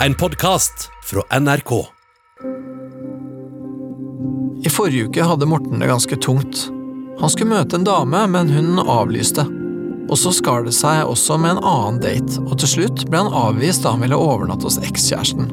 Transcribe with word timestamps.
En 0.00 0.14
podkast 0.14 0.90
fra 1.04 1.40
NRK. 1.40 1.86
I 4.64 4.68
forrige 4.70 5.06
uke 5.08 5.24
hadde 5.24 5.46
Morten 5.46 5.80
det 5.80 5.88
ganske 5.88 6.16
tungt. 6.16 6.66
Han 7.20 7.32
skulle 7.32 7.54
møte 7.54 7.78
en 7.78 7.86
dame, 7.86 8.20
men 8.28 8.52
hun 8.52 8.76
avlyste. 8.82 9.46
Og 10.10 10.20
så 10.20 10.34
skar 10.36 10.66
det 10.68 10.74
seg 10.76 11.08
også 11.08 11.38
med 11.40 11.56
en 11.56 11.62
annen 11.64 12.02
date, 12.04 12.42
og 12.44 12.58
til 12.60 12.74
slutt 12.74 13.06
ble 13.08 13.24
han 13.24 13.32
avvist 13.40 13.86
da 13.86 13.94
han 13.94 14.04
ville 14.04 14.20
overnatte 14.20 14.68
hos 14.68 14.76
ekskjæresten. 14.84 15.48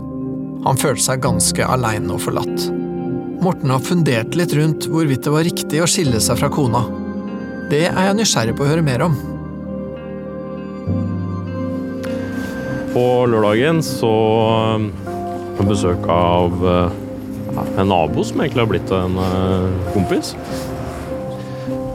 Han 0.68 0.80
følte 0.82 1.08
seg 1.08 1.24
ganske 1.24 1.64
aleine 1.64 2.12
og 2.12 2.26
forlatt. 2.28 2.68
Morten 3.44 3.72
har 3.72 3.88
fundert 3.88 4.36
litt 4.36 4.56
rundt 4.60 4.92
hvorvidt 4.92 5.24
det 5.24 5.38
var 5.38 5.48
riktig 5.48 5.84
å 5.84 5.88
skille 5.88 6.20
seg 6.20 6.44
fra 6.44 6.52
kona. 6.52 6.84
Det 7.72 7.86
er 7.88 8.10
jeg 8.10 8.20
nysgjerrig 8.20 8.60
på 8.60 8.68
å 8.68 8.74
høre 8.74 8.84
mer 8.84 9.08
om. 9.08 9.16
På 12.94 13.26
lørdagen 13.26 13.80
så 13.82 14.10
um, 14.78 14.92
på 15.58 15.66
besøk 15.66 16.04
av 16.14 16.60
uh, 16.62 16.92
en 17.80 17.90
nabo 17.90 18.22
som 18.22 18.44
egentlig 18.44 18.62
har 18.62 18.70
blitt 18.70 18.94
en 18.94 19.18
uh, 19.18 19.88
kompis. 19.96 20.36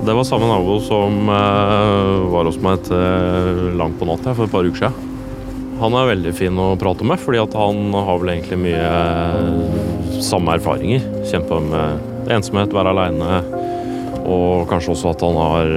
Det 0.02 0.16
var 0.16 0.26
samme 0.26 0.48
nabo 0.50 0.78
som 0.82 1.28
var 1.28 2.48
hos 2.48 2.56
meg 2.64 2.80
til 2.86 3.76
langt 3.76 3.98
på 4.00 4.06
natt 4.08 4.24
for 4.30 4.46
et 4.46 4.52
par 4.54 4.66
uker 4.66 4.86
siden. 4.86 5.16
Han 5.82 5.94
er 5.98 6.08
veldig 6.14 6.32
fin 6.34 6.58
å 6.58 6.70
prate 6.80 7.06
med, 7.06 7.20
fordi 7.20 7.42
han 7.42 7.92
har 7.94 8.22
vel 8.22 8.32
egentlig 8.32 8.60
mye 8.62 10.22
samme 10.24 10.54
erfaringer. 10.56 11.04
Kjempa 11.28 11.60
med 11.66 12.32
ensomhet, 12.38 12.72
være 12.74 12.94
aleine, 12.94 13.42
og 14.24 14.64
kanskje 14.70 14.94
også 14.94 15.12
at 15.12 15.26
han 15.26 15.38
har 15.42 15.74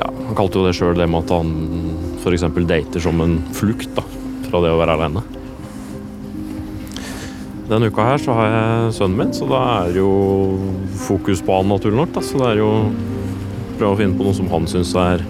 ja, 0.00 0.10
Han 0.10 0.36
kalte 0.40 0.58
jo 0.58 0.66
det 0.66 0.74
sjøl 0.76 0.98
det 0.98 1.06
med 1.12 1.22
at 1.28 1.36
han 1.36 1.93
f.eks. 2.24 2.44
dater 2.66 3.02
som 3.04 3.20
en 3.20 3.38
flukt 3.54 3.90
da, 3.96 4.04
fra 4.48 4.62
det 4.64 4.72
å 4.72 4.78
være 4.80 4.96
alene. 4.96 5.24
Denne 7.68 7.88
uka 7.88 8.04
her 8.04 8.20
så 8.20 8.34
har 8.36 8.50
jeg 8.52 8.94
sønnen 8.98 9.20
min, 9.22 9.30
så 9.32 9.46
da 9.48 9.60
er 9.78 9.94
det 9.94 10.02
jo 10.02 10.10
fokus 11.06 11.40
på 11.44 11.54
han, 11.56 11.70
naturlig 11.72 11.96
nok. 11.96 12.12
Da. 12.16 12.22
Så 12.24 12.40
det 12.40 12.50
er 12.50 12.60
jo 12.60 12.70
prøve 13.78 13.94
å 13.94 13.98
finne 13.98 14.18
på 14.18 14.26
noe 14.26 14.36
som 14.36 14.50
han 14.52 14.68
syns 14.68 14.92
er 15.00 15.24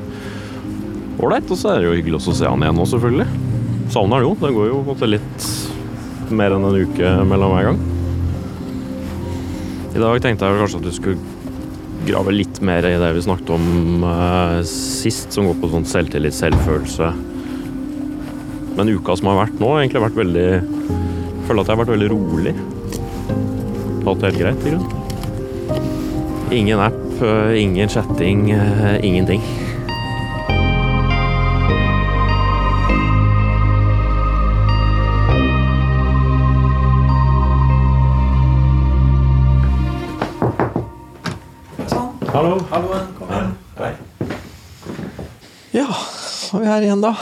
ålreit. 1.22 1.46
Og 1.46 1.60
så 1.60 1.70
er 1.70 1.82
det 1.82 1.88
jo 1.88 1.94
hyggelig 1.94 2.18
å 2.18 2.34
se 2.34 2.48
han 2.48 2.64
igjen 2.66 2.78
nå, 2.80 2.88
selvfølgelig. 2.90 3.28
Savner 3.94 4.18
han 4.18 4.26
jo. 4.26 4.34
Det 4.42 4.50
går 4.56 4.70
jo 4.70 4.80
på 4.80 4.82
en 4.82 4.90
måte, 4.90 5.10
litt 5.14 6.34
mer 6.34 6.56
enn 6.56 6.66
en 6.66 6.80
uke 6.82 7.14
mellom 7.30 7.54
hver 7.54 7.70
gang. 7.70 7.80
I 9.94 10.02
dag 10.02 10.22
tenkte 10.24 10.50
jeg 10.50 10.62
kanskje 10.64 10.80
at 10.80 10.88
du 10.88 10.94
skulle 10.96 11.43
grave 12.08 12.34
litt 12.34 12.60
mer 12.64 12.86
i 12.86 12.96
det 13.00 13.10
vi 13.16 13.22
snakket 13.24 13.50
om 13.54 14.04
uh, 14.04 14.60
sist, 14.68 15.32
som 15.34 15.48
går 15.48 15.56
på 15.60 15.70
sånn 15.72 15.86
selvtillit, 15.88 16.36
selvfølelse. 16.36 17.10
Men 18.74 18.90
uka 18.90 19.16
som 19.18 19.30
har 19.30 19.40
vært 19.44 19.60
nå, 19.60 19.70
har 19.70 19.84
egentlig 19.84 20.02
vært 20.02 20.18
veldig 20.18 20.46
Jeg 20.50 21.46
føler 21.46 21.60
at 21.60 21.68
jeg 21.68 21.74
har 21.74 21.82
vært 21.82 21.94
veldig 21.94 22.10
rolig. 22.12 22.54
Hatt 24.04 24.20
det 24.22 24.30
helt 24.30 24.40
greit, 24.40 24.64
i 24.64 24.72
grunnen. 24.72 24.90
Ingen 26.54 26.82
app, 26.84 27.04
uh, 27.22 27.52
ingen 27.58 27.90
chatting, 27.92 28.48
uh, 28.54 28.96
ingenting. 29.04 29.44
Hallo. 42.34 42.58
Hallo, 42.70 42.88
kom 43.18 43.30
igjen. 43.30 43.52
Ja, 45.74 45.86
så 46.18 46.58
er 46.58 46.62
vi 46.64 46.68
her 46.70 46.86
igjen, 46.86 47.02
da. 47.04 47.12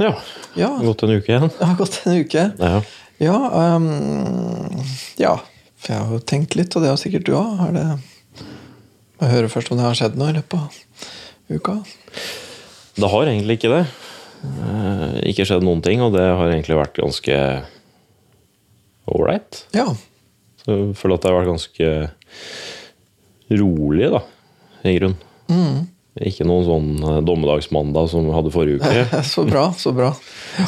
Ja. 0.00 0.10
Ja, 0.54 0.68
Det 0.78 0.86
gått 0.86 1.02
en 1.06 1.14
uke 1.16 1.32
igjen. 1.32 1.48
det 1.58 1.66
har 1.66 1.78
gått 1.78 1.96
en 2.04 2.18
uke. 2.20 2.44
Ja. 2.60 2.82
Ja, 3.22 3.38
um, 3.76 3.88
ja. 5.20 5.34
For 5.80 5.92
jeg 5.94 6.00
har 6.04 6.12
jo 6.16 6.20
tenkt 6.24 6.56
litt, 6.58 6.76
og 6.76 6.84
det 6.84 6.90
har 6.92 7.00
sikkert 7.00 7.26
du 7.28 7.32
òg. 7.38 7.64
Jeg 9.24 9.30
hører 9.32 9.50
først 9.52 9.72
om 9.72 9.80
det 9.80 9.86
har 9.86 9.96
skjedd 9.98 10.16
noe 10.20 10.32
i 10.32 10.36
løpet 10.36 10.58
av 10.60 11.56
uka. 11.56 11.76
Det 13.00 13.10
har 13.10 13.30
egentlig 13.32 13.58
ikke 13.58 13.72
det. 13.72 13.82
Eh, 14.44 15.16
Ikke 15.32 15.46
skjedd 15.48 15.64
noen 15.64 15.80
ting, 15.84 16.02
og 16.04 16.12
det 16.14 16.24
har 16.28 16.50
egentlig 16.52 16.76
vært 16.78 16.98
ganske 17.00 17.36
ålreit. 19.08 19.64
Ja. 19.74 19.88
Så 20.60 20.68
jeg 20.76 20.96
føler 21.00 21.16
at 21.16 21.24
det 21.24 21.30
har 21.32 21.38
vært 21.40 21.52
ganske 21.54 21.90
rolig, 23.50 24.10
da, 24.14 24.20
i 24.88 24.94
grunn. 24.98 25.16
Ikke 26.14 26.44
noen 26.46 26.62
sånn 26.62 26.90
eh, 27.02 27.16
dommedagsmandag 27.26 28.06
som 28.12 28.28
vi 28.28 28.34
hadde 28.36 28.52
forrige 28.54 28.78
uke. 28.78 29.22
Så 29.32 29.42
bra, 29.48 29.64
så 29.74 29.90
bra. 29.96 30.12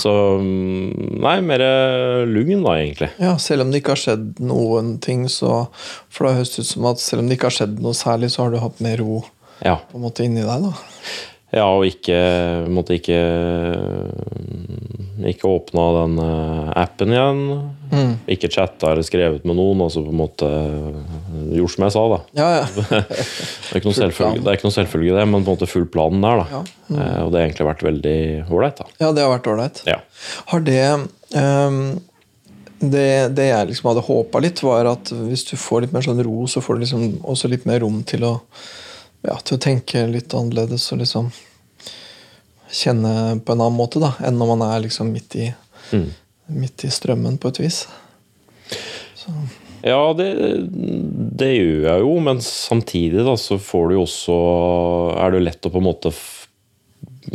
Så 0.02 0.10
mm, 0.42 1.20
nei, 1.22 1.36
mer 1.46 1.62
lugn, 2.26 2.64
da, 2.66 2.72
egentlig. 2.80 3.12
Ja, 3.22 3.36
Selv 3.38 3.62
om 3.62 3.70
det 3.70 3.78
ikke 3.84 3.94
har 3.94 4.02
skjedd 4.02 4.40
noen 4.42 4.96
ting, 5.04 5.28
så 5.30 5.68
For 6.10 6.26
det 6.26 6.32
har 6.32 6.40
høres 6.40 6.58
ut 6.58 6.66
som 6.72 6.88
at 6.90 6.98
selv 7.04 7.22
om 7.22 7.30
det 7.30 7.38
ikke 7.38 7.46
har 7.52 7.58
skjedd 7.60 7.78
noe 7.84 7.94
særlig, 7.94 8.32
så 8.34 8.42
har 8.42 8.50
du 8.56 8.58
hatt 8.64 8.82
mer 8.82 8.98
ro 8.98 9.22
Ja. 9.62 9.76
på 9.86 9.96
en 10.00 10.04
måte 10.08 10.26
inni 10.26 10.42
deg, 10.42 10.66
da. 10.66 10.74
Ja, 11.54 11.68
og 11.70 11.86
ikke 11.86 12.16
Måtte 12.74 12.96
ikke 12.98 13.20
Ikke 15.30 15.46
åpna 15.48 15.84
den 16.00 16.18
eh, 16.26 16.72
appen 16.82 17.14
igjen. 17.14 17.40
Ikke 18.32 18.48
chatta 18.50 18.90
eller 18.92 19.04
skrevet 19.06 19.44
med 19.46 19.56
noen. 19.58 19.80
Altså 19.84 20.02
på 20.02 20.10
en 20.10 20.18
måte 20.18 20.48
gjort 21.54 21.74
som 21.76 21.84
jeg 21.86 21.94
sa, 21.94 22.02
da. 22.12 22.18
Ja, 22.38 22.48
ja. 22.58 22.64
Det 23.66 23.70
er 23.70 23.78
ikke 23.80 23.88
noe 23.90 23.98
selvfølge, 23.98 24.40
det, 24.42 24.48
er 24.50 24.58
ikke 24.58 24.66
noe 24.68 24.74
selvfølge 24.76 25.14
det, 25.18 25.24
men 25.30 25.44
på 25.46 25.52
en 25.52 25.58
måte 25.58 25.68
full 25.70 25.86
planen 25.92 26.24
der, 26.24 26.42
da. 26.42 26.46
Ja. 26.56 26.60
Eh, 26.96 27.20
Og 27.24 27.30
det 27.32 27.40
har 27.40 27.46
egentlig 27.48 27.68
vært 27.68 27.84
veldig 27.86 28.16
ålreit, 28.50 28.82
da. 28.82 28.86
ja 29.04 29.12
det 29.16 29.24
har 29.24 29.32
vært 29.36 29.48
ålreit. 29.52 29.82
Ja. 29.90 29.98
Har 30.52 30.64
det 30.66 30.82
um, 31.36 31.80
det, 32.80 33.06
det 33.38 33.46
jeg 33.48 33.68
liksom 33.70 33.88
hadde 33.92 34.04
håpa 34.06 34.40
litt, 34.44 34.60
var 34.66 34.90
at 34.90 35.10
hvis 35.14 35.46
du 35.48 35.54
får 35.56 35.86
litt 35.86 35.94
mer 35.96 36.04
sånn 36.04 36.20
ro, 36.26 36.42
så 36.50 36.60
får 36.64 36.76
du 36.76 36.82
liksom 36.84 37.06
også 37.24 37.48
litt 37.52 37.64
mer 37.68 37.80
rom 37.86 38.02
til 38.08 38.26
å, 38.28 38.34
ja, 39.26 39.38
til 39.42 39.56
å 39.56 39.62
tenke 39.62 40.02
litt 40.10 40.34
annerledes 40.36 40.84
og 40.92 41.00
liksom 41.00 41.30
kjenne 42.76 43.40
på 43.46 43.54
en 43.54 43.60
annen 43.62 43.76
måte 43.78 44.00
da, 44.02 44.10
enn 44.26 44.36
når 44.40 44.50
man 44.56 44.64
er 44.72 44.82
liksom 44.88 45.12
midt 45.14 45.38
i, 45.38 45.52
Mm. 45.94 46.08
Midt 46.52 46.84
i 46.86 46.90
strømmen, 46.92 47.38
på 47.42 47.52
et 47.52 47.62
vis. 47.62 47.84
Så, 49.18 49.32
Ja, 49.86 50.00
det, 50.18 50.30
det 51.38 51.52
gjør 51.52 51.84
jeg 51.86 52.02
jo, 52.02 52.14
men 52.24 52.40
samtidig 52.42 53.22
da, 53.26 53.36
så 53.38 53.58
får 53.62 53.88
du 53.88 53.94
jo 53.94 54.06
også 54.06 54.38
Er 55.20 55.30
det 55.30 55.38
jo 55.38 55.46
lett 55.46 55.68
å 55.68 55.70
på 55.70 55.82
en 55.82 55.86
måte 55.86 56.12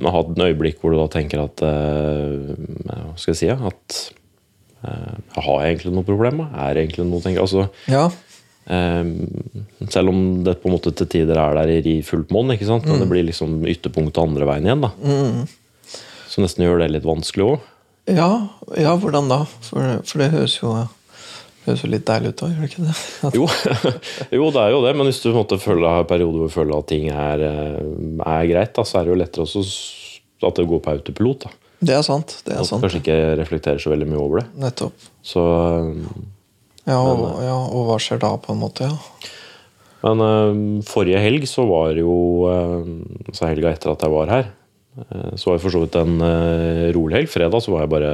ha 0.01 0.23
et 0.23 0.41
øyeblikk 0.47 0.81
hvor 0.81 0.93
du 0.93 0.99
da 0.99 1.07
tenker 1.11 1.43
at 1.43 1.63
eh, 1.67 2.51
Hva 2.87 3.15
skal 3.19 3.33
jeg 3.33 3.39
si? 3.39 3.49
At 3.51 3.97
eh, 4.87 5.15
Har 5.37 5.61
jeg 5.61 5.75
egentlig 5.75 5.95
noe 5.95 6.07
problem? 6.07 6.43
Er 6.49 6.75
det 6.75 6.85
egentlig 6.85 7.07
noe 7.07 7.23
tenker, 7.23 7.45
altså, 7.45 7.67
ja, 7.91 8.05
eh, 8.67 9.87
Selv 9.87 10.13
om 10.13 10.21
det 10.47 10.59
på 10.63 10.71
en 10.71 10.77
måte 10.77 10.95
til 10.95 11.11
tider 11.11 11.39
er 11.39 11.59
der 11.61 11.91
i 11.91 11.99
fullt 12.07 12.31
monn, 12.35 12.51
men 12.51 12.59
mm. 12.59 12.87
men 12.87 13.03
det 13.03 13.11
blir 13.11 13.27
liksom 13.27 13.61
ytterpunktet 13.63 14.23
andre 14.23 14.47
veien 14.49 14.67
igjen. 14.67 14.87
da 14.87 14.91
Som 16.31 16.47
nesten 16.47 16.65
gjør 16.65 16.83
det 16.83 16.93
litt 16.95 17.07
vanskelig 17.07 17.53
òg. 17.53 17.70
Ja, 18.09 18.29
ja, 18.77 18.95
hvordan 18.97 19.29
da? 19.29 19.43
For, 19.67 20.01
for 20.07 20.21
det 20.23 20.31
høres 20.33 20.55
jo, 20.61 20.71
høres 21.67 21.83
jo 21.85 21.89
litt 21.91 22.05
deilig 22.07 22.33
ut 22.33 22.43
òg, 22.47 22.53
gjør 22.55 22.65
det 22.65 22.71
ikke 22.71 22.85
det? 22.87 22.95
Jo, 23.37 23.47
jo, 24.39 24.49
det 24.55 24.61
er 24.65 24.73
jo 24.73 24.81
det, 24.85 24.93
men 24.97 25.09
hvis 25.09 25.21
du 25.23 25.29
en 25.31 25.45
periode 25.45 25.91
har 25.95 26.07
perioder 26.09 26.41
hvor 26.41 26.49
du 26.49 26.55
føler 26.55 26.77
at 26.81 26.89
ting 26.89 27.09
er, 27.13 27.43
eh, 27.45 27.81
er 28.25 28.47
greit, 28.49 28.73
da, 28.77 28.85
så 28.87 28.99
er 29.01 29.07
det 29.09 29.13
jo 29.13 29.19
lettere 29.21 29.45
også 29.47 29.65
at 30.41 30.57
det 30.57 30.65
går 30.71 30.79
på 30.81 30.93
autopilot. 30.95 31.43
da. 31.45 31.51
det 31.85 31.93
er 31.97 32.01
sant. 32.05 32.37
det 32.45 32.55
er 32.55 32.61
At 32.63 32.69
sant. 32.71 32.81
kanskje 32.81 33.01
ikke 33.03 33.19
reflekterer 33.37 33.81
så 33.83 33.91
veldig 33.93 34.07
mye 34.09 34.21
over 34.23 34.41
det. 34.41 34.47
Nettopp. 34.63 35.09
Så, 35.21 35.43
eh, 35.45 36.29
Ja 36.89 36.97
og, 36.97 37.43
ja, 37.45 37.53
og 37.69 37.91
hva 37.91 37.99
skjer 38.01 38.17
da, 38.23 38.31
på 38.41 38.55
en 38.55 38.63
måte? 38.63 38.87
ja. 38.89 38.97
men 40.01 40.23
eh, 40.25 40.81
forrige 40.89 41.21
helg 41.21 41.45
så 41.45 41.61
var 41.69 41.93
jo 41.93 42.15
eh, 42.49 43.35
Så 43.37 43.45
helga 43.45 43.69
etter 43.69 43.91
at 43.93 44.01
jeg 44.01 44.09
var 44.15 44.31
her, 44.33 44.47
eh, 44.49 44.60
så 45.39 45.47
var 45.47 45.55
det 45.57 45.63
for 45.63 45.71
så 45.71 45.81
vidt 45.85 45.95
en 46.01 46.17
eh, 46.25 46.87
rolig 46.95 47.15
helg. 47.21 47.29
Fredag 47.31 47.63
så 47.63 47.71
var 47.71 47.85
jeg 47.85 47.91
bare 47.93 48.09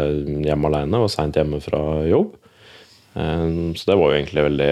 hjemme 0.45 0.69
aleine, 0.69 0.99
var 1.01 1.09
seint 1.09 1.35
hjemme 1.39 1.57
fra 1.63 1.79
jobb. 2.05 2.35
Eh, 3.17 3.47
Så 3.73 3.89
det 3.89 3.97
var 3.97 4.11
jo 4.11 4.17
egentlig 4.19 4.43
veldig 4.45 4.71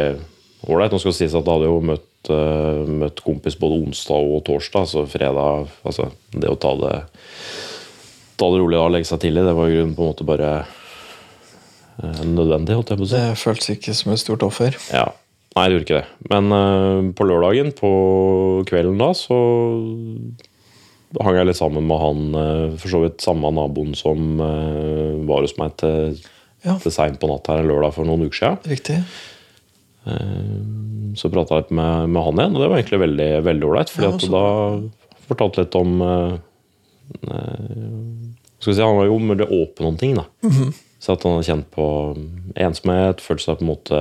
ålreit. 0.69 0.94
Nå 0.94 1.00
skal 1.02 1.12
det 1.16 1.18
sies 1.19 1.34
at 1.34 1.46
jeg 1.50 1.56
hadde 1.57 1.72
jo 1.72 1.80
møtt, 1.90 2.30
eh, 2.30 2.94
møtt 3.02 3.24
kompis 3.25 3.57
både 3.57 3.81
onsdag 3.88 4.30
og 4.38 4.44
torsdag, 4.46 4.86
så 4.94 5.06
fredag 5.10 5.68
Altså 5.86 6.12
det 6.31 6.50
å 6.50 6.57
ta 6.62 6.75
det 6.84 6.96
Ta 8.38 8.50
det 8.51 8.58
rolig 8.60 8.75
da, 8.78 8.88
legge 8.92 9.08
seg 9.08 9.22
tidlig, 9.24 9.46
det 9.48 9.54
var 9.56 9.69
i 9.69 9.75
grunnen 9.78 9.94
på 9.96 10.04
en 10.04 10.10
måte 10.12 10.25
bare 10.28 10.50
eh, 12.04 12.24
nødvendig, 12.28 12.75
holdt 12.75 12.90
jeg 12.92 13.00
på 13.00 13.06
å 13.06 13.08
si. 13.08 13.16
Det 13.22 13.38
føltes 13.40 13.69
ikke 13.78 13.94
som 13.96 14.12
et 14.12 14.19
stort 14.19 14.44
offer. 14.44 14.75
Ja. 14.92 15.06
Nei, 15.56 15.69
det 15.69 15.78
gjorde 15.78 15.86
ikke 15.88 16.01
det. 16.01 16.28
Men 16.34 16.51
eh, 16.51 17.13
på 17.16 17.28
lørdagen, 17.30 17.72
på 17.78 17.92
kvelden 18.68 19.00
da, 19.00 19.13
så 19.16 19.38
hang 21.24 21.36
jeg 21.38 21.48
litt 21.48 21.60
sammen 21.60 21.86
med 21.88 22.00
han, 22.02 22.24
eh, 22.36 22.78
for 22.82 22.90
så 22.92 23.02
vidt 23.06 23.22
samme 23.24 23.52
naboen 23.56 23.94
som 23.96 24.40
eh, 24.42 25.26
var 25.30 25.42
hos 25.46 25.58
meg 25.58 25.76
til, 25.78 26.18
Ja. 26.66 26.78
til 26.82 26.92
seint 26.92 27.20
på 27.22 27.28
natt 27.30 27.48
her 27.48 27.60
en 27.62 27.68
lørdag 27.70 27.94
for 27.94 28.06
noen 28.10 28.26
uker 28.26 28.40
siden. 28.42 28.58
Riktig. 28.72 29.00
Så 31.16 31.30
prata 31.34 31.56
jeg 31.56 31.64
litt 31.66 31.72
med, 31.78 32.10
med 32.14 32.22
han 32.26 32.40
igjen, 32.42 32.56
og 32.58 32.62
det 32.62 32.68
var 32.70 32.78
egentlig 32.82 33.00
veldig 33.02 33.30
veldig 33.46 33.68
ålreit. 33.70 33.90
fordi 33.94 34.28
Ja, 34.28 34.34
da 34.34 35.22
fortalte 35.30 35.64
litt 35.64 35.78
om 35.80 35.94
eh, 36.06 36.34
eh, 37.32 38.36
skal 38.60 38.74
si, 38.76 38.82
Han 38.82 38.98
var 39.00 39.08
jo 39.10 39.18
veldig 39.32 39.48
åpen 39.62 39.88
om 39.90 39.98
ting. 39.98 40.16
da. 40.20 40.26
Så 41.00 41.14
at 41.14 41.24
han 41.26 41.36
hadde 41.38 41.48
kjent 41.50 41.72
på 41.74 41.88
ensomhet, 42.58 43.22
følt 43.22 43.42
seg 43.46 43.60
på 43.60 43.66
en 43.66 43.72
måte 43.72 44.00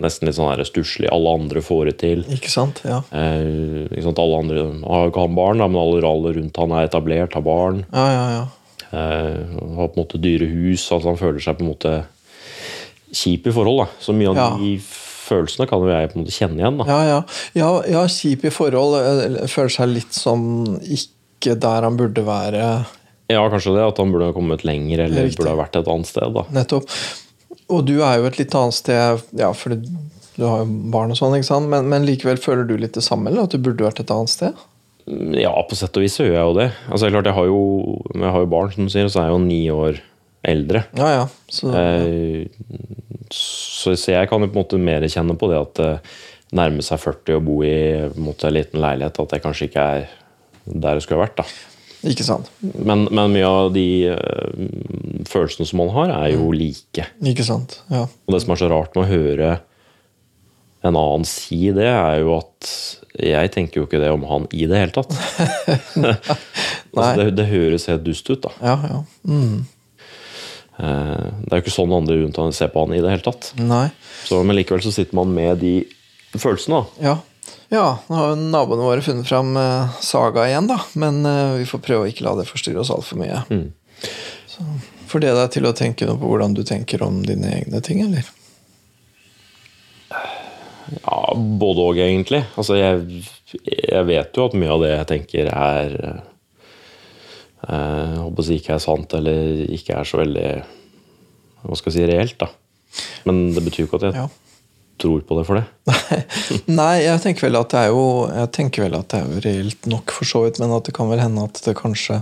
nesten 0.00 0.26
litt 0.28 0.36
sånn 0.38 0.64
stusslig. 0.64 1.08
Alle 1.12 1.34
andre 1.36 1.60
får 1.64 1.84
det 1.90 1.96
til. 2.00 2.24
Ikke 2.32 2.48
sant? 2.52 2.80
Ja. 2.84 3.02
Eh, 3.12 3.84
ikke 3.90 4.06
sant? 4.06 4.18
Alle 4.22 4.38
andre 4.40 4.64
har 4.88 5.04
jo 5.06 5.12
ikke 5.12 5.26
han 5.26 5.36
barn, 5.36 5.58
da, 5.60 5.68
men 5.68 5.80
alle, 5.82 6.00
alle 6.08 6.32
rundt 6.38 6.56
han 6.62 6.72
er 6.72 6.88
etablert, 6.88 7.34
har 7.36 7.44
barn. 7.44 7.84
Ja, 7.92 8.06
ja, 8.12 8.24
ja. 8.38 8.46
Eh, 8.92 9.58
har 9.76 9.88
på 9.92 9.96
en 9.96 10.02
måte 10.04 10.20
dyre 10.20 10.48
hus. 10.48 10.86
altså 10.92 11.08
Han 11.12 11.20
føler 11.20 11.40
seg 11.40 11.58
på 11.58 11.64
en 11.66 11.72
måte 11.74 11.94
kjip 13.12 13.46
i 13.46 13.52
forhold. 13.52 13.84
da. 13.84 13.86
Så 14.00 14.12
mye 14.16 14.28
av 14.32 14.36
Ja. 14.36 14.48
de 14.58 14.78
følelsene 14.82 15.68
kan 15.68 15.80
jo 15.80 15.88
jeg 15.88 16.10
på 16.12 16.16
en 16.18 16.24
måte 16.24 16.36
kjenne 16.36 16.58
igjen. 16.60 16.78
da. 16.78 16.84
Ja, 16.88 17.02
ja. 17.04 17.22
ja, 17.54 17.82
ja 17.88 18.06
kjip 18.06 18.44
i 18.44 18.50
forhold. 18.50 19.48
Føler 19.48 19.70
seg 19.70 19.88
litt 19.88 20.12
som 20.12 20.78
ikke 20.82 21.58
der 21.60 21.82
han 21.82 21.96
burde 21.96 22.24
være. 22.24 22.86
Ja, 23.32 23.48
kanskje 23.48 23.72
det, 23.76 23.84
at 23.86 23.96
han 23.98 24.12
burde 24.12 24.26
ha 24.28 24.32
kommet 24.36 24.64
lenger, 24.64 25.06
eller 25.06 25.24
Riktig. 25.24 25.38
burde 25.40 25.54
ha 25.54 25.56
vært 25.62 25.76
et 25.80 25.88
annet 25.88 26.06
sted. 26.06 26.34
da. 26.34 26.42
Nettopp. 26.52 26.88
Og 27.72 27.86
du 27.88 27.94
er 28.04 28.20
jo 28.20 28.28
et 28.28 28.38
litt 28.40 28.54
annet 28.58 28.76
sted, 28.76 29.22
ja, 29.40 29.48
for 29.56 29.74
du 29.76 30.44
har 30.44 30.62
jo 30.62 30.68
barn 30.92 31.12
og 31.14 31.18
sånn, 31.18 31.36
ikke 31.38 31.48
sant? 31.48 31.70
Men, 31.72 31.88
men 31.92 32.06
likevel 32.08 32.40
føler 32.40 32.68
du 32.68 32.76
litt 32.80 32.96
det 32.96 33.04
samme, 33.04 33.30
eller 33.30 33.46
at 33.46 33.54
du 33.54 33.62
burde 33.62 33.86
vært 33.86 34.02
et 34.04 34.12
annet 34.12 34.32
sted? 34.32 34.62
Ja, 35.34 35.50
på 35.66 35.76
sett 35.78 35.96
og 35.98 36.04
vis 36.04 36.14
så 36.18 36.26
gjør 36.26 36.36
jeg 36.36 36.46
jo 36.46 36.56
det. 36.60 36.68
Altså, 36.88 37.10
klart, 37.10 37.28
Jeg 37.30 37.38
har 37.38 37.48
jo, 37.50 37.62
jeg 38.14 38.34
har 38.36 38.44
jo 38.44 38.50
barn, 38.52 38.72
som 38.74 38.86
du 38.86 38.92
sier, 38.92 39.08
og 39.08 39.14
så 39.14 39.22
er 39.22 39.30
jeg 39.30 39.34
jo 39.34 39.44
ni 39.46 39.62
år 39.74 40.02
eldre. 40.52 40.84
Ja, 40.98 41.08
ja. 41.16 41.24
Så, 41.50 41.72
Eh, 41.72 42.46
så, 43.32 43.94
så 43.96 44.12
jeg 44.12 44.28
kan 44.28 44.42
jo 44.44 44.50
på 44.50 44.58
en 44.58 44.62
måte 44.62 44.78
mer 44.78 45.04
kjenne 45.08 45.36
på 45.38 45.48
det 45.50 45.58
at 45.58 45.78
det 45.80 45.92
nærme 46.52 46.84
seg 46.84 47.00
40 47.00 47.38
og 47.38 47.44
bo 47.46 47.60
i 47.64 47.74
en 48.04 48.26
måte, 48.26 48.46
en 48.48 48.56
liten 48.58 48.82
leilighet, 48.82 49.20
at 49.22 49.36
jeg 49.36 49.44
kanskje 49.44 49.68
ikke 49.70 49.86
er 49.96 50.10
der 50.66 50.98
jeg 50.98 51.06
skulle 51.06 51.22
ha 51.22 51.26
vært. 51.26 51.40
da. 51.40 51.46
Ikke 52.08 52.24
sant. 52.26 52.48
Men, 52.62 53.04
men 53.14 53.34
mye 53.34 53.46
av 53.48 53.72
de 53.74 53.86
eh, 54.10 54.64
følelsene 55.28 55.68
som 55.68 55.78
man 55.82 55.92
har, 55.94 56.10
er 56.24 56.32
jo 56.34 56.48
like. 56.54 57.06
Ikke 57.22 57.46
sant. 57.46 57.78
Ja. 57.92 58.06
Og 58.26 58.34
det 58.34 58.42
som 58.42 58.54
er 58.54 58.60
så 58.62 58.70
rart 58.72 58.96
med 58.96 59.04
å 59.04 59.10
høre 59.12 59.52
en 60.82 60.96
annen 60.98 61.26
si 61.28 61.68
det, 61.70 61.86
er 61.86 62.22
jo 62.24 62.32
at 62.40 62.70
jeg 63.22 63.52
tenker 63.54 63.78
jo 63.82 63.86
ikke 63.86 64.00
det 64.02 64.10
om 64.10 64.24
han 64.26 64.48
i 64.50 64.66
det 64.66 64.80
hele 64.80 64.94
tatt. 64.96 65.12
altså, 66.96 67.12
det, 67.20 67.28
det 67.38 67.46
høres 67.52 67.86
helt 67.92 68.02
dust 68.06 68.30
ut, 68.32 68.42
da. 68.48 68.50
Ja, 68.64 68.76
ja. 68.90 68.98
Mm. 69.28 69.60
Eh, 70.82 71.26
Det 71.44 71.52
er 71.52 71.60
jo 71.60 71.64
ikke 71.66 71.74
sånn 71.74 71.92
andre 71.94 72.16
rundt 72.22 72.40
han 72.40 72.54
ser 72.56 72.72
på 72.74 72.82
han 72.86 72.96
i 72.96 73.02
det 73.04 73.12
hele 73.12 73.26
tatt. 73.26 73.52
Nei. 73.60 73.86
Så, 74.26 74.40
men 74.42 74.58
likevel 74.58 74.82
så 74.82 74.90
sitter 74.94 75.18
man 75.20 75.30
med 75.36 75.60
de 75.62 75.76
følelsene. 76.34 76.80
da. 76.82 77.12
Ja. 77.12 77.16
Ja, 77.72 77.86
nå 78.04 78.16
har 78.18 78.34
naboene 78.36 78.84
våre 78.84 79.00
funnet 79.04 79.24
fram 79.28 79.56
eh, 79.56 79.94
Saga 80.04 80.44
igjen, 80.44 80.66
da. 80.68 80.76
Men 80.92 81.24
eh, 81.24 81.54
vi 81.62 81.68
får 81.68 81.80
prøve 81.86 82.04
å 82.04 82.10
ikke 82.10 82.26
la 82.26 82.34
det 82.36 82.44
forstyrre 82.50 82.82
oss 82.82 82.92
altfor 82.92 83.22
mye. 83.22 83.38
Mm. 83.48 83.70
Så 84.50 84.66
Får 85.12 85.20
det 85.24 85.32
deg 85.36 85.48
til 85.52 85.68
å 85.68 85.74
tenke 85.76 86.06
noe 86.08 86.16
på 86.20 86.28
hvordan 86.30 86.54
du 86.56 86.62
tenker 86.64 87.02
om 87.04 87.18
dine 87.24 87.50
egne 87.52 87.80
ting, 87.84 88.00
eller? 88.04 88.28
Ja, 90.12 91.18
både 91.36 91.84
og, 91.84 92.00
egentlig. 92.00 92.42
Altså, 92.60 92.76
jeg, 92.76 93.24
jeg 93.66 94.04
vet 94.08 94.36
jo 94.36 94.46
at 94.48 94.56
mye 94.56 94.72
av 94.72 94.84
det 94.84 94.92
jeg 94.92 95.08
tenker, 95.14 95.50
er 95.52 95.96
eh, 96.08 96.22
Jeg 97.72 98.20
håper 98.20 98.48
si 98.48 98.60
ikke 98.60 98.76
er 98.76 98.84
sant, 98.84 99.16
eller 99.16 99.64
ikke 99.72 99.96
er 99.96 100.08
så 100.08 100.20
veldig 100.20 100.46
Hva 101.62 101.78
skal 101.78 101.92
jeg 101.92 101.98
si 101.98 102.08
reelt, 102.12 102.38
da. 102.40 102.52
Men 103.28 103.46
det 103.56 103.64
betyr 103.64 103.86
jo 103.86 103.88
ikke 103.88 104.02
at 104.02 104.08
jeg 104.10 104.20
Ja. 104.20 104.28
Tror 105.02 105.22
på 105.26 105.36
det 105.38 105.44
for 105.48 105.58
det. 105.58 105.64
Nei, 106.80 107.02
jeg 107.04 107.20
tenker 107.24 107.48
vel 107.48 107.58
at 107.60 107.72
det 107.74 107.80
er 107.82 107.90
jo 107.90 108.02
Jeg 108.30 108.50
tenker 108.56 108.84
vel 108.86 108.94
at 109.00 109.08
det 109.12 109.18
er 109.20 109.26
jo 109.32 109.42
reelt 109.44 109.88
nok, 109.90 110.14
for 110.14 110.28
så 110.28 110.44
vidt, 110.46 110.60
men 110.62 110.74
at 110.76 110.86
det 110.88 110.94
kan 110.96 111.10
vel 111.10 111.20
hende 111.22 111.44
at 111.48 111.58
det 111.66 111.74
kanskje 111.80 112.20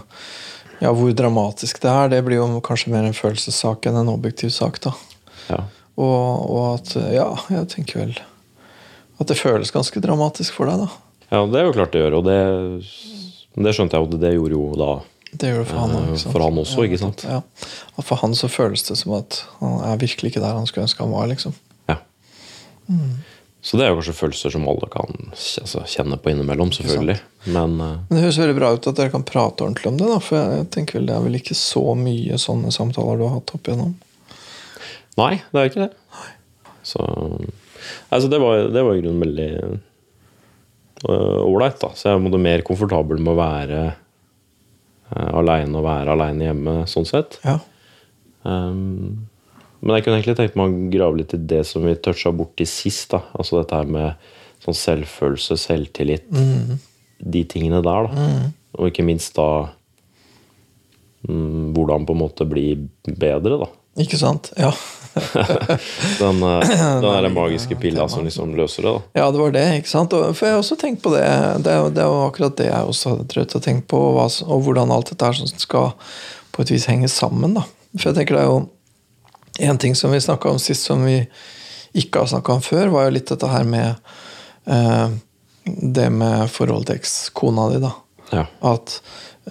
Ja, 0.80 0.94
hvor 0.96 1.12
dramatisk 1.12 1.82
det 1.84 1.90
er, 1.92 2.08
det 2.14 2.22
blir 2.24 2.40
jo 2.40 2.48
kanskje 2.64 2.92
mer 2.94 3.04
en 3.04 3.16
følelsessak 3.16 3.84
enn 3.90 4.00
en 4.00 4.08
objektiv 4.14 4.48
sak, 4.54 4.80
da. 4.80 4.94
Ja. 5.50 5.60
Og, 6.00 6.48
og 6.48 6.66
at 6.78 6.94
Ja, 7.12 7.28
jeg 7.52 7.68
tenker 7.76 8.04
vel 8.06 8.18
at 9.20 9.28
det 9.28 9.36
føles 9.36 9.68
ganske 9.74 10.00
dramatisk 10.00 10.54
for 10.56 10.70
deg, 10.70 10.80
da. 10.86 10.86
ja, 11.28 11.40
det 11.52 11.58
er 11.60 11.66
jo 11.66 11.72
klart 11.76 11.92
det 11.92 12.00
gjør, 12.00 12.14
og 12.22 12.24
det, 12.24 12.36
det 13.60 13.74
skjønte 13.76 13.98
jeg 13.98 14.06
jo. 14.06 14.20
Det 14.22 14.30
gjorde 14.32 14.56
jo 14.56 14.62
da 14.80 14.92
Det 15.42 15.50
gjør 15.50 15.58
det 15.60 15.66
for 15.68 15.82
han 15.82 15.92
Eh, 16.00 16.22
for 16.32 16.44
han 16.46 16.60
også, 16.62 16.86
ikke 16.88 17.00
sant? 17.02 17.24
Ja. 17.28 17.42
For 18.00 18.16
han 18.22 18.32
så 18.38 18.48
føles 18.48 18.86
det 18.88 18.96
som 18.96 19.12
at 19.18 19.42
han 19.58 19.76
er 19.90 20.00
virkelig 20.00 20.32
ikke 20.32 20.40
der 20.46 20.56
han 20.56 20.64
skulle 20.70 20.86
ønske 20.88 21.04
han 21.04 21.12
var. 21.12 21.28
liksom. 21.28 21.52
Så 23.60 23.76
det 23.76 23.84
er 23.84 23.90
jo 23.90 23.98
kanskje 23.98 24.16
følelser 24.16 24.52
som 24.54 24.64
alle 24.72 24.88
kan 24.88 25.10
altså, 25.28 25.82
kjenne 25.92 26.16
på 26.16 26.32
innimellom, 26.32 26.70
selvfølgelig. 26.72 27.18
Men 27.52 27.74
eh, 27.76 27.96
Men 28.08 28.16
det 28.16 28.22
høres 28.24 28.40
veldig 28.40 28.56
bra 28.56 28.70
ut 28.72 28.88
at 28.88 28.96
dere 28.96 29.12
kan 29.12 29.26
prate 29.28 29.66
ordentlig 29.66 29.90
om 29.90 29.98
det. 30.00 30.08
da, 30.08 30.20
For 30.24 30.40
jeg 30.40 30.68
tenker 30.72 30.98
vel 30.98 31.10
det 31.10 31.16
er 31.16 31.26
vel 31.26 31.40
ikke 31.40 31.56
så 31.58 31.82
mye 31.98 32.40
sånne 32.40 32.72
samtaler 32.72 33.20
du 33.20 33.26
har 33.26 33.36
hatt 33.36 33.52
opp 33.56 33.68
igjennom. 33.68 33.92
nei, 35.20 35.34
det 35.52 35.60
er 35.60 35.68
ikke 35.68 35.84
det. 35.84 35.90
Så 36.88 37.04
altså, 38.08 38.30
det, 38.32 38.40
var, 38.40 38.64
det 38.72 38.84
var 38.86 38.96
i 38.96 39.02
grunnen 39.04 39.24
veldig 39.26 39.50
øh, 39.60 41.40
ålreit, 41.44 41.76
da. 41.82 41.92
Så 41.92 42.14
jeg 42.14 42.24
måtte 42.24 42.40
mer 42.40 42.64
komfortabel 42.64 43.20
med 43.20 43.34
å 43.34 43.40
være 43.42 43.82
uh, 45.12 45.30
aleine 45.36 45.76
og 45.76 45.84
være 45.84 46.16
aleine 46.16 46.48
hjemme, 46.48 46.78
sånn 46.88 47.08
sett. 47.08 47.36
Ja. 47.44 47.58
Um, 48.40 49.28
men 49.80 49.96
jeg 49.96 50.04
kunne 50.04 50.20
egentlig 50.20 50.36
tenkt 50.38 50.58
meg 50.60 50.70
å 50.70 50.92
grave 50.92 51.20
litt 51.22 51.34
i 51.36 51.40
det 51.52 51.64
som 51.68 51.84
vi 51.86 51.96
toucha 51.96 52.32
borti 52.36 52.66
sist. 52.68 53.10
da, 53.14 53.22
Altså 53.32 53.60
dette 53.60 53.80
her 53.80 53.88
med 53.88 54.30
sånn 54.60 54.76
selvfølelse, 54.76 55.56
selvtillit. 55.56 56.26
De 57.20 57.44
tingene 57.48 57.80
der, 57.84 58.08
da. 58.08 58.30
Og 58.76 58.90
ikke 58.90 59.04
minst 59.06 59.34
da 59.38 59.48
mm, 61.28 61.72
hvordan 61.76 62.04
på 62.08 62.16
en 62.16 62.22
måte 62.22 62.48
bli 62.48 62.74
bedre, 63.08 63.56
da. 63.64 63.70
Ikke 64.00 64.20
sant? 64.20 64.52
Ja. 64.60 64.70
Den, 66.20 66.42
eh, 66.46 66.60
den 66.70 67.02
der 67.02 67.26
magiske 67.34 67.74
pilla 67.74 68.04
som 68.08 68.22
liksom 68.24 68.52
løser 68.54 68.84
det. 68.86 68.92
da. 68.92 69.20
ja, 69.20 69.30
det 69.32 69.40
var 69.40 69.54
det. 69.56 69.64
ikke 69.80 69.90
sant? 69.90 70.12
Og, 70.14 70.36
for 70.38 70.46
jeg 70.46 70.54
har 70.54 70.62
også 70.62 70.76
tenkt 70.78 71.02
på 71.02 71.10
det. 71.16 71.24
Det 71.64 71.72
er 71.72 71.88
det 71.90 72.04
er 72.04 72.06
jo 72.12 72.20
akkurat 72.28 72.54
det 72.60 72.68
jeg 72.68 72.92
også 72.92 73.14
hadde 73.16 73.26
trøtt 73.32 73.56
å 73.58 73.62
tenke 73.64 73.88
på, 73.90 73.98
og, 73.98 74.20
hva, 74.20 74.28
og 74.46 74.62
hvordan 74.66 74.94
alt 74.94 75.10
dette 75.10 75.26
her 75.26 75.40
som 75.40 75.50
skal 75.50 75.90
på 76.54 76.62
et 76.62 76.70
vis 76.70 76.86
henge 76.90 77.10
sammen. 77.10 77.58
da. 77.58 77.66
For 77.96 78.10
jeg 78.12 78.20
tenker 78.20 78.38
det 78.38 78.44
er 78.44 78.52
jo 78.52 78.60
en 79.58 79.78
ting 79.78 79.94
som 79.94 80.12
vi 80.12 80.20
snakka 80.20 80.50
om 80.50 80.58
sist, 80.58 80.86
som 80.86 81.04
vi 81.04 81.24
ikke 81.92 82.22
har 82.22 82.30
snakka 82.30 82.52
om 82.52 82.62
før, 82.62 82.92
var 82.94 83.08
jo 83.08 83.16
litt 83.16 83.30
dette 83.32 83.50
her 83.50 83.66
med 83.66 83.94
eh, 84.70 85.08
det 85.64 86.10
med 86.10 86.50
forholdet 86.50 86.90
til 86.90 87.00
ekskona 87.00 87.66
di. 87.72 87.80
da. 87.82 87.92
Ja. 88.30 88.44
At 88.72 89.00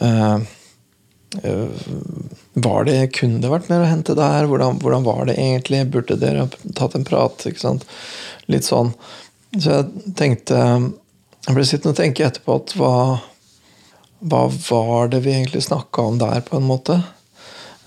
eh, 0.01 0.35
eh, 1.43 1.89
var 2.53 2.87
det, 2.87 3.11
Kunne 3.19 3.41
det 3.43 3.51
vært 3.51 3.69
mer 3.71 3.83
å 3.83 3.89
hente 3.89 4.15
der? 4.17 4.47
Hvordan, 4.49 4.79
hvordan 4.83 5.05
var 5.07 5.25
det 5.29 5.37
egentlig? 5.37 5.85
Burde 5.93 6.19
dere 6.19 6.47
tatt 6.75 6.95
en 6.95 7.07
prat? 7.07 7.45
Litt 8.47 8.67
sånn. 8.67 8.93
Så 9.57 9.69
jeg 9.79 10.13
tenkte 10.17 10.57
Jeg 10.59 11.55
ble 11.55 11.65
sittende 11.65 11.93
og 11.95 11.99
tenke 11.99 12.25
etterpå 12.25 12.57
at 12.59 12.73
hva, 12.77 12.95
hva 14.21 14.41
var 14.69 15.09
det 15.13 15.23
vi 15.25 15.33
egentlig 15.33 15.63
snakka 15.65 16.03
om 16.11 16.19
der, 16.21 16.41
på 16.45 16.59
en 16.59 16.67
måte? 16.67 16.99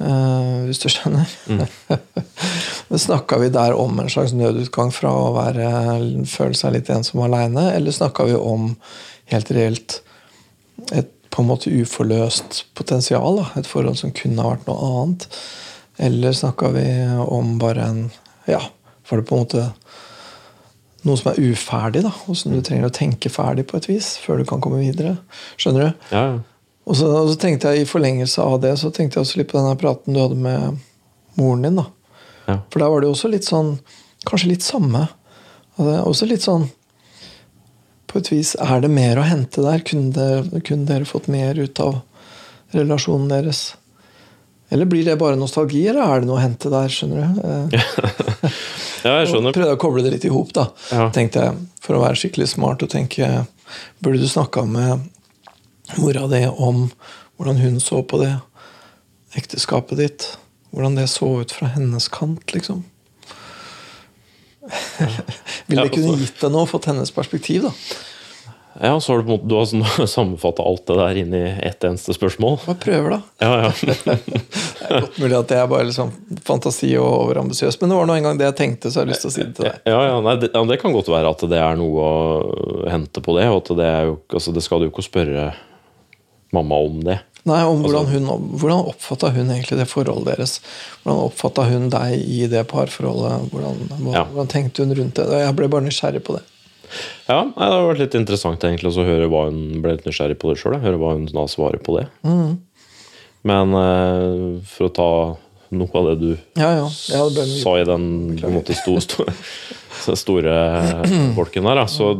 Eh, 0.02 0.58
hvis 0.66 0.82
du 0.82 0.88
skjønner. 0.90 1.30
snakka 3.06 3.38
vi 3.40 3.48
der 3.54 3.76
om 3.78 4.00
en 4.02 4.10
slags 4.12 4.34
nødutgang 4.36 4.92
fra 4.94 5.12
å 5.14 5.32
være, 5.36 5.70
føle 6.28 6.58
seg 6.58 6.76
litt 6.76 6.90
ensom 6.92 7.22
aleine, 7.24 7.70
eller 7.76 7.94
snakka 7.94 8.26
vi 8.28 8.36
om 8.36 8.72
helt 9.32 9.52
reelt 9.54 10.00
et 10.92 11.10
på 11.32 11.40
en 11.40 11.48
måte 11.48 11.72
uforløst 11.72 12.66
potensial? 12.76 13.38
Da? 13.40 13.46
Et 13.60 13.68
forhold 13.68 13.96
som 14.00 14.12
kunne 14.12 14.42
ha 14.44 14.52
vært 14.52 14.66
noe 14.68 14.88
annet? 14.88 15.28
Eller 16.02 16.36
snakka 16.36 16.72
vi 16.74 16.86
om 17.24 17.56
bare 17.62 17.88
en 17.88 18.02
Ja, 18.48 18.60
var 19.08 19.20
det 19.20 19.28
på 19.28 19.36
en 19.36 19.44
måte 19.44 19.68
noe 21.06 21.18
som 21.18 21.32
er 21.32 21.40
uferdig, 21.42 22.02
da, 22.04 22.12
og 22.26 22.36
som 22.38 22.52
du 22.54 22.60
trenger 22.62 22.88
å 22.88 22.94
tenke 22.94 23.30
ferdig 23.32 23.64
på 23.70 23.78
et 23.78 23.88
vis 23.90 24.16
før 24.22 24.42
du 24.42 24.46
kan 24.46 24.60
komme 24.62 24.82
videre? 24.82 25.16
Skjønner 25.56 25.88
du? 25.88 26.08
Ja, 26.14 26.22
ja. 26.26 26.40
Og 26.84 26.96
så, 26.98 27.06
og 27.06 27.30
så 27.30 27.38
tenkte 27.38 27.70
jeg 27.70 27.84
i 27.84 27.88
forlengelse 27.88 28.42
av 28.42 28.60
det 28.62 28.74
så 28.80 28.90
tenkte 28.94 29.18
jeg 29.18 29.26
også 29.26 29.38
litt 29.40 29.50
på 29.52 29.58
denne 29.60 29.78
praten 29.78 30.16
du 30.16 30.20
hadde 30.22 30.38
med 30.38 30.80
moren 31.38 31.62
din. 31.66 31.78
da. 31.78 31.86
Ja. 32.48 32.56
For 32.72 32.82
der 32.82 32.90
var 32.90 33.02
det 33.02 33.10
jo 33.10 33.16
også 33.16 33.30
litt 33.32 33.46
sånn 33.48 33.76
Kanskje 34.22 34.52
litt 34.52 34.62
samme. 34.62 35.00
Også 35.82 36.28
litt 36.30 36.44
sånn 36.44 36.68
På 38.06 38.20
et 38.20 38.28
vis 38.30 38.52
Er 38.62 38.82
det 38.84 38.90
mer 38.92 39.18
å 39.18 39.24
hente 39.26 39.64
der? 39.64 39.82
Kunne 39.86 40.12
dere, 40.14 40.60
kunne 40.62 40.86
dere 40.86 41.08
fått 41.08 41.26
mer 41.32 41.58
ut 41.58 41.80
av 41.82 42.00
relasjonen 42.74 43.30
deres? 43.30 43.62
Eller 44.72 44.88
blir 44.88 45.04
det 45.04 45.18
bare 45.20 45.36
nostalgi, 45.36 45.82
eller 45.90 46.00
er 46.06 46.22
det 46.22 46.28
noe 46.30 46.38
å 46.38 46.42
hente 46.42 46.70
der? 46.72 46.88
skjønner 46.88 47.18
du? 47.20 47.40
Eh, 47.44 47.82
ja, 49.04 49.18
jeg 49.18 49.26
skjønner. 49.28 49.52
Prøvde 49.52 49.74
å 49.74 49.80
koble 49.80 50.04
det 50.06 50.14
litt 50.14 50.24
i 50.24 50.30
hop, 50.32 50.54
da. 50.56 50.70
Ja. 50.88 51.10
Tenkte 51.12 51.42
jeg, 51.44 51.66
For 51.84 51.98
å 51.98 52.04
være 52.06 52.16
skikkelig 52.16 52.48
smart 52.54 52.84
og 52.86 52.88
tenke 52.94 53.28
Burde 54.00 54.22
du 54.22 54.28
snakka 54.30 54.64
med 54.68 55.10
mora 56.00 56.28
det 56.30 56.46
om 56.50 56.86
hvordan 57.36 57.60
hun 57.62 57.80
så 57.82 58.02
på 58.06 58.20
det 58.22 58.32
ekteskapet 59.38 59.98
ditt? 59.98 60.28
Hvordan 60.72 60.96
det 60.96 61.08
så 61.12 61.28
ut 61.42 61.52
fra 61.52 61.68
hennes 61.74 62.08
kant, 62.12 62.54
liksom? 62.54 62.84
Ville 65.66 65.84
det 65.84 65.92
kunne 65.92 66.16
gitt 66.20 66.40
deg 66.40 66.54
noe, 66.54 66.68
fått 66.70 66.88
hennes 66.88 67.10
perspektiv, 67.12 67.66
da? 67.68 67.74
Ja, 68.80 69.00
så 69.00 69.12
har 69.12 69.22
du 69.22 69.36
Du 69.44 69.54
har 69.54 69.66
sånn, 69.68 69.84
sammenfatta 70.08 70.64
alt 70.64 70.86
det 70.88 70.96
der 70.96 71.18
inn 71.20 71.34
i 71.36 71.42
ett 71.60 71.84
eneste 71.84 72.14
spørsmål. 72.16 72.58
Bare 72.64 72.78
prøver, 72.80 73.16
da. 73.16 73.20
Ja, 73.44 73.66
ja. 73.66 73.72
Det 74.82 74.98
er 74.98 75.04
godt 75.06 75.18
mulig 75.22 75.36
at 75.38 75.48
det 75.48 75.56
er 75.56 75.68
bare 75.70 75.86
liksom 75.86 76.08
fantasi 76.44 76.88
og 76.98 77.06
overambisiøst, 77.06 77.80
men 77.80 77.92
det 77.92 77.96
var 77.96 78.08
nå 78.08 78.16
en 78.18 78.26
gang 78.26 78.40
det 78.40 78.48
jeg 78.48 78.56
tenkte, 78.58 78.90
så 78.90 78.98
jeg 79.00 79.06
har 79.06 79.10
lyst 79.12 79.22
til 79.24 79.30
å 79.30 79.34
si 79.34 79.44
det 79.44 79.52
til 79.56 79.68
deg. 79.68 79.76
Ja, 79.88 80.00
ja, 80.08 80.16
nei, 80.24 80.34
det, 80.42 80.50
ja, 80.52 80.62
det 80.68 80.78
kan 80.82 80.96
godt 80.96 81.08
være 81.12 81.30
at 81.30 81.44
det 81.48 81.60
er 81.62 81.78
noe 81.78 82.08
å 82.08 82.88
hente 82.90 83.22
på 83.24 83.36
det. 83.38 83.46
Og 83.52 83.60
at 83.62 83.70
det, 83.78 83.86
er 83.86 84.08
jo, 84.10 84.16
altså, 84.34 84.52
det 84.56 84.64
skal 84.66 84.82
du 84.82 84.88
jo 84.88 84.92
ikke 84.92 85.06
spørre 85.06 85.46
mamma 86.52 86.78
om 86.84 87.00
det. 87.04 87.18
Nei, 87.44 87.62
om 87.66 87.80
hvordan 87.82 88.06
Altså- 88.06 88.20
hun, 88.20 88.56
hvordan 88.60 88.86
oppfatta 88.92 89.30
hun 89.34 89.48
egentlig 89.50 89.78
det 89.80 89.88
forholdet 89.90 90.36
deres? 90.36 90.60
Hvordan 91.02 91.24
oppfatta 91.26 91.64
hun 91.66 91.88
deg 91.90 92.20
i 92.22 92.46
det 92.46 92.66
parforholdet? 92.70 93.50
Hvordan, 93.50 93.78
hvordan, 93.90 94.12
Ja. 94.12 94.24
hvordan 94.24 94.48
tenkte 94.48 94.84
hun 94.84 94.94
rundt 94.94 95.14
det? 95.18 95.26
Jeg 95.28 95.56
ble 95.56 95.68
bare 95.68 95.82
nysgjerrig 95.82 96.22
på 96.22 96.36
det. 96.38 96.42
Ja, 97.28 97.42
Det 97.44 97.56
har 97.56 97.88
vært 97.88 97.98
litt 97.98 98.14
interessant 98.14 98.60
egentlig 98.60 98.92
å 98.92 99.04
høre 99.04 99.28
hva 99.28 99.46
hun 99.50 99.80
ble 99.82 99.96
litt 99.96 100.04
nysgjerrig 100.06 100.38
på 100.38 100.52
det 100.52 100.60
sjøl. 100.60 100.78
Høre 100.80 100.98
hva 101.00 101.14
hun 101.16 101.24
da 101.26 101.46
svarer 101.48 101.80
på 101.82 101.98
det. 101.98 102.06
Men 103.44 103.74
eh, 103.74 104.60
for 104.68 104.88
å 104.88 104.94
ta 104.94 105.08
noe 105.72 105.88
av 105.98 106.04
det 106.12 106.16
du 106.20 106.30
Ja, 106.60 106.70
ja. 106.76 106.88
ja 107.08 107.28
det 107.32 107.46
sa 107.62 107.76
i 107.80 107.84
den 107.88 108.36
måte 108.52 108.76
store, 108.76 109.00
sto, 109.00 109.24
store 110.14 110.54
folken 111.34 111.64
der, 111.64 111.82
så 111.90 112.12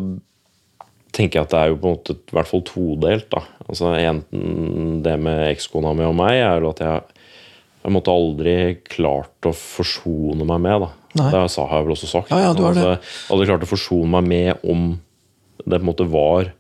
tenker 1.13 1.39
jeg 1.41 1.45
at 1.47 1.51
det 1.55 1.61
er 1.61 1.69
jo 1.73 1.77
på 1.83 1.89
en 1.91 1.97
måte 1.99 2.15
i 2.17 2.35
hvert 2.37 2.49
fall 2.49 2.63
todelt. 2.69 3.29
da. 3.31 3.43
Altså 3.69 3.93
Enten 3.99 5.03
det 5.05 5.19
med 5.21 5.51
ekskona 5.53 5.93
mi 5.97 6.05
og 6.09 6.15
meg 6.19 6.39
er 6.41 6.61
jo 6.65 6.71
at 6.73 6.81
jeg 6.85 7.03
jeg 7.83 7.91
måtte 7.97 8.13
aldri 8.15 8.53
klart 8.87 9.43
å 9.49 9.51
forsone 9.59 10.45
meg 10.47 10.61
med. 10.63 10.85
da. 10.85 10.91
Nei. 11.19 11.31
Det 11.35 11.41
sa 11.51 11.65
jeg 11.67 11.83
vel 11.89 11.95
også 11.97 12.07
sagt. 12.07 12.29
Ja, 12.31 12.39
ja, 12.45 12.53
du 12.55 12.61
har 12.63 12.77
det. 12.77 12.85
altså, 12.85 13.33
aldri 13.35 13.49
klart 13.49 13.65
å 13.67 13.71
forsone 13.73 14.07
meg 14.13 14.29
med 14.31 14.61
om 14.71 14.85
det 15.67 15.81
på 15.81 15.83
en 15.83 15.89
måte 15.89 16.07
var 16.13 16.53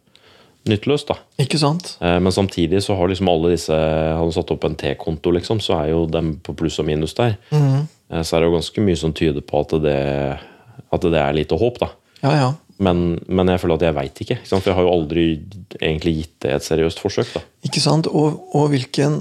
nytteløst. 0.67 1.13
da. 1.13 1.17
Ikke 1.39 1.61
sant? 1.63 1.93
Eh, 2.03 2.19
Men 2.19 2.33
samtidig 2.35 2.83
så 2.83 2.97
har 2.99 3.07
liksom 3.09 3.31
alle 3.31 3.53
disse 3.55 3.71
Hadde 3.73 4.27
du 4.27 4.35
satt 4.35 4.51
opp 4.51 4.65
en 4.67 4.75
T-konto, 4.75 5.31
liksom, 5.31 5.61
så 5.63 5.79
er 5.85 5.93
jo 5.95 6.07
dem 6.11 6.41
på 6.43 6.57
pluss 6.59 6.81
og 6.83 6.87
minus 6.91 7.15
der. 7.15 7.37
Eh, 7.53 8.23
Så 8.23 8.35
er 8.37 8.41
det 8.43 8.51
jo 8.51 8.57
ganske 8.59 8.83
mye 8.83 8.97
som 8.99 9.13
tyder 9.15 9.41
på 9.47 9.61
at 9.63 9.79
det, 9.81 10.39
at 10.93 11.01
det 11.07 11.23
er 11.23 11.33
lite 11.39 11.55
håp, 11.59 11.79
da. 11.79 11.89
Ja, 12.23 12.35
ja. 12.35 12.51
Men, 12.83 13.03
men 13.29 13.53
jeg 13.53 13.63
føler 13.63 13.79
at 13.79 13.87
jeg 13.87 13.97
veit 13.97 14.23
ikke. 14.25 14.39
ikke? 14.41 14.49
For 14.51 14.71
jeg 14.71 14.79
har 14.79 14.87
jo 14.87 14.93
aldri 14.97 15.27
egentlig 15.79 16.17
gitt 16.19 16.35
det 16.45 16.57
et 16.57 16.67
seriøst 16.67 17.03
forsøk. 17.03 17.31
da. 17.37 17.45
Ikke 17.69 17.83
sant? 17.85 18.09
Og, 18.11 18.43
og 18.57 18.73
hvilken 18.73 19.21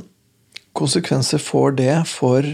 konsekvenser 0.77 1.41
får 1.41 1.77
det 1.82 1.96
for 2.10 2.48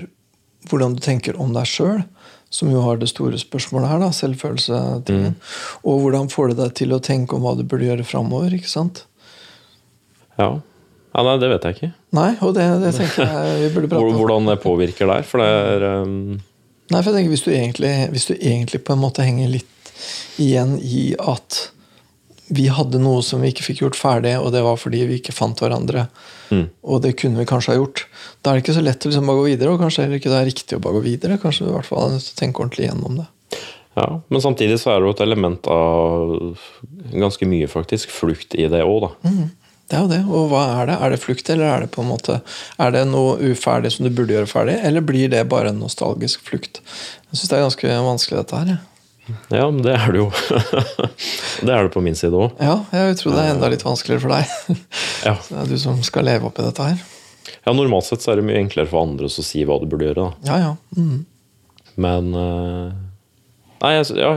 hvordan 0.67 0.97
du 0.97 1.03
tenker 1.03 1.37
om 1.39 1.53
deg 1.55 1.69
sjøl? 1.69 2.01
Som 2.49 2.71
jo 2.71 2.79
har 2.85 2.99
det 2.99 3.09
store 3.11 3.35
spørsmålet 3.39 3.91
her, 3.91 3.99
da, 3.99 4.07
selvfølelsetingen. 4.15 5.35
Og 5.83 6.03
hvordan 6.03 6.29
får 6.31 6.53
det 6.53 6.59
deg 6.61 6.75
til 6.79 6.95
å 6.95 7.01
tenke 7.03 7.35
om 7.35 7.43
hva 7.43 7.57
du 7.59 7.65
burde 7.67 7.89
gjøre 7.89 8.07
framover? 8.07 8.55
Ikke 8.55 8.71
sant? 8.71 9.03
Ja. 10.39 10.53
ja, 10.55 11.25
Nei, 11.27 11.37
det 11.43 11.49
vet 11.51 11.67
jeg 11.67 11.77
ikke. 11.77 11.91
Nei, 12.15 12.29
og 12.39 12.53
det, 12.55 12.67
det 12.85 12.93
tenker 12.95 13.27
jeg 13.27 13.57
vi 13.65 13.71
burde 13.75 13.91
prate 13.91 14.11
om. 14.11 14.15
Hvordan 14.21 14.51
det 14.53 14.59
påvirker 14.63 15.11
der. 15.11 15.27
For 15.27 15.43
det 15.43 15.49
er 15.51 15.87
um, 16.05 16.37
Nei, 16.87 17.01
for 17.01 17.11
jeg 17.11 17.17
tenker 17.17 17.33
hvis 17.35 17.43
du, 17.43 17.51
egentlig, 17.51 17.93
hvis 18.13 18.29
du 18.29 18.37
egentlig 18.37 18.79
på 18.87 18.95
en 18.95 19.03
måte 19.03 19.25
henger 19.27 19.51
litt 19.57 19.73
igjen 20.41 20.77
i 20.81 21.09
at 21.19 21.67
vi 22.47 22.69
hadde 22.71 22.99
noe 23.03 23.23
som 23.25 23.41
vi 23.43 23.51
ikke 23.51 23.65
fikk 23.65 23.81
gjort 23.83 23.97
ferdig, 23.99 24.37
og 24.39 24.53
det 24.55 24.61
var 24.63 24.79
fordi 24.79 25.01
vi 25.09 25.17
ikke 25.19 25.35
fant 25.35 25.59
hverandre. 25.59 26.05
Mm. 26.47 26.69
Og 26.87 27.01
det 27.03 27.17
kunne 27.19 27.41
vi 27.41 27.47
kanskje 27.49 27.73
ha 27.73 27.79
gjort. 27.81 28.05
Da 28.39 28.51
er 28.51 28.57
det 28.57 28.63
ikke 28.63 28.77
så 28.77 28.83
lett 28.85 29.03
å 29.03 29.11
liksom 29.11 29.27
bare 29.27 29.41
gå 29.41 29.49
videre, 29.49 29.73
og 29.73 29.83
kanskje 29.83 30.05
heller 30.05 30.21
ikke 30.21 30.31
det 30.31 30.39
er 30.39 30.47
riktig 30.47 30.77
å 30.77 30.83
bare 30.83 30.99
gå 30.99 31.03
videre. 31.09 31.39
Kanskje 31.41 31.65
vi 31.65 31.73
i 31.73 31.75
hvert 31.75 31.89
fall 31.89 32.05
er 32.05 32.15
nødt 32.15 32.29
til 32.29 32.37
å 32.37 32.39
tenke 32.39 32.63
ordentlig 32.63 32.87
gjennom 32.87 33.19
det. 33.19 33.27
Ja, 33.97 34.21
Men 34.29 34.43
samtidig 34.45 34.79
så 34.79 34.93
er 34.93 34.99
det 35.01 35.09
jo 35.09 35.15
et 35.15 35.23
element 35.25 35.67
av 35.73 36.33
ganske 37.17 37.47
mye 37.49 37.67
faktisk 37.71 38.13
flukt 38.13 38.53
i 38.55 38.67
det 38.69 38.83
òg, 38.85 39.07
da. 39.07 39.37
Det 39.87 39.95
er 39.95 40.03
jo 40.03 40.11
det. 40.11 40.19
Og 40.27 40.51
hva 40.51 40.63
er 40.77 40.89
det? 40.89 40.97
Er 41.01 41.13
det 41.13 41.21
flukt, 41.23 41.49
eller 41.49 41.71
er 41.71 41.85
det 41.85 41.93
på 41.95 42.03
en 42.03 42.09
måte 42.11 42.41
Er 42.77 42.91
det 42.91 43.05
noe 43.07 43.37
uferdig 43.39 43.93
som 43.95 44.05
du 44.05 44.11
burde 44.11 44.35
gjøre 44.35 44.51
ferdig, 44.51 44.75
eller 44.85 45.03
blir 45.03 45.31
det 45.31 45.47
bare 45.49 45.71
en 45.73 45.81
nostalgisk 45.81 46.43
flukt? 46.47 46.81
Jeg 47.31 47.39
syns 47.39 47.49
det 47.49 47.57
er 47.57 47.65
ganske 47.65 47.97
vanskelig, 48.07 48.43
dette 48.43 48.61
her. 48.61 48.71
jeg. 48.75 48.96
Ja, 49.51 49.65
men 49.72 49.81
det 49.86 49.93
er 49.98 50.12
det 50.13 50.22
jo. 50.22 50.27
det 51.65 51.74
er 51.74 51.84
det 51.88 51.91
på 51.93 52.01
min 52.03 52.15
side 52.17 52.36
òg. 52.38 52.55
Ja, 52.63 52.77
jeg 52.93 53.17
tror 53.19 53.36
det 53.36 53.43
er 53.43 53.53
enda 53.55 53.69
litt 53.74 53.84
vanskeligere 53.86 54.24
for 54.24 54.36
deg. 54.36 54.86
Ja. 55.27 55.34
Det 55.50 55.57
er 55.63 55.72
du 55.72 55.77
som 55.81 55.98
skal 56.05 56.27
leve 56.29 56.48
oppi 56.48 56.63
dette 56.63 56.84
her. 56.86 57.00
ja, 57.65 57.72
normalt 57.74 58.05
sett 58.07 58.22
så 58.24 58.31
er 58.31 58.39
det 58.39 58.46
mye 58.48 58.60
enklere 58.62 58.88
for 58.88 59.01
andre 59.03 59.27
å 59.27 59.31
si 59.34 59.63
hva 59.67 59.79
du 59.81 59.88
burde 59.89 60.05
gjøre, 60.07 60.27
da. 60.29 60.48
Ja, 60.48 60.57
ja. 60.62 60.74
Mm. 60.96 61.25
Men 61.98 62.29
eh, 62.38 62.91
Nei, 63.81 63.91
ja, 63.98 64.31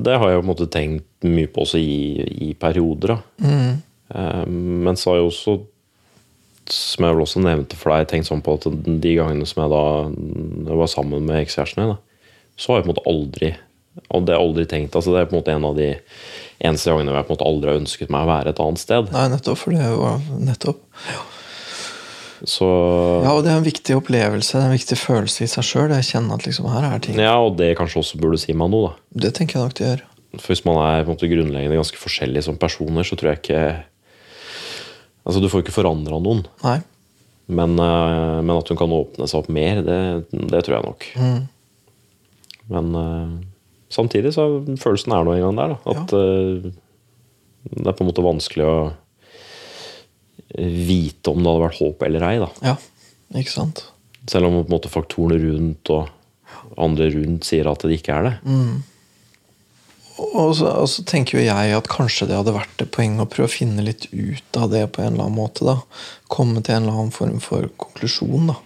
det 0.00 0.14
har 0.16 0.30
jeg 0.30 0.38
på 0.40 0.44
en 0.44 0.48
måte 0.48 0.68
tenkt 0.72 1.26
mye 1.28 1.48
på 1.52 1.64
også 1.64 1.80
i, 1.80 1.96
i 2.50 2.52
perioder, 2.60 3.16
da. 3.16 3.18
Mm. 3.44 3.80
Eh, 4.14 4.44
Men 4.86 4.96
så 5.00 5.10
har 5.14 5.18
jeg 5.20 5.26
også, 5.32 5.56
som 6.70 7.04
jeg 7.08 7.16
vel 7.18 7.24
også 7.26 7.42
nevnte 7.44 7.76
for 7.80 7.92
deg, 7.96 8.06
tenkt 8.12 8.30
sånn 8.30 8.44
på 8.44 8.54
at 8.60 8.68
de 8.70 9.16
gangene 9.18 9.48
som 9.48 9.64
jeg 9.64 9.72
da 9.74 9.82
jeg 10.70 10.78
var 10.84 10.92
sammen 10.92 11.26
med 11.28 11.40
ekskjæresten 11.42 11.82
min, 11.84 11.98
så 12.60 12.72
har 12.72 12.80
jeg 12.80 12.86
på 12.86 12.90
en 12.90 12.94
måte 12.94 13.08
aldri 13.10 13.50
og 14.08 14.22
det 14.24 14.34
har 14.34 14.38
jeg 14.38 14.46
aldri 14.48 14.64
tenkt, 14.70 14.94
altså 14.94 15.12
Det 15.14 15.20
er 15.20 15.28
på 15.30 15.34
en 15.34 15.40
måte 15.40 15.54
en 15.54 15.66
av 15.66 15.76
de 15.78 15.88
eneste 16.60 16.92
gangene 16.92 17.10
hvor 17.10 17.18
jeg 17.20 17.26
på 17.26 17.32
en 17.32 17.38
måte 17.38 17.48
aldri 17.50 17.70
har 17.72 17.80
ønsket 17.80 18.12
meg 18.14 18.26
å 18.26 18.30
være 18.30 18.52
et 18.54 18.62
annet 18.62 18.82
sted. 18.82 19.12
Nei, 19.14 19.26
nettopp. 19.32 19.58
For 19.60 19.74
det 19.74 19.90
var 19.98 20.20
nettopp. 20.38 20.82
Så 22.48 22.66
Ja, 23.24 23.34
og 23.34 23.42
det 23.44 23.50
er 23.52 23.58
en 23.58 23.66
viktig 23.66 23.96
opplevelse, 23.98 24.54
det 24.56 24.62
er 24.62 24.70
en 24.70 24.78
viktig 24.78 24.96
følelse 24.96 25.44
i 25.44 25.50
seg 25.50 25.66
sjøl. 25.66 25.90
Liksom 25.92 26.70
her 26.72 26.86
er 26.88 27.02
ting. 27.04 27.18
ja, 27.20 27.34
og 27.36 27.58
det 27.58 27.74
kanskje 27.76 28.00
også 28.00 28.20
burde 28.22 28.40
si 28.40 28.54
meg 28.56 28.72
noe, 28.72 28.94
da. 28.94 29.20
Det 29.26 29.34
tenker 29.36 29.58
jeg 29.58 29.66
nok 29.66 29.76
det 29.76 29.88
gjør. 29.88 30.06
For 30.38 30.52
hvis 30.54 30.64
man 30.64 30.78
er 30.78 31.02
på 31.02 31.10
en 31.10 31.16
måte 31.16 31.28
grunnleggende 31.30 31.80
ganske 31.80 31.98
forskjellige 32.00 32.46
som 32.46 32.58
personer, 32.60 33.06
så 33.06 33.18
tror 33.18 33.34
jeg 33.34 33.42
ikke 33.44 33.62
Altså, 35.20 35.36
du 35.42 35.50
får 35.52 35.60
ikke 35.60 35.74
forandra 35.76 36.16
noen. 36.16 36.46
Nei. 36.64 36.78
Men, 37.52 37.74
eh, 37.78 38.38
men 38.40 38.54
at 38.56 38.70
hun 38.72 38.78
kan 38.80 38.92
åpne 38.94 39.26
seg 39.28 39.42
opp 39.42 39.50
mer, 39.52 39.82
det, 39.84 39.98
det 40.32 40.62
tror 40.64 40.78
jeg 40.78 40.86
nok. 40.86 41.06
Mm. 41.20 41.40
Men 42.72 42.88
eh, 42.96 43.34
samtidig 43.92 44.34
så 44.36 44.46
følelsen 44.80 45.14
er 45.16 45.26
nå 45.26 45.36
en 45.36 45.44
gang 45.48 45.60
der. 45.60 45.74
Da, 45.74 45.94
at 45.94 46.14
eh, 46.16 46.70
det 47.70 47.86
er 47.86 47.96
på 47.96 48.04
en 48.04 48.10
måte 48.10 48.24
vanskelig 48.24 48.66
å 48.66 48.76
vite 50.58 51.30
om 51.30 51.42
det 51.42 51.50
hadde 51.50 51.64
vært 51.66 51.80
håp 51.80 52.06
eller 52.06 52.26
ei. 52.26 52.36
Da. 52.42 52.48
Ja, 52.72 52.76
ikke 53.38 53.52
sant. 53.54 53.84
Selv 54.30 54.48
om 54.48 54.60
på 54.60 54.64
en 54.66 54.74
måte 54.74 54.92
faktorene 54.92 55.38
rundt 55.42 55.92
og 55.94 56.08
andre 56.80 57.10
rundt 57.14 57.46
sier 57.48 57.68
at 57.70 57.84
det 57.86 57.98
ikke 57.98 58.16
er 58.16 58.26
det. 58.26 58.34
Og 60.20 60.52
så, 60.58 60.68
og 60.68 60.88
så 60.90 61.04
tenker 61.08 61.38
jo 61.38 61.44
jeg 61.46 61.76
at 61.76 61.88
kanskje 61.90 62.28
det 62.28 62.36
hadde 62.36 62.54
vært 62.54 62.82
et 62.82 62.92
poeng 62.92 63.20
å 63.22 63.28
prøve 63.30 63.48
å 63.48 63.52
finne 63.52 63.84
litt 63.86 64.08
ut 64.12 64.58
av 64.60 64.72
det 64.74 64.84
på 64.94 65.04
en 65.04 65.14
eller 65.14 65.28
annen 65.28 65.38
måte. 65.38 65.64
da. 65.64 65.78
Komme 66.32 66.62
til 66.62 66.76
en 66.76 66.84
eller 66.84 66.98
annen 66.98 67.14
form 67.14 67.38
for 67.44 67.70
konklusjon. 67.80 68.50
da. 68.52 68.58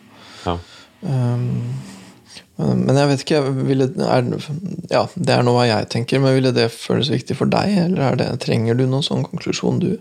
Ja. 0.45 0.57
Um, 1.05 1.77
men 2.57 2.95
jeg 2.95 3.11
vet 3.11 3.23
ikke 3.25 3.41
ville, 3.67 3.89
er, 4.07 4.27
ja, 4.93 5.01
Det 5.19 5.33
er 5.35 5.43
noe 5.43 5.57
hva 5.57 5.65
jeg 5.67 5.89
tenker, 5.91 6.21
men 6.23 6.37
ville 6.37 6.53
det 6.55 6.69
føles 6.71 7.11
viktig 7.11 7.35
for 7.39 7.51
deg? 7.51 7.73
Eller 7.89 8.05
er 8.13 8.19
det, 8.21 8.29
trenger 8.45 8.79
du 8.79 8.85
noen 8.87 9.03
sånn 9.03 9.25
konklusjon, 9.27 9.81
du? 9.83 9.97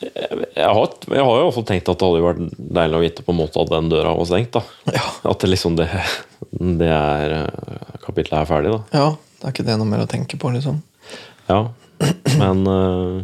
Jeg, 0.00 0.68
har, 0.70 0.92
jeg 1.12 1.24
har 1.26 1.40
jo 1.42 1.48
også 1.50 1.64
tenkt 1.68 1.90
at 1.92 2.00
det 2.00 2.06
hadde 2.08 2.22
vært 2.24 2.54
deilig 2.56 2.96
å 2.96 3.02
vite 3.02 3.24
på 3.26 3.34
en 3.34 3.40
måte 3.42 3.60
at 3.60 3.72
den 3.72 3.90
døra 3.92 4.14
var 4.16 4.28
stengt. 4.30 4.56
Ja, 4.94 5.02
At 5.28 5.42
det 5.42 5.50
liksom 5.50 5.74
det, 5.76 5.90
det 6.80 6.88
er 6.88 7.34
Kapitlet 8.00 8.38
er 8.38 8.48
ferdig, 8.48 8.72
da. 8.72 8.80
ja 8.96 9.10
det 9.40 9.48
er 9.48 9.52
ikke 9.54 9.64
det 9.66 9.76
noe 9.80 9.88
mer 9.88 10.02
å 10.04 10.08
tenke 10.08 10.36
på, 10.40 10.50
liksom. 10.52 10.82
Ja, 11.48 11.62
men 12.36 12.58
eh, 12.68 13.20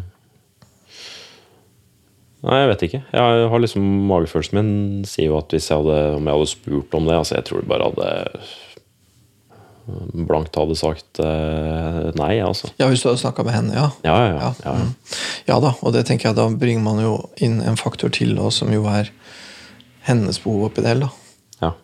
Nei, 2.46 2.60
jeg 2.62 2.70
vet 2.70 2.84
ikke. 2.86 3.02
Jeg 3.10 3.48
har 3.50 3.62
liksom 3.62 3.86
Magefølelsen 4.06 4.58
min 4.60 5.06
sier 5.08 5.32
jo 5.32 5.40
at 5.40 5.50
hvis 5.50 5.66
jeg 5.70 5.80
hadde, 5.82 5.98
om 6.20 6.28
jeg 6.28 6.38
hadde 6.38 6.52
spurt 6.52 6.94
om 6.94 7.08
det 7.08 7.16
altså 7.18 7.34
Jeg 7.40 7.46
tror 7.48 7.62
jeg 7.62 7.70
bare 7.72 7.88
hadde 7.90 8.12
blankt 10.26 10.56
hadde 10.58 10.74
sagt 10.78 11.20
eh, 11.22 11.98
nei, 12.18 12.32
altså. 12.42 12.72
Ja, 12.80 12.88
hvis 12.90 13.04
du 13.04 13.10
hadde 13.10 13.22
snakka 13.22 13.44
med 13.46 13.54
henne, 13.54 13.76
ja. 13.76 13.86
Ja, 14.06 14.16
ja, 14.24 14.32
ja. 14.34 14.48
Ja, 14.64 14.72
mm. 14.74 14.88
ja 15.46 15.58
da, 15.62 15.72
og 15.78 15.94
det 15.94 16.06
tenker 16.08 16.30
jeg 16.30 16.38
da 16.38 16.48
bringer 16.50 16.82
man 16.82 17.02
jo 17.02 17.12
inn 17.42 17.60
en 17.62 17.78
faktor 17.78 18.10
til, 18.14 18.34
da, 18.38 18.50
som 18.54 18.72
jo 18.74 18.82
er 18.90 19.12
hennes 20.08 20.40
behov 20.42 20.70
oppi 20.70 20.82
det 20.82 20.96
hele. 20.96 21.10
ja. 21.62 21.74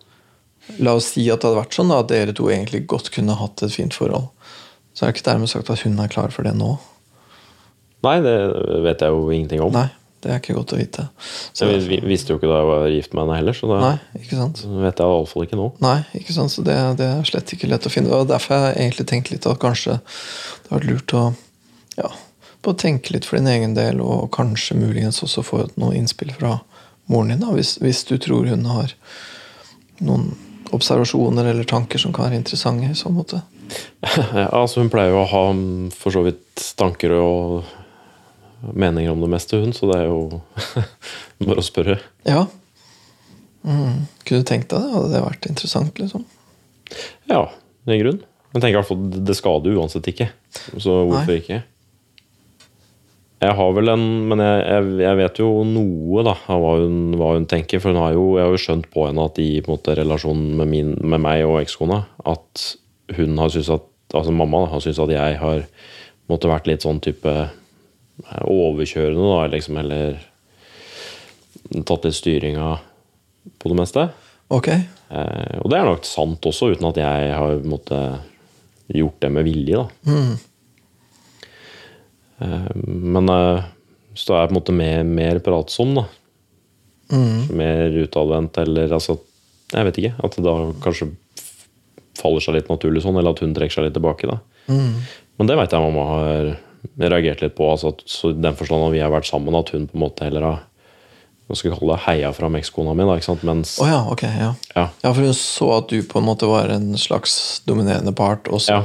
La 0.83 0.97
oss 0.99 1.13
si 1.15 1.25
at 1.31 1.43
det 1.43 1.51
hadde 1.51 1.59
vært 1.59 1.75
sånn 1.79 1.91
da, 1.91 2.03
at 2.03 2.11
dere 2.11 2.35
to 2.39 2.51
egentlig 2.51 2.85
godt 2.91 3.11
kunne 3.15 3.39
hatt 3.39 3.63
et 3.67 3.75
fint 3.75 3.95
forhold. 3.95 4.31
Så 4.95 5.05
er 5.05 5.11
det 5.11 5.17
ikke 5.19 5.31
dermed 5.31 5.51
sagt 5.51 5.71
at 5.73 5.83
hun 5.87 5.99
er 6.03 6.11
klar 6.11 6.35
for 6.35 6.47
det 6.47 6.53
nå. 6.59 6.77
Nei, 8.03 8.19
det 8.23 8.37
vet 8.83 9.03
jeg 9.03 9.15
jo 9.15 9.27
ingenting 9.31 9.63
om. 9.63 9.75
Nei, 9.75 9.89
det 10.23 10.31
er 10.31 10.39
ikke 10.41 10.55
godt 10.55 10.73
å 10.75 10.79
vite. 10.79 11.05
Så, 11.53 11.67
Jeg 11.67 11.83
vi- 11.89 12.01
visste 12.07 12.31
jo 12.33 12.39
ikke 12.39 12.49
da 12.51 12.61
jeg 12.61 12.69
var 12.71 12.89
gift 12.95 13.15
med 13.15 13.25
henne 13.25 13.37
heller, 13.41 13.53
så 13.59 13.69
da 13.71 13.79
nei, 13.83 13.95
ikke 14.21 14.39
sant? 14.39 14.61
vet 14.65 15.03
jeg 15.03 15.07
iallfall 15.15 15.47
ikke 15.49 15.59
nå. 15.59 15.69
Nei, 15.83 15.97
ikke 16.21 16.33
sant? 16.37 16.53
så 16.55 16.63
det, 16.67 16.77
det 17.01 17.09
er 17.09 17.25
slett 17.27 17.55
ikke 17.57 17.69
lett 17.73 17.89
å 17.89 17.93
finne. 17.93 18.13
Og 18.15 18.29
Derfor 18.31 18.55
har 18.55 18.69
jeg 18.73 18.85
egentlig 18.87 19.07
tenkt 19.11 19.33
litt 19.35 19.47
at 19.51 19.59
kanskje 19.63 19.99
det 19.99 20.71
har 20.71 20.79
vært 20.79 20.91
lurt 20.93 21.17
å 21.19 21.25
ja, 21.99 22.09
på 22.63 22.71
å 22.73 22.79
tenke 22.79 23.11
litt 23.13 23.27
for 23.27 23.37
din 23.41 23.51
egen 23.51 23.75
del, 23.75 24.01
og 24.01 24.31
kanskje 24.31 24.79
muligens 24.79 25.19
også 25.27 25.43
få 25.45 25.65
noe 25.77 25.97
innspill 25.99 26.31
fra 26.39 26.61
moren 27.11 27.35
din, 27.35 27.41
da, 27.43 27.51
hvis, 27.53 27.75
hvis 27.83 28.05
du 28.07 28.15
tror 28.23 28.47
hun 28.47 28.65
har 28.71 28.95
noen 30.01 30.31
observasjoner 30.73 31.51
eller 31.51 31.67
tanker 31.69 31.99
som 32.01 32.13
kan 32.15 32.29
være 32.31 32.39
interessante 32.41 32.89
i 32.89 32.95
sånn 32.97 33.17
måte? 33.19 33.43
Ja, 34.39 34.49
altså 34.53 34.81
Hun 34.83 34.91
pleier 34.93 35.11
jo 35.15 35.23
å 35.23 35.29
ha 35.31 35.43
for 35.97 36.13
så 36.15 36.23
vidt 36.27 36.61
tanker 36.79 37.13
og 37.19 37.65
meninger 38.71 39.13
om 39.13 39.23
det 39.25 39.31
meste, 39.33 39.59
hun, 39.63 39.75
så 39.77 39.89
det 39.91 40.01
er 40.03 40.11
jo 40.11 40.43
bare 41.47 41.63
å 41.63 41.67
spørre. 41.67 41.99
Ja. 42.29 42.47
Mm. 43.63 44.07
Kunne 44.27 44.43
du 44.43 44.49
tenkt 44.49 44.71
deg 44.73 44.83
det? 44.85 44.93
Hadde 44.95 45.11
det 45.13 45.25
vært 45.25 45.51
interessant, 45.51 45.99
liksom? 46.03 46.25
Ja, 47.31 47.47
i 47.89 47.99
grunn. 48.01 48.23
Men 48.53 48.61
tenker 48.63 48.77
i 48.77 48.81
hvert 48.81 48.91
fall 48.91 49.05
det 49.29 49.37
skader 49.39 49.79
uansett 49.79 50.09
ikke. 50.13 50.29
Så 50.77 51.03
hvorfor 51.09 51.31
Nei. 51.33 51.39
ikke? 51.41 51.63
Jeg 53.43 53.57
har 53.59 53.73
vel 53.75 53.91
en 53.91 54.05
Men 54.31 54.43
jeg, 54.45 54.59
jeg, 54.69 54.91
jeg 55.03 55.19
vet 55.19 55.41
jo 55.41 55.49
noe 55.67 56.23
da 56.29 56.37
av 56.53 56.61
hva 56.63 56.75
hun, 56.83 56.99
hva 57.19 57.33
hun 57.37 57.49
tenker. 57.51 57.81
For 57.83 57.95
hun 57.95 58.03
har 58.03 58.13
jo, 58.15 58.27
jeg 58.39 58.47
har 58.47 58.53
jo 58.55 58.61
skjønt 58.67 58.91
på 58.93 59.07
henne 59.09 59.25
at 59.31 59.41
i 59.43 59.49
på 59.65 59.73
måte, 59.73 59.97
relasjonen 59.99 60.53
med, 60.61 60.71
min, 60.71 60.93
med 61.01 61.25
meg 61.25 61.47
og 61.49 61.63
ekskona 61.63 62.05
at 62.29 62.69
hun 63.17 63.41
har 63.41 63.53
syntes 63.53 63.73
at 63.79 63.89
Altså 64.13 64.29
mamma 64.37 64.59
da, 64.61 64.67
har 64.75 64.81
syntes 64.85 64.99
at 65.01 65.09
jeg 65.09 65.37
har 65.41 65.63
måtte 66.29 66.49
vært 66.51 66.67
litt 66.69 66.83
sånn 66.85 66.99
type 67.01 67.33
overkjørende, 68.49 69.29
da, 69.29 69.47
liksom, 69.53 69.79
eller 69.83 70.21
tatt 71.89 72.07
litt 72.07 72.17
styringa 72.17 72.69
på 73.59 73.73
det 73.73 73.79
meste. 73.79 74.07
Ok. 74.53 74.69
Eh, 74.69 75.57
og 75.63 75.71
det 75.73 75.79
er 75.79 75.89
nok 75.89 76.07
sant 76.09 76.49
også, 76.49 76.73
uten 76.75 76.89
at 76.91 77.01
jeg 77.01 77.35
har 77.37 77.63
måte, 77.69 78.01
gjort 78.93 79.21
det 79.25 79.31
med 79.33 79.47
vilje. 79.49 79.81
Da. 79.81 79.87
Mm. 80.13 80.35
Eh, 82.43 82.71
men 82.85 83.33
eh, 83.33 83.71
så 84.19 84.37
er 84.37 84.45
jeg 84.45 84.53
på 84.53 84.55
en 84.55 84.61
måte 84.61 84.77
mer, 84.77 85.03
mer 85.09 85.41
pratsom, 85.45 85.97
da. 85.97 86.07
Mm. 87.13 87.41
Mer 87.59 87.99
utadvendt, 88.07 88.57
eller 88.63 88.95
altså 88.97 89.19
Jeg 89.73 89.85
vet 89.85 89.99
ikke. 90.01 90.15
At 90.25 90.37
det 90.37 90.45
da 90.45 90.55
kanskje 90.85 91.11
faller 92.17 92.45
seg 92.45 92.59
litt 92.59 92.69
naturlig 92.69 93.03
sånn, 93.05 93.17
eller 93.17 93.33
at 93.33 93.41
hun 93.45 93.55
trekker 93.57 93.73
seg 93.73 93.87
litt 93.87 93.97
tilbake. 93.97 94.29
da. 94.29 94.37
Mm. 94.69 95.01
Men 95.41 95.49
det 95.49 95.57
veit 95.59 95.73
jeg 95.73 95.85
mamma 95.85 96.05
har 96.11 96.51
reagert 96.99 97.43
litt 97.45 97.57
på. 97.59 97.71
Altså 97.71 97.93
at, 97.93 98.05
så 98.09 98.33
den 98.35 98.59
forstand 98.59 98.89
at 98.89 98.95
vi 98.95 99.03
har 99.03 99.13
vært 99.15 99.29
sammen, 99.29 99.57
at 99.59 99.73
hun 99.75 99.89
på 99.91 99.99
en 99.99 100.05
måte 100.07 100.29
heller 100.29 100.47
har 100.49 100.61
hva 101.51 101.59
skal 101.59 101.73
jeg 101.73 101.79
kalle 101.81 101.97
det, 101.97 102.05
heia 102.07 102.29
fram 102.33 102.55
ekskona 102.57 102.95
mi. 102.97 103.05
da, 103.05 103.17
ikke 103.19 103.27
sant? 103.27 103.43
Mens 103.45 103.75
Å 103.83 103.87
ja, 103.89 103.99
ok. 104.09 104.23
Ja. 104.25 104.53
ja, 104.73 104.85
ja, 105.03 105.11
for 105.11 105.21
hun 105.21 105.35
så 105.37 105.69
at 105.75 105.91
du 105.91 105.99
på 106.09 106.23
en 106.23 106.29
måte 106.29 106.49
var 106.49 106.73
en 106.73 106.95
slags 106.97 107.35
dominerende 107.69 108.15
part, 108.17 108.49
og 108.49 108.63
så 108.65 108.79
ja, 108.79 108.85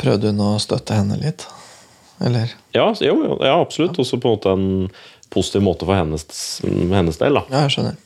prøvde 0.00 0.32
hun 0.32 0.42
å 0.42 0.56
støtte 0.62 0.96
henne 0.96 1.20
litt? 1.20 1.46
Eller? 2.24 2.48
ja, 2.72 2.88
jo, 3.04 3.36
ja 3.44 3.58
absolutt. 3.60 4.00
Også 4.00 4.18
på 4.18 4.32
en 4.32 4.38
måte 4.38 4.56
en 4.56 4.66
positiv 5.30 5.62
måte 5.66 5.86
for 5.86 5.98
hennes, 5.98 6.24
hennes 6.64 7.20
del. 7.20 7.38
da. 7.38 7.44
Ja, 7.52 7.62
jeg 7.66 7.76
skjønner. 7.76 8.00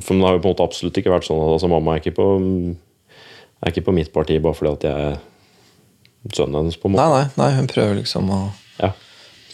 For 0.00 0.16
det 0.16 0.24
har 0.24 0.38
jo 0.38 0.42
på 0.42 0.48
en 0.48 0.54
måte 0.54 0.66
absolutt 0.66 1.00
ikke 1.00 1.12
vært 1.12 1.28
sånn 1.28 1.42
at 1.44 1.54
altså, 1.58 1.70
mamma 1.70 1.94
er 1.94 2.02
ikke 2.02 2.16
på 2.16 2.28
er 2.36 3.72
ikke 3.72 3.86
på 3.86 3.96
mitt 3.96 4.12
parti 4.14 4.36
bare 4.42 4.56
fordi 4.56 4.72
at 4.74 4.86
jeg 4.88 5.16
sønnen 6.34 6.60
hennes. 6.62 6.76
på 6.80 6.88
en 6.88 6.96
måte. 6.96 7.08
nei, 7.12 7.26
nei, 7.36 7.50
hun 7.58 7.66
prøver 7.70 7.98
liksom 8.00 8.30
å 8.30 8.40
Ja. 8.82 8.92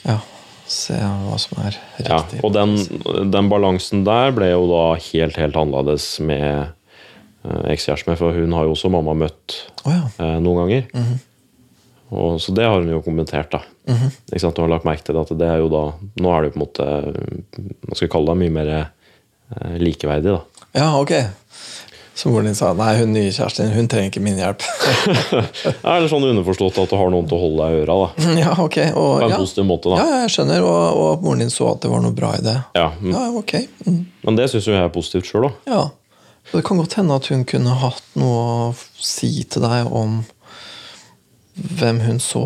ja, 0.05 0.19
se 0.67 0.95
hva 0.95 1.39
som 1.39 1.59
er 1.65 1.77
Ja, 2.01 2.21
riktig. 2.23 2.41
og 2.45 2.53
den, 2.55 2.77
den 3.31 3.49
balansen 3.53 4.05
der 4.05 4.31
ble 4.33 4.51
jo 4.53 4.65
da 4.71 4.85
helt, 4.97 5.37
helt 5.37 5.57
annerledes 5.57 6.07
med 6.21 6.73
eh, 7.45 7.73
ekskjæresten 7.75 8.13
min, 8.13 8.17
for 8.21 8.33
hun 8.33 8.53
har 8.57 8.65
jo 8.65 8.73
også 8.77 8.91
mamma 8.91 9.15
møtt 9.15 9.59
oh, 9.85 9.93
ja. 9.93 10.07
eh, 10.19 10.39
noen 10.41 10.63
ganger. 10.65 10.89
Mhm. 10.95 11.21
og, 12.13 12.41
så 12.41 12.53
det 12.55 12.65
har 12.69 12.81
hun 12.81 12.91
jo 12.93 13.03
kommentert, 13.05 13.51
da. 13.53 13.63
Ikke 13.89 14.39
sant? 14.41 14.57
Hun 14.59 14.69
har 14.69 14.77
lagt 14.77 14.85
merke 14.87 15.03
til 15.07 15.17
at 15.19 15.31
det 15.39 15.47
er 15.49 15.59
jo 15.59 15.69
da 15.73 15.81
Nå 16.23 16.31
er 16.31 16.43
det 16.45 16.53
jo 16.53 16.55
på 16.55 16.59
en 16.61 16.63
måte 16.63 16.85
Hva 17.83 17.97
skal 17.99 18.07
vi 18.07 18.11
kalle 18.13 18.31
det? 18.31 18.37
Mye 18.45 18.53
mer 18.55 18.69
eh, 18.77 19.73
likeverdig, 19.83 20.31
da. 20.37 20.67
ja, 20.79 20.87
ok. 21.01 21.11
Så 22.15 22.29
moren 22.29 22.45
din 22.51 22.55
sa 22.59 22.75
nei, 22.77 22.91
hun 23.01 23.15
nye 23.15 23.31
kjæresten 23.33 23.71
hun 23.73 23.87
trenger 23.89 24.11
ikke 24.11 24.21
min 24.21 24.37
hjelp. 24.37 24.61
er 25.81 25.95
eller 25.97 26.11
sånn 26.13 26.27
underforstått 26.29 26.77
at 26.83 26.91
du 26.93 26.99
har 27.01 27.09
noen 27.15 27.25
til 27.31 27.39
å 27.39 27.41
holde 27.47 27.65
deg 27.65 27.73
i 27.79 27.81
øra, 27.87 27.97
da. 28.03 28.35
ja, 28.45 28.53
ok. 28.61 28.77
Og, 28.93 29.09
På 29.23 29.25
en 29.25 29.33
ja. 29.33 29.39
positiv 29.41 29.65
måte, 29.71 29.89
da. 29.95 30.03
ja, 30.05 30.19
jeg 30.27 30.35
skjønner. 30.37 30.67
Og, 30.69 30.83
og 31.01 31.07
at 31.15 31.25
moren 31.25 31.45
din 31.47 31.55
så 31.55 31.71
at 31.73 31.81
det 31.87 31.91
var 31.95 32.05
noe 32.05 32.13
bra 32.17 32.35
i 32.37 32.45
det. 32.45 32.59
Ja, 32.77 32.91
men, 33.01 33.17
Ja, 33.17 33.25
ok. 33.41 33.55
Mm. 33.89 33.99
men 34.29 34.39
det 34.39 34.51
syns 34.53 34.69
jo 34.69 34.77
jeg 34.77 34.85
er 34.85 34.93
positivt 34.93 35.31
sjøl, 35.31 35.49
da. 35.49 35.73
Ja. 35.73 35.83
Og 36.53 36.55
det 36.59 36.65
kan 36.69 36.81
godt 36.83 36.99
hende 37.01 37.17
at 37.17 37.31
hun 37.33 37.47
kunne 37.49 37.79
hatt 37.81 38.05
noe 38.21 38.45
å 38.45 38.71
si 39.01 39.33
til 39.49 39.65
deg 39.65 39.89
om 39.95 40.21
hvem 41.79 41.99
hun 42.01 42.19
så 42.21 42.43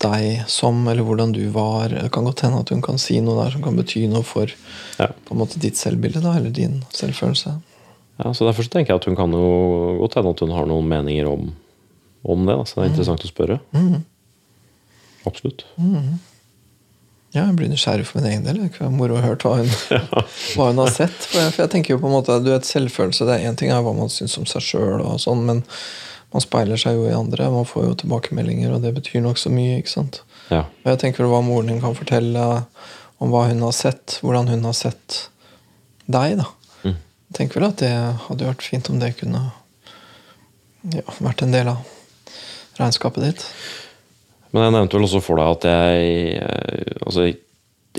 deg 0.00 0.44
som, 0.48 0.78
eller 0.88 1.04
hvordan 1.04 1.32
du 1.36 1.42
var. 1.54 1.92
Det 1.92 2.08
kan 2.12 2.24
godt 2.28 2.40
hende 2.44 2.60
at 2.64 2.70
hun 2.72 2.80
kan 2.84 3.00
si 3.00 3.18
noe 3.24 3.36
der 3.44 3.52
som 3.56 3.64
kan 3.64 3.76
bety 3.80 4.06
noe 4.12 4.24
for 4.26 4.52
Ja. 5.00 5.08
på 5.24 5.34
en 5.36 5.40
måte 5.40 5.60
ditt 5.60 5.76
selvbilde, 5.80 6.20
da, 6.24 6.36
eller 6.40 6.52
din 6.52 6.82
selvfølelse. 6.96 7.52
Ja, 8.20 8.32
så 8.36 8.46
Derfor 8.48 8.66
så 8.66 8.72
tenker 8.72 8.92
jeg 8.92 9.00
at 9.00 9.08
hun 9.08 9.16
kan 9.18 9.32
jo 9.32 9.44
godt 10.02 10.18
hende 10.18 10.32
at 10.34 10.42
hun 10.44 10.52
har 10.54 10.66
noen 10.68 10.88
meninger 10.90 11.28
om, 11.30 11.52
om 12.22 12.42
det. 12.48 12.56
Da. 12.56 12.66
Så 12.68 12.78
det 12.78 12.84
er 12.84 12.90
interessant 12.92 13.24
å 13.24 13.30
spørre. 13.30 13.60
Absolutt. 15.28 15.64
Ja, 17.30 17.44
jeg 17.44 17.54
blir 17.60 17.70
nysgjerrig 17.70 18.08
for 18.08 18.18
min 18.18 18.30
egen 18.32 18.46
del. 18.46 18.58
Det 18.58 18.72
kunne 18.74 18.90
ikke 18.90 18.98
moro 18.98 19.16
å 19.16 19.22
høre 19.22 19.38
hva 19.38 19.60
hun, 19.60 19.72
hva 20.56 20.70
hun 20.72 20.82
har 20.82 20.92
sett. 20.92 21.16
For 21.28 21.38
jeg, 21.38 21.54
for 21.54 21.64
jeg 21.64 21.72
tenker 21.76 21.94
jo 21.94 22.00
på 22.02 22.10
en 22.10 22.16
måte, 22.16 22.38
du 22.42 22.50
vet, 22.50 22.66
Selvfølelse 22.66 23.28
det 23.28 23.36
er 23.36 23.48
én 23.50 23.58
ting 23.60 23.70
er 23.72 23.84
hva 23.86 23.94
man 23.96 24.10
syns 24.12 24.34
om 24.40 24.48
seg 24.50 24.64
sjøl, 24.66 25.04
sånn, 25.22 25.44
men 25.46 25.62
man 26.34 26.44
speiler 26.44 26.80
seg 26.80 26.98
jo 26.98 27.06
i 27.06 27.14
andre. 27.14 27.48
Man 27.54 27.68
får 27.68 27.86
jo 27.86 27.98
tilbakemeldinger, 28.02 28.74
og 28.74 28.82
det 28.82 28.92
betyr 28.98 29.22
nokså 29.24 29.52
mye. 29.54 29.78
ikke 29.78 29.94
sant? 29.94 30.22
Ja. 30.50 30.64
Og 30.82 30.92
jeg 30.92 31.02
tenker 31.04 31.30
hva 31.30 31.40
moren 31.46 31.70
din 31.70 31.82
kan 31.82 31.94
fortelle 31.98 32.46
om 33.20 33.30
hva 33.30 33.46
hun 33.50 33.62
har 33.62 33.76
sett, 33.76 34.18
hvordan 34.24 34.50
hun 34.50 34.66
har 34.66 34.74
sett 34.76 35.20
deg. 36.10 36.40
da. 36.42 36.48
Tenker 37.36 37.60
vel 37.60 37.68
at 37.70 37.82
det 37.82 37.92
hadde 38.26 38.48
vært 38.48 38.64
fint 38.66 38.88
om 38.90 38.98
det 38.98 39.12
kunne 39.20 39.44
ja, 40.90 41.04
vært 41.22 41.44
en 41.44 41.52
del 41.54 41.68
av 41.70 41.84
regnskapet 42.80 43.22
ditt. 43.28 43.44
Men 44.50 44.66
jeg 44.66 44.74
nevnte 44.74 44.98
vel 44.98 45.06
også 45.06 45.20
for 45.22 45.38
deg 45.38 45.52
at 45.52 45.66
jeg 45.70 46.40
altså, 47.06 47.28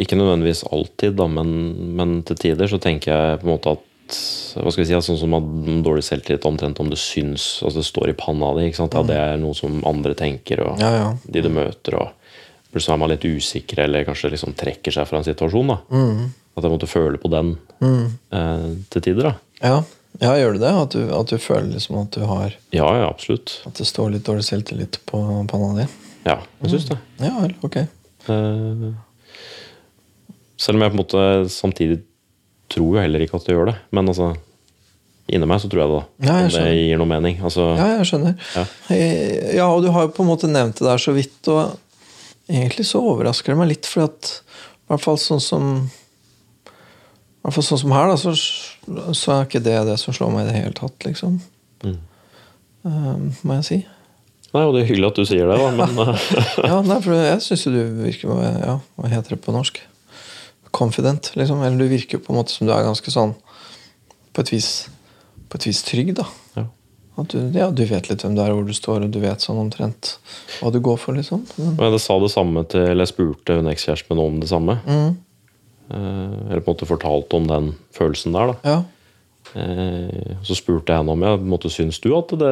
Ikke 0.01 0.17
nødvendigvis 0.19 0.65
alltid, 0.71 1.15
da, 1.19 1.27
men, 1.31 1.53
men 1.95 2.17
til 2.27 2.35
tider 2.39 2.67
så 2.71 2.79
tenker 2.81 3.11
jeg 3.13 3.39
på 3.41 3.47
en 3.47 3.53
måte 3.53 3.75
at 3.77 3.87
hva 4.59 4.71
skal 4.73 4.81
vi 4.83 4.87
si, 4.89 4.97
Sånn 5.07 5.19
som 5.21 5.35
at 5.37 5.45
dårlig 5.85 6.03
selvtillit 6.03 6.43
omtrent 6.49 6.81
om 6.83 6.89
det 6.91 6.99
syns, 6.99 7.61
altså 7.63 7.79
det 7.79 7.87
står 7.87 8.11
i 8.11 8.17
panna 8.19 8.49
di. 8.57 8.65
ikke 8.67 8.81
sant? 8.81 8.97
Ja, 8.97 9.05
det 9.07 9.19
er 9.21 9.37
noe 9.39 9.55
som 9.55 9.77
andre 9.87 10.11
tenker, 10.19 10.65
og 10.65 10.81
Ja, 10.83 10.89
ja. 10.97 11.05
de 11.23 11.43
du 11.45 11.47
møter. 11.53 11.95
og 12.01 12.09
Plutselig 12.71 12.95
er 12.95 12.99
man 13.03 13.11
litt 13.11 13.23
usikker 13.27 13.81
eller 13.85 14.03
kanskje 14.07 14.33
liksom 14.33 14.55
trekker 14.59 14.95
seg 14.95 15.07
fra 15.07 15.19
en 15.21 15.27
situasjon. 15.27 15.71
da. 15.71 15.77
Mm. 15.91 16.33
At 16.57 16.65
jeg 16.67 16.71
måtte 16.73 16.89
føle 16.91 17.17
på 17.21 17.29
den 17.31 17.53
eh, 17.81 18.67
til 18.91 19.01
tider. 19.05 19.29
da. 19.31 19.33
Ja, 19.61 19.77
ja 20.21 20.33
gjør 20.41 20.57
du 20.57 20.59
det? 20.65 20.71
At 20.83 20.95
du, 20.97 21.01
at 21.15 21.31
du 21.31 21.37
føler 21.39 21.69
liksom 21.71 21.97
at 22.01 22.11
du 22.17 22.25
har 22.27 22.55
Ja, 22.75 22.87
ja, 22.99 23.07
absolutt. 23.07 23.61
At 23.69 23.79
det 23.79 23.87
står 23.87 24.11
litt 24.17 24.25
dårlig 24.27 24.43
selvtillit 24.49 24.99
på 25.09 25.21
panna 25.49 25.71
di? 25.79 25.87
Ja, 26.27 26.41
jeg 26.61 26.73
syns 26.75 26.89
det. 26.91 26.99
Ja 27.23 27.31
vel, 27.39 27.55
ok. 27.65 27.77
Eh, 27.81 28.91
Selv 30.61 30.77
om 30.77 30.83
jeg 30.85 30.91
på 30.93 30.97
en 30.97 31.01
måte 31.01 31.21
samtidig 31.49 32.01
tror 32.71 32.95
jo 32.97 33.01
heller 33.01 33.23
ikke 33.25 33.39
at 33.39 33.47
det 33.47 33.55
gjør 33.55 33.71
det. 33.71 33.77
Men 33.95 34.11
altså, 34.11 34.27
inni 35.31 35.47
meg 35.49 35.61
så 35.63 35.69
tror 35.71 35.81
jeg 35.81 35.89
det. 35.91 36.01
da. 36.01 36.27
Ja, 36.27 36.35
jeg 36.43 36.51
Om 36.51 36.57
det 36.67 36.75
gir 36.77 36.99
noe 37.01 37.09
mening. 37.09 37.39
Altså, 37.47 37.69
Ja, 37.79 37.87
jeg 37.97 38.09
skjønner. 38.11 38.35
Ja. 38.55 38.65
Eh, 38.93 39.55
Ja, 39.57 39.65
og 39.73 39.81
du 39.83 39.89
har 39.95 40.05
jo 40.05 40.13
på 40.15 40.23
en 40.23 40.29
måte 40.29 40.51
nevnt 40.51 40.77
det 40.79 40.85
der 40.87 41.01
så 41.01 41.15
vidt, 41.15 41.39
og 41.51 41.79
egentlig 42.51 42.85
så 42.87 43.01
overrasker 43.01 43.53
det 43.55 43.57
meg 43.63 43.71
litt, 43.73 43.89
for 43.89 44.05
at 44.11 44.29
i 44.43 44.91
hvert 44.91 45.03
fall 45.07 45.17
sånn 45.19 45.41
som 45.41 45.65
hvert 47.45 47.55
fall 47.57 47.65
sånn 47.65 47.81
som 47.81 47.93
her, 47.95 48.11
da, 48.11 48.17
så, 48.21 48.33
så 49.17 49.33
er 49.35 49.47
ikke 49.47 49.63
det 49.65 49.77
det 49.87 49.97
som 50.01 50.13
slår 50.13 50.31
meg 50.33 50.45
i 50.45 50.49
det 50.51 50.59
hele 50.59 50.75
tatt, 50.77 50.97
liksom. 51.07 51.39
Mm. 51.83 51.97
Um, 52.83 53.27
må 53.45 53.57
jeg 53.59 53.65
si. 53.67 53.79
Nei, 54.51 54.63
og 54.67 54.73
det 54.75 54.81
er 54.81 54.89
hyggelig 54.89 55.09
at 55.13 55.19
du 55.21 55.25
sier 55.29 55.47
det, 55.47 55.57
da, 55.61 55.69
men 55.77 56.01
eh, 56.03 56.25
Ja, 56.67 56.81
nei, 56.83 56.97
for 57.05 57.15
jeg 57.15 57.39
syns 57.45 57.63
jo 57.67 57.71
du 57.71 58.01
virker 58.03 58.33
ja, 58.43 58.73
Hva 58.99 59.11
heter 59.13 59.35
det 59.37 59.41
på 59.45 59.53
norsk? 59.55 59.77
Confident, 60.75 61.29
liksom. 61.39 61.61
Eller 61.63 61.79
du 61.79 61.87
virker 61.91 62.17
jo 62.17 62.23
på 62.25 62.33
en 62.33 62.39
måte 62.41 62.51
som 62.53 62.67
du 62.67 62.73
er 62.75 62.83
ganske 62.83 63.13
sånn 63.13 63.31
På 64.35 64.43
et 64.43 64.51
vis, 64.51 64.69
på 65.47 65.59
et 65.59 65.67
vis 65.69 65.79
trygg, 65.87 66.11
da. 66.19 66.25
ja. 66.57 66.65
At 67.21 67.31
du, 67.33 67.39
ja, 67.55 67.69
du 67.75 67.81
vet 67.85 68.07
litt 68.11 68.23
hvem 68.25 68.35
du 68.37 68.41
er, 68.43 68.51
hvor 68.55 68.67
du 68.67 68.73
står, 68.75 69.05
og 69.05 69.11
du 69.13 69.19
vet 69.23 69.43
sånn 69.43 69.59
omtrent 69.61 70.13
hva 70.59 70.71
du 70.73 70.79
går 70.83 70.99
for, 70.99 71.15
liksom. 71.15 71.43
Men, 71.57 71.73
Og 71.77 71.95
jeg 71.95 72.03
sa 72.03 72.15
det 72.23 72.29
samme 72.33 72.63
til 72.71 72.85
Eller 72.87 73.05
jeg 73.07 73.13
spurte 73.13 73.57
hun 73.59 73.71
ekskjæresten 73.71 74.11
min 74.15 74.23
om 74.25 74.39
det 74.43 74.49
samme. 74.51 74.77
mm, 74.87 75.11
Eller 75.91 76.61
på 76.63 76.71
en 76.71 76.75
måte 76.75 76.87
fortalte 76.89 77.35
om 77.37 77.47
den 77.49 77.71
følelsen 77.95 78.33
der, 78.33 78.53
da. 78.53 78.57
ja. 78.71 78.81
Eh, 79.55 80.37
Så 80.47 80.55
spurte 80.55 80.93
jeg 80.93 81.01
henne 81.01 81.11
om 81.11 81.23
jeg 81.25 81.39
måtte 81.51 81.69
syns 81.73 81.99
du 81.99 82.11
at 82.15 82.29
det, 82.39 82.51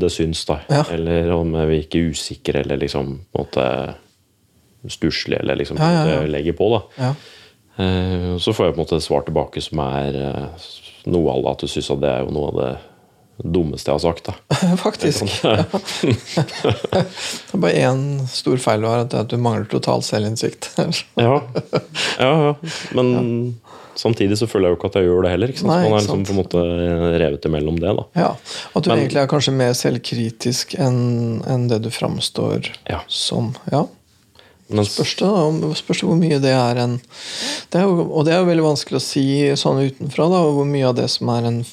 det 0.00 0.10
syns, 0.12 0.44
da? 0.46 0.60
Ja. 0.70 0.84
Eller 0.94 1.32
om 1.34 1.54
jeg 1.58 1.68
virker 1.72 2.10
usikker 2.12 2.60
eller 2.60 2.76
liksom 2.78 3.16
på 3.32 3.40
en 3.40 3.46
måte 3.46 3.94
stusslig, 4.92 5.40
eller 5.40 5.56
liksom 5.56 5.78
Ja, 5.80 5.90
ja, 5.92 6.04
ja. 6.20 6.26
legger 6.28 6.52
på, 6.58 6.68
da. 6.70 6.80
ja. 6.98 7.14
Eh, 7.84 8.36
Så 8.38 8.52
får 8.54 8.66
jeg 8.66 8.74
på 8.74 8.80
en 8.80 8.84
måte 8.86 8.96
et 9.00 9.02
svar 9.06 9.24
tilbake 9.26 9.62
som 9.64 9.78
er 9.80 10.18
noe 11.06 11.32
à 11.32 11.42
la 11.42 11.50
at 11.52 11.60
du 11.64 11.66
syns 11.68 11.90
at 11.90 12.00
det 12.00 12.10
er 12.10 12.20
jo 12.24 12.30
noe 12.36 12.48
av 12.52 12.60
det 12.60 12.72
dummeste 13.42 13.90
jeg 13.90 13.98
har 13.98 14.04
sagt. 14.04 14.28
da. 14.30 14.34
Faktisk. 14.84 15.24
det 16.04 17.54
er 17.54 17.60
bare 17.60 17.74
én 17.88 18.04
stor 18.30 18.60
feil 18.62 18.84
du 18.84 18.88
har, 18.90 19.04
at 19.08 19.30
du 19.30 19.36
mangler 19.40 19.66
total 19.70 20.02
selvinnsikt. 20.06 20.70
Ja, 21.18 21.40
ja, 22.18 22.30
ja. 22.48 22.54
Men 22.94 23.54
samtidig 23.98 24.36
så 24.40 24.46
føler 24.50 24.68
jeg 24.68 24.74
jo 24.74 24.78
ikke 24.78 24.88
at 24.90 24.96
jeg 24.98 25.08
gjør 25.08 25.26
det 25.26 25.32
heller. 25.34 25.52
Nei, 25.64 25.80
man 25.88 25.92
er 25.98 26.00
liksom 26.02 26.24
på 26.26 26.34
en 26.34 26.40
måte 26.40 26.62
revet 27.22 27.46
imellom 27.48 27.76
det. 27.82 27.92
da. 27.98 28.06
Ja, 28.18 28.30
At 28.74 28.82
du 28.86 28.90
Men- 28.90 28.98
egentlig 29.04 29.22
er 29.22 29.30
kanskje 29.30 29.54
mer 29.56 29.74
selvkritisk 29.78 30.74
enn 30.82 31.42
en 31.46 31.68
det 31.70 31.82
du 31.82 31.90
framstår 31.94 32.70
Ja. 32.90 33.00
som. 33.08 33.54
Ja. 33.72 33.84
Men 34.68 34.84
Spørs 34.88 35.14
det, 35.20 35.76
spørs 35.76 36.00
hvor 36.02 36.16
mye 36.16 36.38
det 36.40 36.50
er 36.56 36.78
en 36.80 36.94
det 37.70 37.80
er 37.80 37.84
jo, 37.84 38.08
Og 38.16 38.24
det 38.24 38.32
er 38.32 38.38
jo 38.40 38.46
veldig 38.48 38.64
vanskelig 38.64 38.96
å 38.96 39.04
si 39.04 39.24
sånn 39.60 39.82
utenfra, 39.84 40.24
da, 40.32 40.40
hvor 40.50 40.64
mye 40.66 40.88
av 40.88 40.94
det 40.96 41.10
som 41.12 41.28
er 41.28 41.44
en 41.50 41.64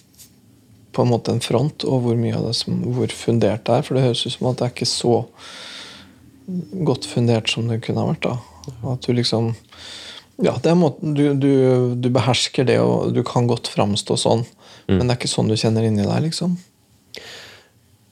på 0.91 1.03
en 1.03 1.11
måte 1.11 1.33
en 1.33 1.43
front, 1.43 1.85
og 1.87 2.05
hvor 2.05 2.17
mye 2.19 2.35
av 2.37 2.49
det 2.49 2.55
som, 2.59 2.79
hvor 2.95 3.11
fundert 3.15 3.65
det 3.67 3.77
er. 3.77 3.85
For 3.87 3.97
det 3.97 4.05
høres 4.05 4.25
ut 4.25 4.35
som 4.35 4.49
at 4.49 4.59
det 4.59 4.67
er 4.67 4.73
ikke 4.75 4.89
så 4.91 5.15
godt 6.87 7.07
fundert 7.07 7.51
som 7.51 7.69
det 7.71 7.81
kunne 7.85 8.03
ha 8.03 8.11
vært. 8.11 8.27
da. 8.27 8.73
At 8.93 9.07
du 9.07 9.13
liksom 9.15 9.53
Ja, 10.41 10.55
det 10.57 10.71
er 10.71 10.77
måten 10.79 11.13
du, 11.13 11.35
du, 11.37 11.51
du 12.01 12.09
behersker 12.09 12.65
det, 12.65 12.79
og 12.81 13.13
du 13.13 13.21
kan 13.27 13.47
godt 13.49 13.69
framstå 13.69 14.17
sånn. 14.17 14.43
Men 14.89 15.05
det 15.05 15.13
er 15.13 15.19
ikke 15.19 15.31
sånn 15.31 15.51
du 15.51 15.55
kjenner 15.59 15.85
inni 15.85 16.03
deg, 16.03 16.23
liksom. 16.25 16.57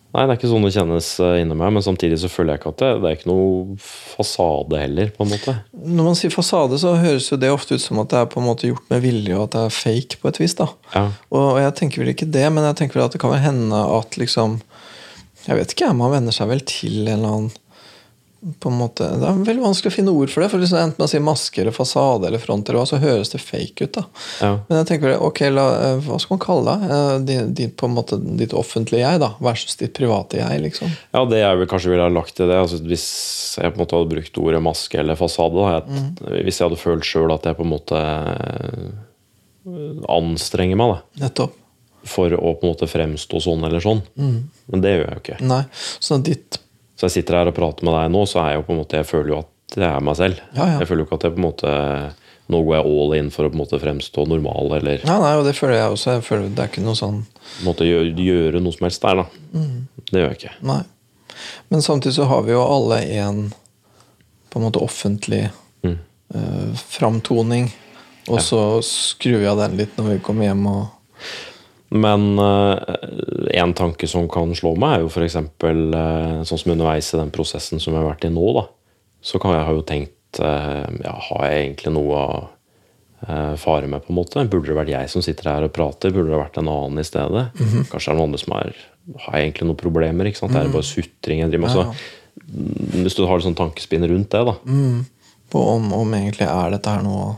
Nei, 0.10 0.24
det 0.26 0.34
er 0.34 0.38
ikke 0.40 0.50
sånn 0.50 0.64
det 0.66 0.72
kjennes 0.74 1.08
eh, 1.22 1.36
inni 1.44 1.56
meg, 1.58 1.70
men 1.76 1.84
samtidig 1.86 2.18
så 2.18 2.32
føler 2.34 2.56
jeg 2.56 2.62
ikke 2.62 2.72
at 2.72 2.82
det, 2.82 2.88
det 3.04 3.10
er 3.10 3.18
ikke 3.20 3.30
noe 3.30 3.76
fasade 3.78 4.80
heller, 4.82 5.12
på 5.14 5.26
en 5.26 5.30
måte. 5.36 5.54
Når 5.70 6.08
man 6.08 6.18
sier 6.18 6.34
fasade, 6.34 6.80
så 6.82 6.96
høres 6.98 7.28
jo 7.30 7.38
det 7.38 7.52
ofte 7.54 7.78
ut 7.78 7.84
som 7.84 8.02
at 8.02 8.10
det 8.10 8.24
er 8.24 8.32
på 8.32 8.42
en 8.42 8.48
måte 8.48 8.72
gjort 8.72 8.90
med 8.90 9.04
vilje, 9.06 9.36
og 9.38 9.46
at 9.46 9.54
det 9.54 9.62
er 9.68 9.76
fake 9.78 10.18
på 10.22 10.32
et 10.32 10.42
vis. 10.42 10.58
da. 10.58 10.72
Ja. 10.96 11.06
Og 11.38 11.62
jeg 11.62 11.76
tenker 11.78 12.02
vel 12.02 12.14
ikke 12.16 12.30
det, 12.34 12.48
men 12.56 12.66
jeg 12.72 12.80
tenker 12.82 12.98
vel 12.98 13.06
at 13.06 13.14
det 13.14 13.22
kan 13.22 13.38
hende 13.38 13.86
at 14.00 14.18
liksom 14.20 14.62
Jeg 15.46 15.56
vet 15.56 15.72
ikke, 15.72 15.94
man 15.96 16.12
venner 16.12 16.36
seg 16.36 16.50
vel 16.50 16.60
til 16.68 17.06
en 17.08 17.14
eller 17.14 17.30
annen 17.30 17.54
på 18.60 18.70
en 18.72 18.78
måte, 18.80 19.04
Det 19.20 19.28
er 19.28 19.40
veldig 19.44 19.64
vanskelig 19.66 19.92
å 19.92 19.96
finne 19.98 20.12
ord 20.16 20.30
for 20.32 20.42
det. 20.42 20.50
for 20.52 20.62
liksom 20.64 20.78
Enten 20.80 21.02
man 21.04 21.10
sier 21.12 21.20
maske 21.26 21.60
eller 21.60 21.76
fasade 21.76 22.28
eller 22.30 22.40
front, 22.40 22.70
eller 22.70 22.80
hva, 22.80 22.86
så 22.88 23.00
høres 23.02 23.30
det 23.34 23.42
fake 23.44 23.84
ut. 23.84 23.92
da. 23.98 24.04
Ja. 24.40 24.52
Men 24.70 24.78
jeg 24.80 24.88
tenker 24.94 25.18
ok, 25.28 25.42
la, 25.52 25.66
eh, 25.90 26.00
hva 26.06 26.20
skal 26.24 26.38
man 26.38 26.44
kalle 26.46 26.76
det? 26.80 26.90
Eh, 26.96 27.20
Ditt, 27.30 27.54
ditt, 27.58 27.74
på 27.78 27.90
en 27.90 27.96
måte, 27.98 28.16
ditt 28.40 28.54
offentlige 28.56 29.04
jeg 29.04 29.20
da, 29.20 29.34
versus 29.44 29.76
ditt 29.76 29.94
private 29.94 30.40
jeg. 30.40 30.62
liksom. 30.64 30.88
Ja, 31.14 31.26
det 31.26 31.42
jeg 31.44 31.68
kanskje 31.68 31.92
ville 31.92 32.08
ha 32.08 32.14
lagt 32.16 32.36
til 32.40 32.48
det. 32.48 32.56
Altså, 32.62 32.80
hvis 32.88 33.08
jeg 33.60 33.74
på 33.74 33.80
en 33.80 33.84
måte 33.84 33.98
hadde 34.00 34.14
brukt 34.16 34.38
ordet 34.40 34.64
maske 34.64 35.00
eller 35.04 35.20
fasade 35.20 35.60
da, 35.60 35.82
jeg, 35.82 36.44
Hvis 36.48 36.60
jeg 36.62 36.70
hadde 36.70 36.80
følt 36.80 37.04
sjøl 37.04 37.34
at 37.36 37.44
jeg 37.44 37.58
på 37.60 37.68
en 37.68 37.74
måte 37.76 38.00
eh, 38.00 38.90
anstrenger 40.10 40.80
meg 40.80 40.94
da, 40.96 41.26
Nettopp. 41.26 41.54
for 42.08 42.32
å 42.34 42.54
på 42.56 42.64
en 42.66 42.72
måte 42.72 42.88
fremstå 42.90 43.42
sånn 43.44 43.66
eller 43.68 43.84
sånn. 43.84 44.02
Men 44.16 44.82
det 44.86 44.96
gjør 44.96 45.04
jeg 45.06 45.14
jo 45.18 45.22
ikke. 45.26 45.40
Nei, 45.46 45.64
så 46.00 46.18
ditt 46.24 46.60
Så 47.00 47.08
jeg 47.08 47.16
sitter 47.20 47.38
her 47.40 47.48
og 47.52 47.56
prater 47.56 47.88
med 47.88 47.96
deg 47.96 48.12
nå, 48.12 48.26
så 48.28 48.42
er 48.44 48.50
jeg 48.54 48.60
jo 48.60 48.66
på 48.68 48.74
en 48.76 48.82
måte 48.82 48.98
Jeg 49.00 49.08
føler 49.08 49.32
jo 49.32 49.38
at 49.46 49.76
det 49.78 49.86
er 49.88 50.02
meg 50.04 50.16
selv. 50.20 50.40
Ja, 50.58 50.66
ja. 50.66 50.78
Jeg 50.82 50.90
føler 50.90 51.04
jo 51.04 51.08
ikke 51.08 51.20
at 51.22 51.26
jeg 51.30 51.36
på 51.38 51.40
en 51.40 51.46
måte 51.48 51.74
Nå 52.50 52.60
går 52.66 52.76
jeg 52.80 52.86
all 52.90 53.12
in 53.20 53.28
for 53.30 53.46
å 53.46 53.52
på 53.52 53.56
en 53.60 53.62
måte 53.62 53.78
fremstå 53.80 54.24
normal 54.28 54.72
eller 54.80 55.04
Ja, 55.06 55.20
nei, 55.22 55.36
og 55.38 55.44
det 55.46 55.54
føler 55.56 55.78
jeg 55.78 55.94
også. 55.94 56.16
Jeg 56.18 56.24
føler 56.26 56.48
Det 56.50 56.64
er 56.64 56.72
ikke 56.72 56.82
noe 56.86 56.98
sånn 56.98 57.20
på 57.30 57.66
måte 57.68 57.86
gjøre, 57.86 58.10
gjøre 58.18 58.62
noe 58.62 58.74
som 58.74 58.88
helst 58.88 59.02
der. 59.06 59.22
da. 59.22 59.26
Det 60.10 60.18
gjør 60.24 60.32
jeg 60.34 60.40
ikke. 60.40 60.54
Nei. 60.66 60.80
Men 61.70 61.82
samtidig 61.86 62.16
så 62.18 62.26
har 62.30 62.42
vi 62.48 62.52
jo 62.56 62.64
alle 62.66 62.98
en 63.22 63.44
på 64.50 64.60
en 64.60 64.66
måte 64.66 64.82
offentlig 64.82 65.46
Mm. 65.86 65.96
uh, 66.36 66.74
framtoning. 66.76 67.70
Og 68.30 68.42
så 68.44 68.60
skrur 68.86 69.40
vi 69.40 69.48
av 69.50 69.58
den 69.62 69.78
litt 69.80 69.96
når 69.98 70.10
vi 70.16 70.18
kommer 70.26 70.46
hjem 70.50 70.66
og 70.70 70.88
Men 71.90 72.38
én 72.38 73.64
en 73.64 73.74
tanke 73.74 74.06
som 74.08 74.28
kan 74.30 74.52
slå 74.54 74.76
meg, 74.78 75.00
er 75.00 75.06
jo 75.06 75.10
f.eks. 75.10 75.38
Uh, 75.64 76.44
sånn 76.46 76.62
som 76.62 76.74
underveis 76.76 77.10
i 77.16 77.18
den 77.18 77.32
prosessen 77.34 77.82
som 77.82 77.96
jeg 77.96 78.04
har 78.04 78.12
vært 78.12 78.28
i 78.28 78.34
nå, 78.34 78.46
da. 78.60 78.68
Så 79.22 79.40
kan 79.42 79.56
jeg 79.56 79.66
ha 79.68 79.76
jo 79.76 79.84
tenkt 79.84 80.40
eh, 80.40 80.88
ja, 81.04 81.16
Har 81.30 81.46
jeg 81.50 81.64
egentlig 81.66 81.92
noe 81.96 82.20
å 82.20 82.28
eh, 83.28 83.56
fare 83.60 83.90
med, 83.90 84.06
på 84.06 84.14
en 84.14 84.20
måte? 84.20 84.46
Burde 84.48 84.72
det 84.72 84.78
vært 84.78 84.94
jeg 84.94 85.12
som 85.12 85.26
sitter 85.26 85.52
her 85.52 85.68
og 85.68 85.74
prater? 85.76 86.14
Burde 86.16 86.32
det 86.32 86.40
vært 86.40 86.60
en 86.62 86.72
annen 86.72 87.02
i 87.02 87.08
stedet? 87.08 87.50
Kanskje 87.92 88.06
det 88.06 88.14
er 88.14 88.20
noen 88.20 88.30
andre 88.30 88.42
som 88.44 88.56
er 88.60 88.72
Har 89.26 89.36
jeg 89.38 89.50
egentlig 89.50 89.70
noen 89.70 89.82
problemer? 89.82 90.30
ikke 90.30 90.44
sant? 90.44 90.56
Det 90.56 90.64
er 90.64 90.74
bare 90.74 90.88
sutring 90.88 91.44
jeg 91.44 91.52
driver 91.52 91.66
med. 91.66 91.76
Ja, 91.76 91.84
Så, 91.84 92.48
mm, 92.48 93.04
hvis 93.04 93.20
du 93.20 93.26
har 93.26 93.42
et 93.42 93.48
sånt 93.50 93.60
tankespinn 93.60 94.08
rundt 94.08 94.32
det, 94.32 94.46
da. 94.48 94.56
på 95.50 95.68
om, 95.76 95.92
om 95.98 96.16
egentlig 96.16 96.48
er 96.48 96.76
dette 96.78 96.96
her 96.96 97.04
noe 97.04 97.34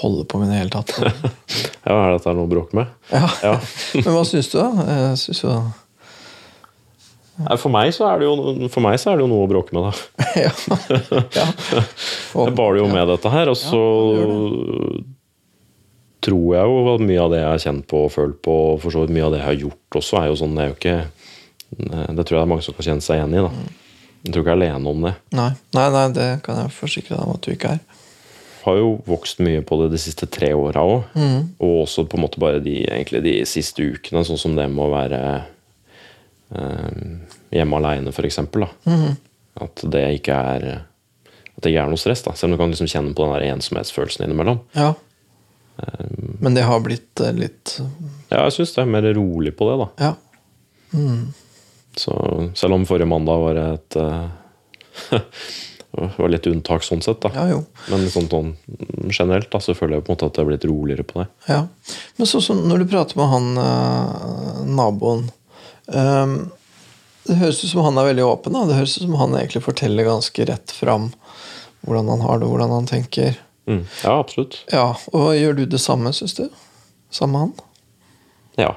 holde 0.00 0.24
på 0.28 0.38
med 0.40 0.48
i 0.48 0.54
det 0.54 0.60
hele 0.64 0.74
tatt. 0.74 0.92
Ja, 1.86 1.94
er 1.94 2.16
dette 2.16 2.32
noe 2.34 2.48
å 2.48 2.50
bråke 2.50 2.74
med? 2.74 2.88
Ja. 3.12 3.26
Ja. 3.44 3.52
Men 4.02 4.14
hva 4.16 4.24
syns 4.26 4.48
du, 4.50 4.56
da? 4.58 4.86
Jeg 4.90 5.18
synes 5.22 5.42
jo 5.44 5.52
For 7.60 7.70
meg 7.70 7.92
så 7.94 8.08
er 8.08 8.22
det 8.22 8.26
jo, 8.26 8.34
for 8.72 8.82
meg 8.82 8.96
så 8.98 9.12
er 9.12 9.20
det 9.20 9.22
jo 9.26 9.28
noe 9.30 9.44
å 9.46 9.50
bråke 9.50 9.76
med, 9.76 9.86
da. 9.86 9.92
Ja. 10.46 10.50
ja. 11.36 11.46
Jeg 12.34 12.56
bar 12.58 12.74
det 12.74 12.82
jo 12.82 12.88
med 12.90 13.06
dette 13.12 13.30
her, 13.32 13.52
og 13.52 13.58
så 13.60 13.82
tror 16.26 16.56
jeg 16.56 16.66
jo 16.66 16.94
at 16.96 17.04
mye 17.06 17.22
av 17.22 17.32
det 17.32 17.40
jeg 17.42 17.50
har 17.52 17.62
kjent 17.68 17.86
på 17.90 18.02
og 18.06 18.12
følt 18.12 18.38
på, 18.42 18.54
og 18.72 18.80
for 18.82 18.94
så 18.94 19.04
vidt 19.04 19.14
mye 19.14 19.28
av 19.28 19.34
det 19.36 19.40
jeg 19.44 19.48
har 19.50 19.60
gjort 19.62 19.98
også, 20.00 20.18
er 20.20 20.30
jo 20.32 20.38
sånn 20.42 20.56
Det 20.56 20.64
er 20.64 20.70
jo 20.72 20.76
ikke 20.80 20.96
Det 22.18 22.24
tror 22.26 22.34
jeg 22.34 22.40
det 22.40 22.44
er 22.44 22.50
mange 22.56 22.66
som 22.66 22.76
kan 22.76 22.88
kjenne 22.88 23.04
seg 23.06 23.20
igjen 23.20 23.36
i. 23.36 23.44
da. 23.46 23.52
Jeg 24.26 24.32
tror 24.34 24.42
ikke 24.42 24.56
jeg 24.56 24.58
er 24.58 24.64
alene 24.74 24.90
om 24.90 25.04
det. 25.06 25.12
Nei. 25.38 25.50
nei, 25.76 25.86
nei, 25.94 26.06
det 26.16 26.28
kan 26.42 26.58
jeg 26.64 26.74
forsikre 26.74 27.14
deg 27.14 27.28
om 27.28 27.36
at 27.36 27.46
du 27.46 27.52
ikke 27.54 27.76
er. 27.76 27.95
Har 28.66 28.80
jo 28.80 28.96
vokst 29.06 29.38
mye 29.46 29.62
på 29.62 29.76
det 29.78 29.92
de 29.92 29.98
siste 30.02 30.26
tre 30.26 30.48
åra 30.58 30.82
òg. 30.82 31.12
Mm. 31.14 31.42
Og 31.62 31.84
også 31.84 32.02
på 32.10 32.18
en 32.18 32.24
måte 32.24 32.40
bare 32.42 32.58
de, 32.64 32.80
de 33.22 33.34
siste 33.46 33.84
ukene, 33.84 34.24
sånn 34.26 34.40
som 34.40 34.56
det 34.58 34.66
med 34.72 34.82
å 34.82 34.90
være 34.90 35.20
eh, 36.50 37.04
hjemme 37.54 37.78
aleine, 37.78 38.10
f.eks. 38.10 38.40
Mm. 38.42 39.12
At 39.62 39.84
det 39.94 40.02
ikke 40.18 40.34
er 40.34 40.66
At 40.76 41.62
det 41.62 41.70
ikke 41.70 41.84
er 41.86 41.92
noe 41.94 42.00
stress. 42.00 42.24
da 42.26 42.34
Selv 42.34 42.50
om 42.50 42.56
du 42.56 42.62
kan 42.64 42.74
liksom 42.74 42.90
kjenne 42.90 43.14
på 43.14 43.24
den 43.24 43.36
der 43.36 43.46
ensomhetsfølelsen 43.54 44.26
innimellom. 44.26 44.58
Ja. 44.74 44.92
Men 46.40 46.56
det 46.56 46.64
har 46.66 46.82
blitt 46.82 47.20
eh, 47.20 47.36
litt 47.36 47.76
Ja, 48.32 48.42
jeg 48.46 48.56
syns 48.56 48.74
det 48.74 48.82
er 48.82 48.92
mer 48.96 49.06
rolig 49.14 49.54
på 49.54 49.70
det, 49.70 49.78
da. 49.84 49.88
Ja. 50.08 50.12
Så 51.96 52.12
selv 52.56 52.76
om 52.76 52.84
forrige 52.88 53.08
mandag 53.08 53.40
var 53.46 53.62
et 53.62 53.96
eh, 55.96 56.18
var 56.18 56.32
litt 56.32 56.46
unntak 56.50 56.84
sånn 56.86 57.02
sett, 57.04 57.20
da. 57.24 57.30
Ja, 57.34 57.46
jo. 57.54 57.62
Men 57.92 58.06
sånn, 58.12 58.28
sånn 58.30 58.52
generelt 59.10 59.50
da, 59.52 59.60
så 59.62 59.74
føler 59.76 59.98
jeg 59.98 60.06
på 60.06 60.12
en 60.12 60.16
måte 60.16 60.28
at 60.30 60.38
jeg 60.38 60.44
har 60.44 60.50
blitt 60.50 60.68
roligere 60.68 61.06
på 61.06 61.22
det. 61.22 61.26
Ja. 61.48 61.62
Men 62.18 62.30
sånn 62.30 62.44
som 62.44 62.62
når 62.68 62.84
du 62.84 62.92
prater 62.92 63.20
med 63.20 63.30
han 63.32 63.48
øh, 63.62 64.60
naboen 64.76 65.26
ehm, 65.92 66.36
Det 67.26 67.40
høres 67.40 67.64
ut 67.64 67.70
som 67.72 67.82
han 67.82 67.98
er 67.98 68.06
veldig 68.12 68.24
åpen. 68.26 68.54
Da. 68.54 68.66
Det 68.68 68.78
høres 68.78 68.96
ut 68.98 69.06
som 69.06 69.16
han 69.18 69.34
egentlig 69.34 69.64
forteller 69.64 70.06
ganske 70.06 70.46
rett 70.46 70.74
fram 70.74 71.10
hvordan 71.86 72.08
han 72.14 72.22
har 72.22 72.38
det, 72.38 72.50
hvordan 72.50 72.74
han 72.74 72.86
tenker. 72.86 73.40
Mm. 73.66 73.82
Ja, 74.04 74.14
absolutt. 74.18 74.60
Ja, 74.70 74.92
Og 75.12 75.34
gjør 75.34 75.58
du 75.58 75.64
det 75.70 75.82
samme, 75.82 76.12
syns 76.14 76.36
du? 76.38 76.46
Samme 77.10 77.42
han? 77.42 77.52
Ja, 78.58 78.76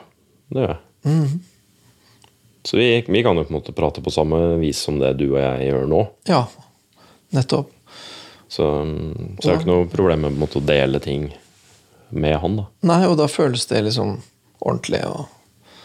det 0.50 0.66
gjør 0.66 0.74
jeg. 0.74 1.40
Så 2.64 2.78
vi, 2.78 3.06
vi 3.08 3.24
kan 3.24 3.38
jo 3.38 3.44
på 3.44 3.54
en 3.54 3.60
måte 3.60 3.74
prate 3.74 4.02
på 4.02 4.12
samme 4.12 4.58
vis 4.60 4.82
som 4.84 5.00
det 5.00 5.14
du 5.18 5.30
og 5.32 5.40
jeg 5.40 5.70
gjør 5.70 5.86
nå. 5.90 6.02
Ja, 6.30 6.44
nettopp. 7.36 7.72
Så, 8.50 8.66
mm, 8.66 9.36
så 9.40 9.46
jeg 9.46 9.52
har 9.54 9.60
ikke 9.62 9.70
noe 9.70 9.90
problem 9.92 10.24
med 10.26 10.40
måte, 10.42 10.58
å 10.62 10.66
dele 10.66 11.00
ting 11.04 11.28
med 12.10 12.38
han. 12.42 12.56
da. 12.62 12.66
Nei, 12.90 13.02
og 13.08 13.18
da 13.20 13.28
føles 13.30 13.68
det 13.70 13.84
liksom 13.86 14.16
ordentlig 14.60 15.04
og 15.06 15.28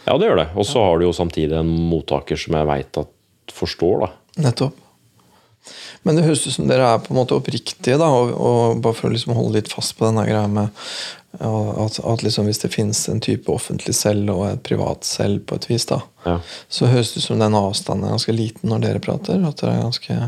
Ja, 0.05 0.17
det 0.21 0.27
gjør 0.27 0.37
det. 0.41 0.47
Og 0.57 0.65
så 0.69 0.81
har 0.85 0.99
du 1.01 1.05
jo 1.07 1.13
samtidig 1.17 1.55
en 1.57 1.69
mottaker 1.89 2.37
som 2.37 2.53
jeg 2.57 2.67
veit 2.69 2.97
at 3.01 3.53
forstår, 3.53 4.03
da. 4.05 4.09
Nettopp. 4.49 4.75
Men 6.05 6.17
det 6.17 6.25
høres 6.27 6.43
ut 6.45 6.53
som 6.53 6.67
dere 6.69 6.85
er 6.93 6.99
på 7.01 7.09
en 7.13 7.17
måte 7.17 7.33
oppriktige, 7.37 7.97
da, 7.97 8.05
og, 8.13 8.33
og 8.37 8.81
bare 8.85 8.93
for 8.97 9.09
å 9.09 9.13
liksom 9.15 9.33
holde 9.37 9.57
litt 9.57 9.71
fast 9.73 9.95
på 9.97 10.05
denne 10.05 10.25
greia 10.27 10.45
med 10.51 10.69
at, 11.41 11.97
at 11.99 12.21
liksom 12.23 12.45
hvis 12.47 12.61
det 12.61 12.69
finnes 12.71 12.99
en 13.11 13.19
type 13.23 13.49
offentlig 13.51 13.95
selv 13.97 14.29
og 14.35 14.43
et 14.51 14.61
privat 14.63 15.03
selv 15.07 15.41
på 15.49 15.57
et 15.57 15.65
vis, 15.71 15.87
da, 15.89 16.01
Ja. 16.25 16.37
så 16.69 16.87
høres 16.91 17.13
det 17.15 17.23
ut 17.23 17.27
som 17.27 17.41
den 17.41 17.57
avstanden 17.57 18.05
er 18.07 18.13
ganske 18.13 18.35
liten 18.37 18.69
når 18.71 18.85
dere 18.85 19.01
prater. 19.03 19.41
At, 19.47 19.57
dere 19.63 19.73
er 19.79 19.83
ganske, 19.87 20.19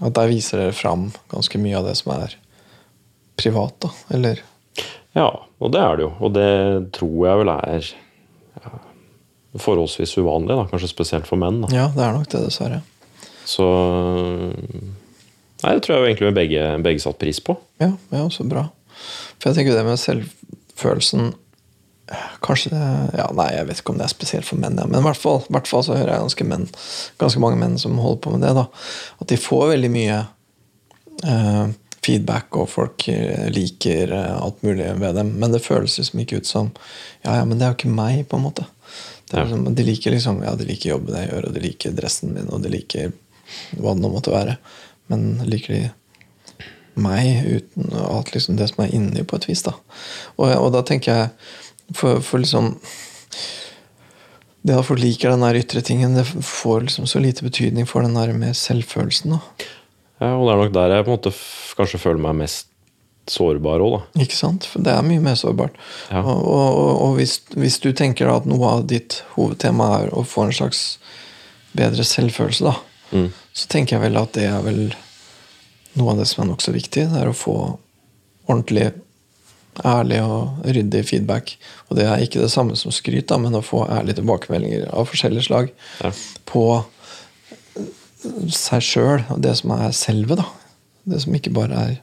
at 0.00 0.14
der 0.16 0.30
viser 0.30 0.60
dere 0.62 0.74
fram 0.76 1.08
ganske 1.30 1.60
mye 1.62 1.78
av 1.78 1.86
det 1.88 1.94
som 2.00 2.14
er 2.16 2.34
privat, 3.38 3.76
da. 3.84 3.92
Eller 4.16 4.42
Ja, 5.14 5.28
og 5.62 5.70
det 5.74 5.80
er 5.80 5.96
det 5.98 6.06
jo. 6.06 6.10
Og 6.26 6.32
det 6.34 6.50
tror 6.96 7.18
jeg 7.28 7.40
vel 7.42 7.52
er 7.54 7.88
ja, 8.64 8.72
forholdsvis 9.62 10.16
uvanlig, 10.18 10.56
da. 10.56 10.66
kanskje 10.72 10.90
spesielt 10.90 11.28
for 11.30 11.38
menn. 11.38 11.62
Da. 11.62 11.70
Ja, 11.74 11.86
det 11.94 12.02
er 12.02 12.16
nok 12.16 12.26
det, 12.32 12.42
dessverre. 12.48 12.82
Så 13.46 13.66
Nei, 15.64 15.76
det 15.78 15.84
tror 15.84 15.94
jeg 15.94 16.02
jo 16.02 16.08
egentlig 16.10 16.28
vi 16.28 16.36
begge, 16.36 16.64
begge 16.84 17.00
satt 17.00 17.16
pris 17.20 17.38
på. 17.40 17.54
Ja, 17.80 17.94
ja, 18.12 18.24
så 18.32 18.44
bra. 18.44 18.66
For 19.38 19.48
jeg 19.48 19.56
tenker 19.60 19.78
det 19.78 19.84
med 19.86 20.00
selvfølelsen 20.02 21.30
Kanskje 22.44 22.74
det 22.74 22.82
ja, 23.16 23.30
Nei, 23.32 23.48
jeg 23.54 23.68
vet 23.68 23.80
ikke 23.80 23.94
om 23.94 24.00
det 24.00 24.04
er 24.04 24.12
spesielt 24.12 24.48
for 24.48 24.60
menn, 24.60 24.76
ja. 24.76 24.84
men 24.90 25.00
i 25.00 25.06
hvert 25.06 25.20
fall, 25.20 25.40
hvert 25.48 25.70
fall 25.70 25.84
så 25.86 25.96
hører 25.96 26.12
jeg 26.12 26.26
ganske, 26.26 26.46
menn, 26.50 26.66
ganske 27.22 27.40
mange 27.40 27.60
menn 27.60 27.78
som 27.80 27.96
holder 28.00 28.20
på 28.26 28.34
med 28.34 28.44
det. 28.44 28.52
da 28.58 28.66
At 29.24 29.30
de 29.32 29.40
får 29.40 29.70
veldig 29.72 29.90
mye 29.94 30.18
eh, 31.24 31.64
feedback, 32.04 32.60
og 32.60 32.68
folk 32.68 33.08
eh, 33.08 33.48
liker 33.54 34.12
eh, 34.12 34.36
alt 34.36 34.60
mulig 34.66 34.90
ved 35.00 35.16
dem. 35.16 35.32
Men 35.40 35.56
det 35.56 35.64
føles 35.64 35.96
liksom 36.00 36.20
ikke 36.24 36.42
ut 36.42 36.50
som 36.50 36.70
Ja, 37.24 37.38
ja, 37.40 37.44
men 37.48 37.58
det 37.58 37.66
er 37.66 37.72
jo 37.72 37.78
ikke 37.80 37.96
meg, 37.96 38.26
på 38.28 38.40
en 38.40 38.46
måte. 38.50 38.68
Liksom, 39.32 39.66
de 39.74 39.88
liker 39.88 40.12
liksom 40.14 40.44
Ja, 40.44 40.52
de 40.54 40.68
liker 40.68 40.92
jobben 40.92 41.16
jeg 41.16 41.32
gjør, 41.32 41.48
og 41.48 41.56
de 41.56 41.64
liker 41.64 41.96
dressen 41.96 42.36
min, 42.36 42.52
og 42.52 42.62
de 42.62 42.72
liker 42.76 43.14
hva 43.78 43.94
det 43.94 44.04
nå 44.04 44.12
måtte 44.12 44.34
være. 44.34 44.58
Men 45.12 45.38
liker 45.48 45.78
de 45.78 45.84
meg 46.94 47.42
uten 47.48 47.90
alt 47.98 48.30
liksom 48.34 48.58
det 48.58 48.68
som 48.70 48.84
er 48.84 48.94
inni, 48.94 49.24
på 49.26 49.38
et 49.40 49.48
vis. 49.48 49.64
da. 49.66 49.74
Og, 50.36 50.46
og 50.46 50.70
da 50.76 50.84
tenker 50.86 51.16
jeg 51.16 51.32
for, 51.92 52.20
for 52.24 52.38
liksom 52.40 52.78
Det 54.64 54.78
folk 54.86 55.00
liker 55.02 55.34
den 55.34 55.42
der 55.44 55.58
ytre 55.60 55.82
tingen, 55.84 56.14
det 56.16 56.24
får 56.24 56.86
liksom 56.86 57.06
så 57.06 57.20
lite 57.20 57.44
betydning 57.44 57.84
for 57.86 58.00
den 58.02 58.14
der 58.16 58.32
med 58.32 58.56
selvfølelsen. 58.56 59.34
da. 59.36 59.66
Ja, 60.22 60.30
og 60.38 60.46
det 60.46 60.52
er 60.54 60.62
nok 60.62 60.72
der 60.72 60.94
jeg 60.94 61.04
på 61.04 61.10
en 61.12 61.18
måte 61.18 61.32
kanskje 61.76 62.00
føler 62.00 62.22
meg 62.24 62.38
mest 62.38 62.70
sårbar 63.28 63.80
òg, 63.84 63.98
da. 63.98 64.22
Ikke 64.24 64.36
sant? 64.36 64.64
For 64.68 64.80
det 64.84 64.92
er 64.94 65.04
mye 65.04 65.20
mer 65.20 65.36
sårbart. 65.36 65.76
Ja. 66.10 66.22
Og, 66.22 66.40
og, 66.48 66.78
og, 66.80 66.90
og 67.04 67.14
hvis, 67.18 67.38
hvis 67.56 67.76
du 67.84 67.90
tenker 67.96 68.28
da 68.28 68.38
at 68.40 68.48
noe 68.48 68.70
av 68.78 68.86
ditt 68.88 69.18
hovedtema 69.34 69.90
er 70.02 70.12
å 70.16 70.24
få 70.28 70.46
en 70.48 70.56
slags 70.56 70.82
bedre 71.76 72.04
selvfølelse, 72.08 72.64
da, 72.72 72.74
Mm. 73.14 73.28
så 73.54 73.68
tenker 73.70 73.94
jeg 73.94 74.02
vel 74.02 74.16
at 74.18 74.32
det 74.34 74.46
er 74.48 74.62
vel 74.64 74.78
noe 75.94 76.10
av 76.14 76.16
det 76.18 76.24
som 76.26 76.40
er 76.42 76.48
nokså 76.48 76.72
viktig. 76.74 77.04
Det 77.12 77.20
er 77.20 77.28
å 77.30 77.36
få 77.36 77.52
ordentlig, 78.48 78.88
ærlig 79.84 80.20
og 80.22 80.60
ryddig 80.64 81.00
feedback. 81.08 81.54
Og 81.88 81.96
det 81.98 82.04
er 82.06 82.22
ikke 82.22 82.42
det 82.44 82.50
samme 82.52 82.76
som 82.78 82.92
skryt, 82.94 83.26
da, 83.30 83.38
men 83.42 83.56
å 83.58 83.62
få 83.64 83.82
ærlige 83.90 84.20
tilbakemeldinger 84.20 84.90
av 84.94 85.08
forskjellige 85.10 85.48
slag 85.48 85.72
Ja. 86.04 86.12
på 86.46 86.84
seg 88.54 88.84
sjøl, 88.84 89.24
og 89.34 89.40
det 89.44 89.56
som 89.58 89.74
er 89.76 89.90
selve, 89.96 90.36
da. 90.40 90.46
Det 91.04 91.20
som 91.24 91.34
ikke 91.36 91.52
bare 91.52 91.80
er 91.90 91.96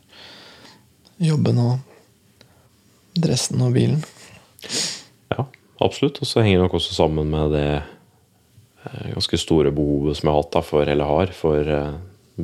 jobben 1.21 1.57
og 1.61 1.79
dressen 3.17 3.61
og 3.65 3.73
bilen. 3.73 4.03
Ja, 5.33 5.47
absolutt. 5.81 6.19
Og 6.21 6.29
så 6.29 6.43
henger 6.43 6.59
det 6.61 6.67
nok 6.67 6.77
også 6.77 6.93
sammen 6.93 7.31
med 7.33 7.51
det 7.55 7.65
eh, 7.81 9.09
ganske 9.15 9.39
store 9.41 9.71
behovet 9.73 10.17
som 10.19 10.27
jeg 10.29 10.35
har 10.35 10.43
hatt, 10.43 10.53
da, 10.53 10.61
for, 10.65 10.85
eller 10.93 11.09
har, 11.09 11.33
for 11.37 11.71
eh, 11.77 11.91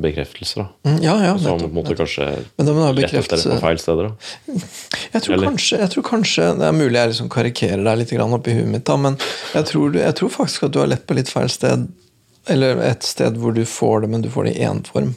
bekreftelser. 0.02 0.64
da. 0.64 0.90
Mm, 0.90 0.98
ja, 1.02 1.14
ja, 1.24 1.32
Som 1.38 1.60
på 1.60 1.68
en 1.68 1.74
måte 1.74 1.94
kanskje 1.98 2.26
Men 2.56 2.66
da 2.66 2.72
må 2.74 2.80
du 2.80 2.86
ha 2.86 2.92
lett 2.96 3.14
etter 3.14 3.42
på 3.42 3.58
feil 3.62 3.80
steder. 3.82 4.10
da. 4.10 4.58
Jeg 5.14 5.24
tror, 5.24 5.44
kanskje, 5.44 5.78
jeg 5.80 5.90
tror 5.94 6.04
kanskje 6.04 6.46
Det 6.58 6.66
er 6.68 6.74
mulig 6.76 6.98
jeg 6.98 7.10
liksom 7.12 7.30
karikerer 7.32 7.84
deg 7.86 8.00
litt 8.02 8.12
oppi 8.26 8.54
huet 8.58 8.68
mitt, 8.68 8.84
da, 8.84 8.96
men 9.00 9.16
jeg 9.54 9.68
tror, 9.70 9.96
jeg 9.96 10.16
tror 10.18 10.32
faktisk 10.34 10.66
at 10.68 10.74
du 10.74 10.80
har 10.82 10.90
lett 10.90 11.06
på 11.08 11.16
litt 11.16 11.30
feil 11.32 11.48
sted. 11.52 11.86
Eller 12.48 12.80
et 12.84 13.06
sted 13.06 13.38
hvor 13.40 13.54
du 13.56 13.62
får 13.68 14.02
det, 14.04 14.10
men 14.12 14.24
du 14.24 14.28
får 14.32 14.48
det 14.48 14.54
i 14.58 14.66
én 14.68 14.82
form. 14.86 15.14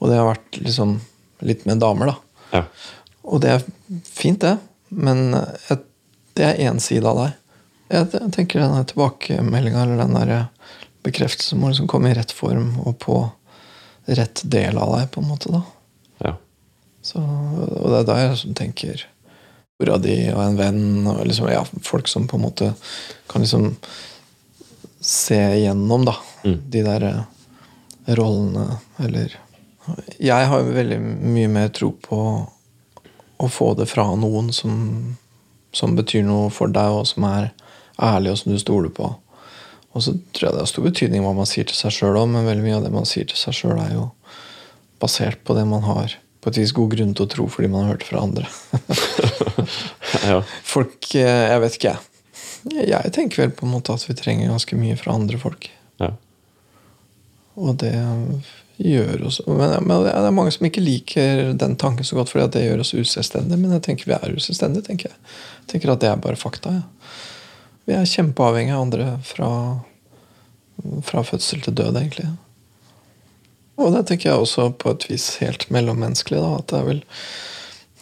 Og 0.00 0.08
det 0.08 0.16
har 0.20 0.30
vært 0.30 0.60
liksom 0.60 0.98
litt 1.44 1.64
med 1.68 1.82
damer, 1.84 2.14
da. 2.14 2.16
Ja. 2.56 2.64
Og 3.24 3.42
det 3.44 3.52
er 3.52 3.66
fint, 4.08 4.40
det, 4.40 4.56
men 4.88 5.36
jeg, 5.68 5.80
det 6.38 6.48
er 6.48 6.62
én 6.70 6.80
side 6.82 7.08
av 7.08 7.20
deg. 7.20 7.40
Jeg 7.94 8.32
tenker 8.34 8.64
den 8.64 8.88
tilbakemeldinga 8.90 9.84
eller 9.84 10.00
den 10.00 10.16
der 10.16 10.34
bekreftelsen 11.04 11.60
må 11.60 11.70
liksom 11.70 11.88
komme 11.90 12.10
i 12.10 12.16
rett 12.16 12.32
form 12.32 12.78
og 12.84 12.96
på 13.02 13.18
rett 14.06 14.42
del 14.44 14.78
av 14.78 14.92
deg, 14.98 15.10
på 15.14 15.20
en 15.22 15.28
måte. 15.28 15.52
da. 15.52 15.62
ja. 16.24 16.34
Så, 17.04 17.20
og 17.20 17.90
det 17.92 17.98
er 18.02 18.06
da 18.08 18.14
jeg 18.22 18.54
tenker 18.56 19.02
mora 19.80 19.98
di 20.00 20.14
og 20.32 20.38
en 20.44 20.56
venn 20.56 21.06
og 21.10 21.24
liksom, 21.26 21.48
ja, 21.52 21.64
folk 21.84 22.08
som 22.08 22.28
på 22.30 22.38
en 22.38 22.44
måte 22.46 22.70
kan 23.28 23.42
liksom 23.44 23.74
se 25.00 25.40
igjennom 25.58 26.04
da, 26.08 26.14
Mm. 26.44 26.58
de 26.70 26.82
der 26.84 27.02
eh, 27.08 27.20
rollene, 28.16 28.78
eller 29.00 29.32
Jeg 30.20 30.46
har 30.48 30.60
jo 30.60 30.72
veldig 30.76 30.98
mye 31.00 31.48
mer 31.48 31.68
tro 31.68 31.90
på 31.92 32.18
å 33.40 33.48
få 33.48 33.74
det 33.76 33.86
fra 33.88 34.04
noen 34.16 34.50
som, 34.52 35.16
som 35.72 35.96
betyr 35.96 36.22
noe 36.24 36.50
for 36.52 36.68
deg, 36.72 36.88
og 37.00 37.06
som 37.08 37.24
er 37.28 37.50
ærlig, 38.00 38.30
og 38.32 38.38
som 38.38 38.52
du 38.52 38.58
stoler 38.60 38.88
på. 38.92 39.10
Og 39.94 40.02
så 40.02 40.16
tror 40.34 40.48
jeg 40.48 40.56
det 40.56 40.62
har 40.64 40.70
stor 40.70 40.86
betydning 40.88 41.24
hva 41.24 41.32
man 41.36 41.48
sier 41.48 41.66
til 41.68 41.78
seg 41.78 41.94
sjøl 41.94 42.18
òg, 42.18 42.28
men 42.32 42.48
veldig 42.48 42.66
mye 42.66 42.78
av 42.80 42.86
det 42.86 42.92
man 42.94 43.06
sier 43.08 43.28
til 43.30 43.38
seg 43.38 43.56
sjøl, 43.56 43.78
er 43.78 43.94
jo 43.94 44.08
basert 45.02 45.42
på 45.46 45.56
det 45.56 45.66
man 45.70 45.86
har 45.86 46.16
på 46.44 46.50
et 46.52 46.58
vis 46.60 46.74
god 46.76 46.92
grunn 46.92 47.14
til 47.16 47.24
å 47.24 47.30
tro 47.30 47.46
fordi 47.48 47.70
man 47.72 47.86
har 47.86 47.94
hørt 47.94 48.04
fra 48.04 48.20
andre. 48.20 48.48
ja. 50.30 50.42
Folk 50.66 51.14
eh, 51.16 51.46
Jeg 51.48 51.62
vet 51.62 51.78
ikke, 51.78 51.94
jeg. 51.94 52.10
Jeg 52.90 53.12
tenker 53.16 53.42
vel 53.44 53.54
på 53.56 53.66
en 53.66 53.72
måte 53.76 53.94
at 53.94 54.04
vi 54.08 54.16
trenger 54.16 54.52
ganske 54.52 54.76
mye 54.76 54.98
fra 55.00 55.16
andre 55.16 55.40
folk. 55.40 55.70
ja. 56.02 56.12
Og 57.54 57.76
det 57.78 57.94
gjør 58.82 59.28
oss 59.28 59.36
Men, 59.46 59.76
men 59.86 60.00
det 60.02 60.10
er 60.10 60.32
mange 60.34 60.50
som 60.50 60.66
ikke 60.66 60.82
liker 60.82 61.52
den 61.54 61.76
tanken 61.78 62.06
så 62.06 62.16
godt, 62.18 62.32
fordi 62.32 62.44
at 62.48 62.56
det 62.56 62.64
gjør 62.64 62.82
oss 62.82 62.94
uselvstendige. 62.96 63.60
Men 63.60 63.76
jeg 63.76 63.84
tenker 63.86 64.10
vi 64.10 64.16
er 64.16 64.34
uselvstendige. 64.34 64.88
tenker 64.88 65.12
Jeg 65.12 65.18
Jeg 65.60 65.68
tenker 65.70 65.92
at 65.92 66.02
det 66.02 66.10
er 66.10 66.24
bare 66.24 66.40
fakta. 66.40 66.72
Ja. 66.74 66.82
Vi 67.84 67.96
er 67.96 68.08
kjempeavhengige 68.08 68.76
av 68.76 68.86
andre 68.86 69.08
fra, 69.26 69.50
fra 71.04 71.24
fødsel 71.26 71.64
til 71.64 71.76
død, 71.76 71.98
egentlig. 72.00 72.30
Og 73.80 73.90
det 73.94 74.04
tenker 74.08 74.30
jeg 74.30 74.44
også 74.44 74.68
på 74.78 74.94
et 74.94 75.08
vis 75.10 75.34
helt 75.42 75.66
mellommenneskelig. 75.74 76.40
da, 76.40 76.54
at 76.60 76.70
det 76.70 76.78
er 76.80 76.88
vel 76.92 77.02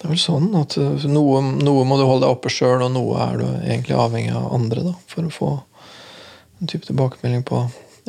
det 0.03 0.09
er 0.09 0.16
vel 0.16 0.18
sånn 0.18 0.49
at 0.59 0.75
uh, 0.83 1.05
noe, 1.07 1.38
noe 1.62 1.83
må 1.87 1.95
du 1.95 2.03
holde 2.03 2.25
deg 2.25 2.35
oppe 2.35 2.51
sjøl, 2.51 2.81
og 2.83 2.90
noe 2.90 3.21
er 3.23 3.37
du 3.38 3.45
egentlig 3.47 3.95
avhengig 3.95 4.33
av 4.35 4.49
andre 4.51 4.83
da, 4.88 4.95
for 5.07 5.29
å 5.29 5.31
få 5.31 5.51
en 6.59 6.71
type 6.71 6.88
tilbakemelding 6.88 7.45
på 7.47 7.61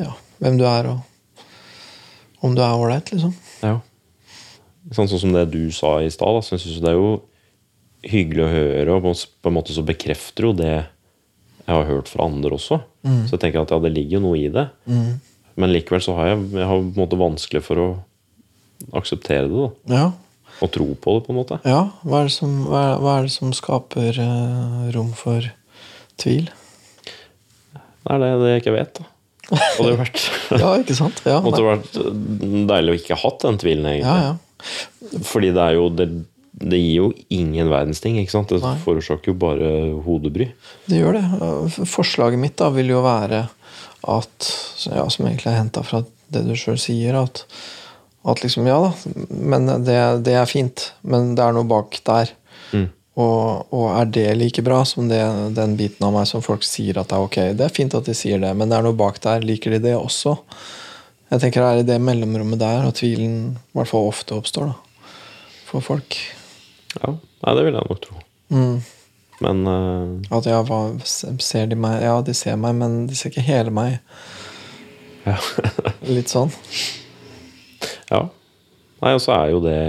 ja, 0.02 0.10
hvem 0.42 0.58
du 0.58 0.64
er, 0.66 0.88
og 0.90 2.42
om 2.42 2.56
du 2.58 2.64
er 2.66 2.74
ålreit, 2.74 3.12
liksom. 3.14 3.30
Ja. 3.62 3.76
Sånn, 4.90 5.06
sånn 5.06 5.22
som 5.22 5.36
det 5.36 5.46
du 5.54 5.70
sa 5.70 6.00
i 6.02 6.10
stad, 6.10 6.40
så 6.42 6.58
jeg 6.58 6.82
det 6.82 6.90
er 6.90 6.98
jo 6.98 7.14
hyggelig 8.10 8.42
å 8.42 8.50
høre, 8.50 8.98
og 8.98 9.06
på 9.06 9.52
en 9.52 9.56
måte 9.56 9.78
så 9.78 9.86
bekrefter 9.86 10.50
jo 10.50 10.52
det 10.58 10.74
jeg 11.64 11.74
har 11.74 11.86
hørt 11.88 12.10
fra 12.12 12.26
andre 12.28 12.56
også. 12.58 12.80
Så 13.04 13.34
jeg 13.36 13.40
tenker 13.42 13.62
at 13.64 13.72
ja, 13.72 13.78
det 13.84 13.92
ligger 13.94 14.18
jo 14.18 14.24
noe 14.26 14.40
i 14.40 14.48
det. 14.52 14.66
Men 15.54 15.70
likevel 15.72 16.02
så 16.04 16.16
har 16.18 16.32
jeg, 16.32 16.42
jeg 16.58 16.66
har 16.68 16.76
på 16.82 16.90
en 16.90 16.98
måte 17.04 17.18
vanskelig 17.20 17.62
for 17.64 17.80
å 17.80 17.88
akseptere 18.98 19.46
det, 19.48 19.54
da. 19.54 19.70
Ja. 19.94 20.04
Og 20.62 20.70
tro 20.74 20.86
på 20.94 21.16
det, 21.16 21.24
på 21.26 21.32
en 21.34 21.38
måte. 21.40 21.56
ja. 21.66 21.80
Hva, 22.04 22.20
er 22.20 22.28
det 22.28 22.34
som, 22.36 22.52
hva, 22.68 22.82
er, 22.92 23.00
hva 23.02 23.14
er 23.18 23.26
det 23.28 23.32
som 23.34 23.50
skaper 23.56 24.20
eh, 24.22 24.84
rom 24.94 25.10
for 25.18 25.46
tvil? 26.20 26.50
Nei, 28.04 28.18
Det 28.20 28.28
er 28.28 28.38
det, 28.42 28.50
jeg 28.52 28.62
ikke 28.64 28.74
vet, 28.76 29.00
da. 29.00 29.08
Og 29.54 29.80
det 29.80 29.88
har 29.90 29.98
vært 30.00 30.20
Ja, 30.62 30.70
ikke 30.80 30.96
sant? 30.96 31.22
Ja, 31.28 31.38
måtte 31.44 31.64
vært 31.64 31.96
deilig 32.70 32.92
å 32.94 32.98
ikke 33.00 33.16
ha 33.16 33.22
hatt 33.24 33.42
den 33.46 33.58
tvilen, 33.62 33.88
egentlig. 33.90 34.12
ja, 34.12 34.32
ja. 34.32 35.20
Fordi 35.28 35.50
det 35.52 35.60
er 35.60 35.74
jo 35.76 35.88
det, 35.92 36.06
det 36.54 36.78
gir 36.78 36.94
jo 37.00 37.08
ingen 37.34 37.70
verdens 37.70 38.00
ting. 38.00 38.18
ikke 38.20 38.34
sant? 38.34 38.52
Det 38.52 38.62
Nei. 38.62 38.76
forårsaker 38.84 39.32
jo 39.32 39.38
bare 39.38 39.70
hodebry. 40.06 40.50
Det 40.86 41.00
gjør 41.00 41.18
det. 41.18 41.24
Forslaget 41.90 42.38
mitt 42.40 42.56
da 42.60 42.70
vil 42.74 42.92
jo 42.94 43.02
være 43.04 43.46
at 44.04 44.50
ja, 44.84 45.06
Som 45.08 45.24
egentlig 45.24 45.48
er 45.48 45.62
henta 45.62 45.80
fra 45.80 46.02
det 46.34 46.42
du 46.44 46.52
sjøl 46.58 46.76
sier, 46.76 47.16
at, 47.16 47.40
at 48.28 48.42
liksom 48.44 48.66
Ja 48.68 48.76
da, 48.84 48.90
men 49.30 49.64
det, 49.86 49.96
det 50.26 50.34
er 50.36 50.50
fint, 50.50 50.90
men 51.00 51.32
det 51.38 51.44
er 51.44 51.56
noe 51.56 51.64
bak 51.64 51.96
der. 52.04 52.34
Mm. 52.74 52.90
Og, 53.14 53.72
og 53.72 53.86
er 53.94 54.10
det 54.12 54.26
like 54.36 54.62
bra 54.66 54.82
som 54.84 55.08
det, 55.08 55.22
den 55.56 55.76
biten 55.78 56.04
av 56.04 56.12
meg 56.16 56.28
som 56.28 56.42
folk 56.44 56.66
sier 56.66 56.98
at 57.00 57.08
det 57.08 57.16
er 57.16 57.26
ok? 57.28 57.38
Det 57.56 57.64
er 57.64 57.74
fint 57.76 57.94
at 57.96 58.08
de 58.10 58.16
sier 58.18 58.42
det, 58.42 58.50
men 58.58 58.68
det 58.68 58.76
er 58.76 58.84
noe 58.84 58.98
bak 58.98 59.20
der. 59.24 59.44
Liker 59.46 59.72
de 59.76 59.80
det 59.86 59.94
også? 59.96 60.36
Jeg 61.30 61.40
tenker 61.42 61.64
det 61.64 61.68
er 61.70 61.82
i 61.82 61.88
det 61.94 62.00
mellomrommet 62.02 62.60
der 62.60 62.84
at 62.84 62.98
tvilen 63.00 63.54
i 63.54 63.78
hvert 63.78 63.90
fall 63.90 64.10
ofte 64.10 64.36
oppstår. 64.36 64.74
da, 64.74 65.14
For 65.70 65.80
folk. 65.94 66.18
Ja, 67.00 67.14
Nei, 67.44 67.54
det 67.58 67.64
vil 67.66 67.76
jeg 67.76 67.88
nok 67.90 68.02
tro. 68.04 68.20
Mm. 68.54 68.76
Men 69.44 69.66
uh, 69.66 70.36
At 70.36 70.46
ja, 70.48 70.60
hva, 70.64 70.78
ser 71.04 71.66
de 71.70 71.78
meg? 71.78 71.98
Ja, 72.04 72.20
de 72.24 72.34
ser 72.36 72.56
meg, 72.60 72.76
men 72.78 73.04
de 73.10 73.18
ser 73.18 73.32
ikke 73.32 73.44
hele 73.44 73.74
meg. 73.74 73.98
ja. 75.26 75.36
Litt 76.14 76.32
sånn. 76.32 76.52
ja. 78.12 78.26
Nei, 79.04 79.12
og 79.12 79.20
så 79.20 79.34
er 79.36 79.50
jo 79.52 79.58
det 79.64 79.80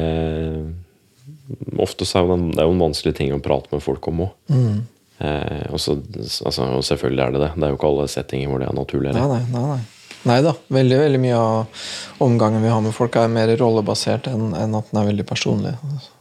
Ofte 1.79 2.07
så 2.07 2.19
er 2.19 2.31
det, 2.31 2.37
det 2.55 2.61
er 2.63 2.67
jo 2.67 2.73
en 2.73 2.81
vanskelig 2.81 3.13
ting 3.15 3.33
å 3.35 3.41
prate 3.43 3.69
med 3.69 3.83
folk 3.85 4.07
om 4.09 4.23
òg. 4.25 4.31
Mm. 4.49 4.79
Eh, 5.21 5.67
og 5.69 5.77
altså, 5.77 6.63
selvfølgelig 6.89 7.21
er 7.21 7.35
det 7.35 7.41
det. 7.43 7.49
Det 7.53 7.67
er 7.67 7.73
jo 7.73 7.77
ikke 7.77 7.91
alle 7.91 8.07
settinger 8.09 8.49
hvor 8.49 8.63
det 8.63 8.69
er 8.69 8.75
naturlig. 8.75 9.11
Nei, 9.13 9.27
nei, 9.29 9.43
nei, 9.53 9.65
nei. 9.75 9.83
Nei 10.25 10.39
da. 10.41 10.55
Veldig 10.73 10.97
veldig 11.03 11.19
mye 11.21 11.37
av 11.37 11.83
omgangen 12.25 12.65
vi 12.65 12.71
har 12.73 12.81
med 12.81 12.95
folk, 12.97 13.15
er 13.21 13.29
mer 13.29 13.53
rollebasert 13.59 14.31
enn 14.31 14.55
enn 14.57 14.73
at 14.79 14.89
den 14.89 15.01
er 15.03 15.09
veldig 15.11 15.27
personlig. 15.29 15.75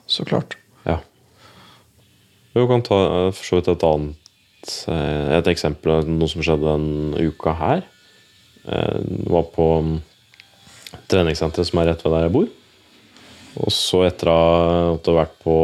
Så 0.05 0.27
klart. 0.29 0.59
Vi 2.55 2.67
kan 2.71 2.85
ta 2.87 2.99
eh, 3.05 3.31
for 3.35 3.45
så 3.49 3.59
vidt 3.59 3.71
et 3.73 3.87
annet 3.89 4.75
eh, 4.93 5.31
Et 5.41 5.49
eksempel 5.51 6.07
noe 6.07 6.31
som 6.31 6.45
skjedde 6.45 6.75
en 6.79 6.91
uka 7.19 7.57
her. 7.59 7.87
Jeg 8.65 9.27
var 9.29 9.49
på 9.53 9.65
mm, 9.85 9.97
treningssenteret 11.11 11.69
som 11.69 11.83
er 11.83 11.91
rett 11.91 12.05
ved 12.05 12.15
der 12.15 12.23
jeg 12.25 12.35
bor. 12.37 12.47
Og 13.61 13.75
så 13.75 14.05
etter 14.07 14.31
at 14.33 15.05
jeg 15.05 15.13
har 15.13 15.19
vært 15.19 15.35
på 15.45 15.57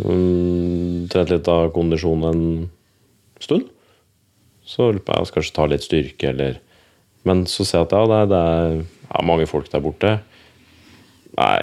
mm, 0.00 1.10
Trent 1.12 1.34
litt 1.34 1.50
av 1.52 1.68
kondisjonen 1.74 2.30
en 2.30 3.42
stund, 3.42 3.68
så 4.66 4.88
lurer 4.88 4.98
jeg 4.98 5.04
på 5.06 5.18
jeg 5.20 5.34
kanskje 5.36 5.54
ta 5.58 5.66
litt 5.70 5.84
styrke, 5.84 6.30
eller 6.32 6.62
Men 7.26 7.44
så 7.50 7.64
ser 7.66 7.82
jeg 7.82 7.88
at 7.88 7.92
ja, 7.92 8.06
det 8.06 8.16
er, 8.16 8.26
det 8.30 8.40
er 9.18 9.26
mange 9.26 9.46
folk 9.50 9.68
der 9.70 9.82
borte. 9.82 10.12
Nei, 11.36 11.56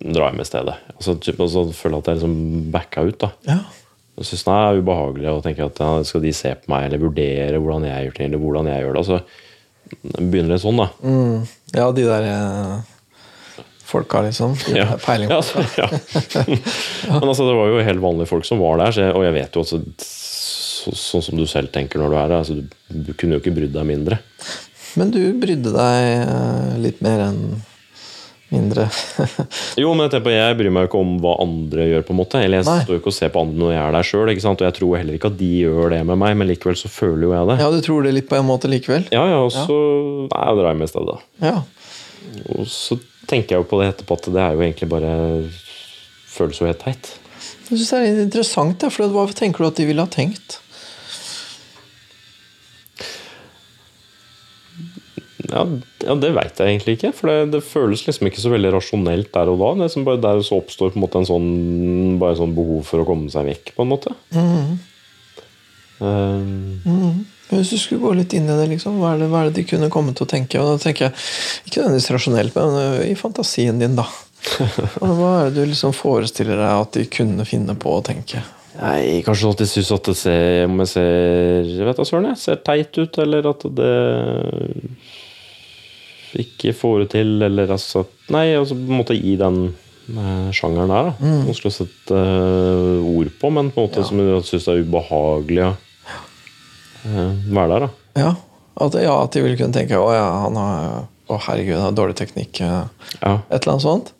det 0.00 0.16
jeg 0.22 0.36
med 0.36 0.46
i 0.46 0.48
stedet. 0.48 0.74
Altså, 0.94 1.14
typ, 1.20 1.40
og 1.44 1.50
så 1.52 1.66
føler 1.76 1.98
jeg 1.98 2.04
at 2.04 2.08
jeg 2.08 2.18
liksom 2.20 2.70
backa 2.72 3.04
ut. 3.04 3.18
da. 3.20 3.30
Ja. 3.48 3.58
Jeg 4.18 4.26
syns 4.26 4.46
det 4.48 4.54
er 4.56 4.78
ubehagelig 4.80 5.30
å 5.30 5.42
tenke 5.44 5.66
at 5.68 5.78
ja, 5.78 5.90
skal 6.06 6.24
de 6.24 6.32
se 6.34 6.50
på 6.58 6.72
meg 6.72 6.88
eller 6.88 7.02
vurdere 7.02 7.60
hvordan 7.60 7.84
jeg 7.86 8.06
gjør 8.08 8.16
ting, 8.16 8.30
eller 8.30 8.42
hvordan 8.42 8.70
jeg 8.70 8.82
gjør 8.82 8.96
det. 8.96 9.02
Altså, 9.04 9.18
det 10.08 10.24
begynner 10.32 10.54
litt 10.54 10.64
sånn, 10.64 10.80
da. 10.80 10.88
Mm. 11.04 11.44
ja, 11.76 11.86
de 11.94 12.06
der 12.08 12.26
eh, 12.32 13.66
folka, 13.88 14.24
liksom. 14.26 14.56
De 14.64 14.80
Ja. 14.80 14.88
Peiling 15.04 15.30
på 15.30 15.38
altså, 15.42 15.62
ja. 15.78 15.86
Men 17.20 17.28
altså, 17.28 17.46
det 17.46 17.56
var 17.60 17.70
jo 17.70 17.84
helt 17.92 18.04
vanlige 18.08 18.32
folk 18.32 18.48
som 18.48 18.64
var 18.64 18.80
der, 18.82 18.96
så 18.96 19.06
jeg, 19.06 19.14
og 19.14 19.28
jeg 19.28 19.36
vet 19.38 19.60
jo 19.60 19.66
at 19.68 19.74
så, 20.08 20.96
sånn 21.04 21.26
som 21.28 21.38
du 21.38 21.46
selv 21.50 21.70
tenker 21.74 22.00
når 22.00 22.10
du 22.10 22.18
er 22.18 22.32
der. 22.32 22.38
Altså, 22.40 22.58
du, 22.58 23.02
du 23.06 23.12
kunne 23.14 23.36
jo 23.36 23.44
ikke 23.44 23.54
brydd 23.60 23.76
deg 23.76 23.86
mindre. 23.92 24.22
Men 24.98 25.12
du 25.14 25.20
brydde 25.38 25.76
deg 25.76 26.12
eh, 26.24 26.78
litt 26.88 27.04
mer 27.04 27.28
enn 27.28 27.42
mindre. 28.52 28.86
Jo, 29.82 29.92
men 29.94 30.08
jeg, 30.08 30.22
på, 30.24 30.32
jeg 30.32 30.56
bryr 30.58 30.72
meg 30.74 30.86
jo 30.86 30.90
ikke 30.90 31.00
om 31.02 31.12
hva 31.22 31.34
andre 31.44 31.84
gjør, 31.86 32.06
på 32.08 32.14
en 32.14 32.18
måte. 32.20 32.40
Eller 32.42 32.62
jeg 32.62 32.68
Nei. 32.68 32.78
står 32.84 32.96
jo 32.96 33.00
ikke 33.02 33.12
og 33.12 33.16
ser 33.18 33.32
på 33.34 33.42
andre 33.44 33.60
når 33.62 33.72
jeg 33.74 33.82
er 33.82 33.96
der 33.96 34.08
sjøl, 34.08 34.32
og 34.32 34.64
jeg 34.64 34.76
tror 34.78 34.96
heller 34.98 35.18
ikke 35.18 35.30
at 35.32 35.38
de 35.38 35.50
gjør 35.62 35.94
det 35.94 36.00
med 36.08 36.20
meg, 36.24 36.36
men 36.40 36.50
likevel 36.50 36.78
så 36.80 36.90
føler 36.92 37.28
jo 37.28 37.34
jeg 37.36 37.50
det. 37.52 37.58
ja, 37.62 37.70
du 37.74 37.80
tror 37.84 38.08
det 38.08 38.14
litt 38.16 38.28
på 38.30 38.38
en 38.38 38.48
måte 38.48 38.70
likevel? 38.72 39.06
Ja, 39.14 39.24
ja, 39.30 39.38
og 39.44 39.52
så 39.54 39.78
er 40.32 40.60
jeg 40.62 40.66
hjem 40.70 40.84
i 40.84 40.90
stedet. 40.92 41.18
Ja. 41.44 41.56
Og 42.56 42.68
så 42.72 42.98
tenker 43.28 43.56
jeg 43.56 43.64
jo 43.64 43.68
på 43.70 43.80
det 43.82 43.92
etterpå 43.92 44.18
at 44.18 44.30
det 44.32 44.44
er 44.44 44.56
jo 44.56 44.64
egentlig 44.64 44.92
bare 44.92 45.14
Føles 46.28 46.60
jo 46.60 46.68
helt 46.68 46.78
teit. 46.84 47.08
Jeg 47.66 47.80
synes 47.80 47.88
det 47.90 47.98
er 47.98 48.18
interessant, 48.22 48.84
for 48.94 49.10
hva 49.10 49.24
tenker 49.34 49.64
du 49.64 49.66
at 49.72 49.78
de 49.80 49.86
ville 49.88 50.04
ha 50.04 50.10
tenkt? 50.12 50.60
Ja, 55.48 55.64
ja 56.04 56.16
det 56.20 56.34
veit 56.36 56.60
jeg 56.60 56.74
egentlig 56.74 56.98
ikke. 56.98 57.12
For 57.16 57.32
det, 57.32 57.38
det 57.54 57.62
føles 57.66 58.04
liksom 58.06 58.28
ikke 58.28 58.42
så 58.44 58.52
veldig 58.52 58.74
rasjonelt 58.76 59.32
der 59.34 59.52
og 59.52 59.62
da. 59.62 59.72
Det 59.82 59.90
som 59.94 60.06
bare 60.08 60.22
Der 60.22 60.42
så 60.46 60.60
oppstår 60.60 60.92
på 60.92 61.00
en 61.00 61.06
måte 61.06 61.22
en 61.22 61.28
sånn 61.28 61.48
Bare 62.20 62.38
sånn 62.38 62.54
behov 62.56 62.84
for 62.88 63.02
å 63.02 63.08
komme 63.08 63.32
seg 63.32 63.48
vekk, 63.48 63.74
på 63.76 63.86
en 63.86 63.92
måte. 63.94 64.14
Um, 64.34 64.78
Mm. 65.98 67.24
Hvis 67.48 67.70
du 67.72 67.78
skulle 67.80 68.02
gå 68.02 68.12
litt 68.18 68.34
inn 68.36 68.48
i 68.48 68.54
det, 68.54 68.66
liksom, 68.74 68.98
hva 69.00 69.14
er 69.14 69.22
det, 69.22 69.30
hva 69.32 69.40
er 69.40 69.48
det 69.48 69.62
de 69.62 69.68
kunne 69.70 69.88
komme 69.92 70.12
til 70.16 70.26
å 70.26 70.30
tenke? 70.30 70.60
Og 70.60 70.74
da 70.74 70.82
tenker 70.82 71.08
jeg, 71.08 71.24
Ikke 71.64 71.80
nødvendigvis 71.80 72.10
rasjonelt, 72.12 72.58
men 72.58 72.76
øh, 72.82 72.98
i 73.08 73.14
fantasien 73.16 73.80
din, 73.80 73.96
da. 73.98 74.04
Hva 75.00 75.30
er 75.40 75.48
det 75.48 75.56
du 75.56 75.72
liksom 75.72 75.94
forestiller 75.96 76.60
deg 76.60 76.82
at 76.84 76.94
de 76.94 77.06
kunne 77.10 77.46
finne 77.48 77.74
på 77.80 77.96
å 77.96 78.04
tenke? 78.04 78.44
Nei, 78.78 79.24
kanskje 79.26 79.42
sånn 79.46 79.56
at 79.56 79.62
de 79.64 79.66
syns 79.66 79.88
at 79.96 80.10
det 80.10 80.14
ser, 80.20 80.66
om 80.68 80.84
jeg 80.84 80.90
ser 80.92 81.72
jeg 81.72 81.88
vet 81.88 81.98
da 81.98 82.06
søren, 82.06 82.28
jeg, 82.30 82.40
ser 82.44 82.60
teit 82.62 83.00
ut, 83.00 83.18
eller 83.24 83.48
at 83.50 83.66
det 83.80 83.94
ikke 86.36 86.74
får 86.76 86.98
det 87.04 87.08
til, 87.16 87.42
eller 87.42 87.70
altså 87.72 88.06
Nei, 88.34 88.50
altså 88.58 88.74
på 88.76 88.90
en 88.92 88.98
måte 89.00 89.14
i 89.16 89.36
den 89.40 89.60
eh, 90.12 90.50
sjangeren 90.52 90.90
der, 90.92 91.08
da. 91.08 91.30
Vanskelig 91.48 91.70
å 91.72 91.76
sette 91.78 92.18
eh, 92.18 93.06
ord 93.16 93.30
på, 93.40 93.50
men 93.54 93.70
på 93.72 93.80
en 93.80 93.88
måte 93.88 94.02
Ja. 94.02 94.08
som 94.10 94.20
jeg 94.20 94.42
syns 94.44 94.68
er 94.68 94.82
ubehagelig 94.84 95.64
å 95.64 95.72
eh, 97.06 97.32
være 97.54 97.68
der, 97.72 97.86
da. 97.86 97.90
Ja, 98.20 98.32
at, 98.84 98.94
ja, 99.02 99.14
at 99.24 99.32
de 99.34 99.42
ville 99.44 99.58
kunne 99.58 99.74
tenke 99.74 99.98
å 100.00 100.10
ja, 100.14 100.26
han 100.44 100.56
har 100.60 101.06
å 101.28 101.36
herregud, 101.44 101.76
han 101.76 101.90
har 101.90 101.96
dårlig 101.98 102.16
teknikk. 102.16 102.60
øh, 102.64 102.86
Ja, 103.22 103.34
Et 103.50 103.60
eller 103.62 103.72
annet 103.74 103.82
sånt. 103.84 104.12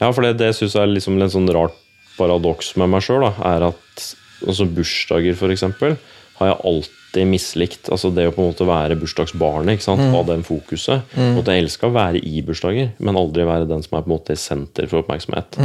ja 0.00 0.10
for 0.12 0.22
det, 0.26 0.36
det 0.40 0.52
syns 0.58 0.74
jeg 0.74 0.82
er 0.82 0.90
liksom 0.94 1.20
en 1.22 1.30
sånn 1.30 1.50
rart 1.54 1.76
paradoks 2.18 2.74
med 2.76 2.90
meg 2.92 3.02
sjøl, 3.06 3.24
er 3.30 3.62
at 3.70 4.08
altså 4.46 4.66
bursdager, 4.66 5.34
for 5.38 5.48
eksempel, 5.54 5.96
har 6.42 6.50
jeg 6.52 6.60
alltid 6.72 7.28
mislikt. 7.30 7.88
Altså 7.94 8.10
det 8.14 8.26
å 8.28 8.34
på 8.34 8.42
en 8.42 8.50
måte 8.50 8.66
være 8.68 8.98
bursdagsbarnet, 9.00 9.76
ikke 9.78 9.86
sant? 9.86 10.04
ha 10.14 10.22
den 10.28 10.44
fokuset. 10.46 11.14
Mm. 11.16 11.38
At 11.40 11.50
Jeg 11.52 11.64
elsker 11.64 11.88
å 11.88 11.96
være 11.96 12.22
i 12.22 12.42
bursdager, 12.46 12.92
men 12.98 13.18
aldri 13.20 13.46
være 13.48 13.68
den 13.70 13.84
som 13.84 13.98
er 13.98 14.04
på 14.04 14.10
en 14.10 14.16
måte 14.16 14.36
i 14.36 14.40
senter 14.40 14.88
for 14.90 15.02
oppmerksomhet. 15.02 15.58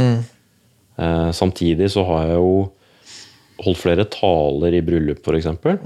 Eh, 0.98 1.28
samtidig 1.36 1.90
så 1.94 2.06
har 2.08 2.32
jeg 2.32 2.40
jo 2.40 2.56
holdt 3.64 3.82
flere 3.82 4.06
taler 4.10 4.78
i 4.78 4.82
bryllup, 4.86 5.22
for 5.26 5.38
eksempel. 5.38 5.78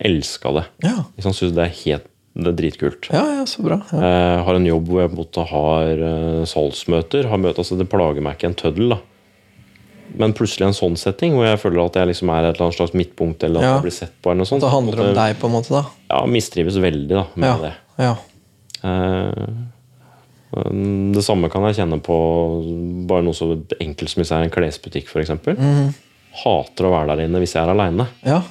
Elska 0.00 0.54
det. 0.56 0.64
Ja, 0.86 0.96
Ikke? 1.16 1.32
Syns 1.32 1.56
det 1.56 1.66
er 1.66 1.76
helt 1.84 2.08
det 2.40 2.46
er 2.46 2.54
dritkult. 2.54 3.08
ja, 3.10 3.24
ja 3.40 3.46
så 3.48 3.62
bra. 3.64 3.80
Ja. 3.90 3.98
Eh, 3.98 4.42
har 4.46 4.54
en 4.54 4.66
jobb 4.68 4.86
hvor 4.86 5.00
jeg 5.02 5.10
på 5.10 5.16
en 5.16 5.22
måte 5.24 5.44
har 5.50 6.02
eh, 6.06 6.44
salgsmøter. 6.46 7.26
Har 7.26 7.40
møter, 7.42 7.58
altså 7.64 7.76
Det 7.76 7.88
plager 7.90 8.22
meg 8.22 8.38
ikke 8.38 8.52
en 8.52 8.60
tøddel. 8.60 8.94
da 8.94 9.00
Men 10.18 10.32
plutselig 10.34 10.66
en 10.66 10.72
sånn 10.76 10.96
setting 10.98 11.32
hvor 11.36 11.46
jeg 11.46 11.58
føler 11.62 11.84
at 11.86 11.94
jeg 12.00 12.08
liksom 12.08 12.30
er 12.34 12.48
et 12.48 12.54
eller 12.56 12.66
annet 12.68 12.76
slags 12.78 12.94
midtpunkt. 12.94 13.42
Eller 13.44 13.60
at 13.60 13.64
Ja. 13.64 13.74
jeg 13.74 13.82
blir 13.82 13.92
sett 13.98 14.14
på 14.22 14.30
eller 14.30 14.38
noe 14.42 14.46
sånt. 14.50 14.60
Det 14.62 14.70
handler 14.70 15.00
om 15.08 15.14
deg, 15.14 15.36
på 15.38 15.46
en 15.46 15.52
måte, 15.52 15.68
da. 15.70 15.84
Ja, 16.10 16.26
mistrives 16.26 16.76
veldig 16.76 17.08
da 17.08 17.26
med 17.36 17.48
Ja. 17.48 17.56
det. 17.58 17.74
ja. 17.98 18.16
Eh, 18.82 19.46
det 21.14 21.22
samme 21.22 21.48
kan 21.52 21.62
jeg 21.68 21.76
kjenne 21.78 22.00
på 22.02 23.06
bare 23.06 23.22
noe 23.22 23.32
så 23.36 23.52
enkelt 23.80 24.08
som 24.10 24.20
hvis 24.22 24.30
jeg 24.32 24.38
er 24.38 24.42
i 24.42 24.48
en 24.48 24.54
klesbutikk 24.56 25.06
f.eks. 25.06 25.30
Mhm. 25.46 25.94
Hater 26.42 26.84
å 26.86 26.90
være 26.94 27.14
der 27.16 27.24
inne 27.26 27.38
hvis 27.42 27.54
jeg 27.54 27.62
er 27.66 27.70
aleine. 27.74 28.08
ja. 28.24 28.42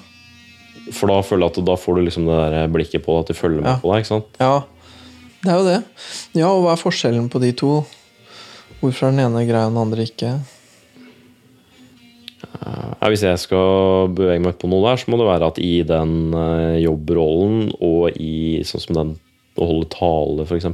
For 0.91 1.05
da 1.07 1.19
føler 1.21 1.45
jeg 1.45 1.57
at 1.59 1.65
da 1.65 1.75
får 1.75 1.95
du 1.95 2.01
liksom 2.07 2.25
det 2.25 2.37
der 2.51 2.67
blikket 2.67 3.03
på 3.05 3.13
deg, 3.13 3.19
at 3.19 3.27
de 3.27 3.33
følger 3.37 3.61
med 3.61 3.81
på 3.81 3.91
deg. 3.93 3.99
ikke 4.01 4.07
sant? 4.07 4.25
Ja, 4.39 4.63
det 5.43 5.51
er 5.51 5.57
jo 5.59 5.65
det. 5.67 5.83
Ja, 6.33 6.47
og 6.49 6.63
hva 6.63 6.71
er 6.73 6.81
forskjellen 6.81 7.29
på 7.29 7.39
de 7.43 7.51
to? 7.51 7.85
Hvorfor 8.81 9.07
er 9.07 9.11
den 9.11 9.19
ene 9.19 9.45
grei 9.45 9.61
og 9.67 9.73
den 9.75 9.81
andre 9.83 10.05
ikke? 10.07 10.39
Ja, 12.59 13.07
hvis 13.12 13.23
jeg 13.23 13.39
skal 13.39 14.09
bevege 14.17 14.41
meg 14.43 14.57
på 14.59 14.67
noe 14.71 14.83
der, 14.89 14.99
så 14.99 15.12
må 15.12 15.19
det 15.21 15.27
være 15.29 15.49
at 15.53 15.59
i 15.63 15.73
den 15.88 16.33
eh, 16.35 16.79
jobbrollen 16.83 17.69
og 17.77 18.17
i 18.19 18.59
sånn 18.67 18.83
som 18.83 18.97
den 18.97 19.12
å 19.59 19.67
holde 19.69 19.89
tale, 19.93 20.45
f.eks., 20.47 20.67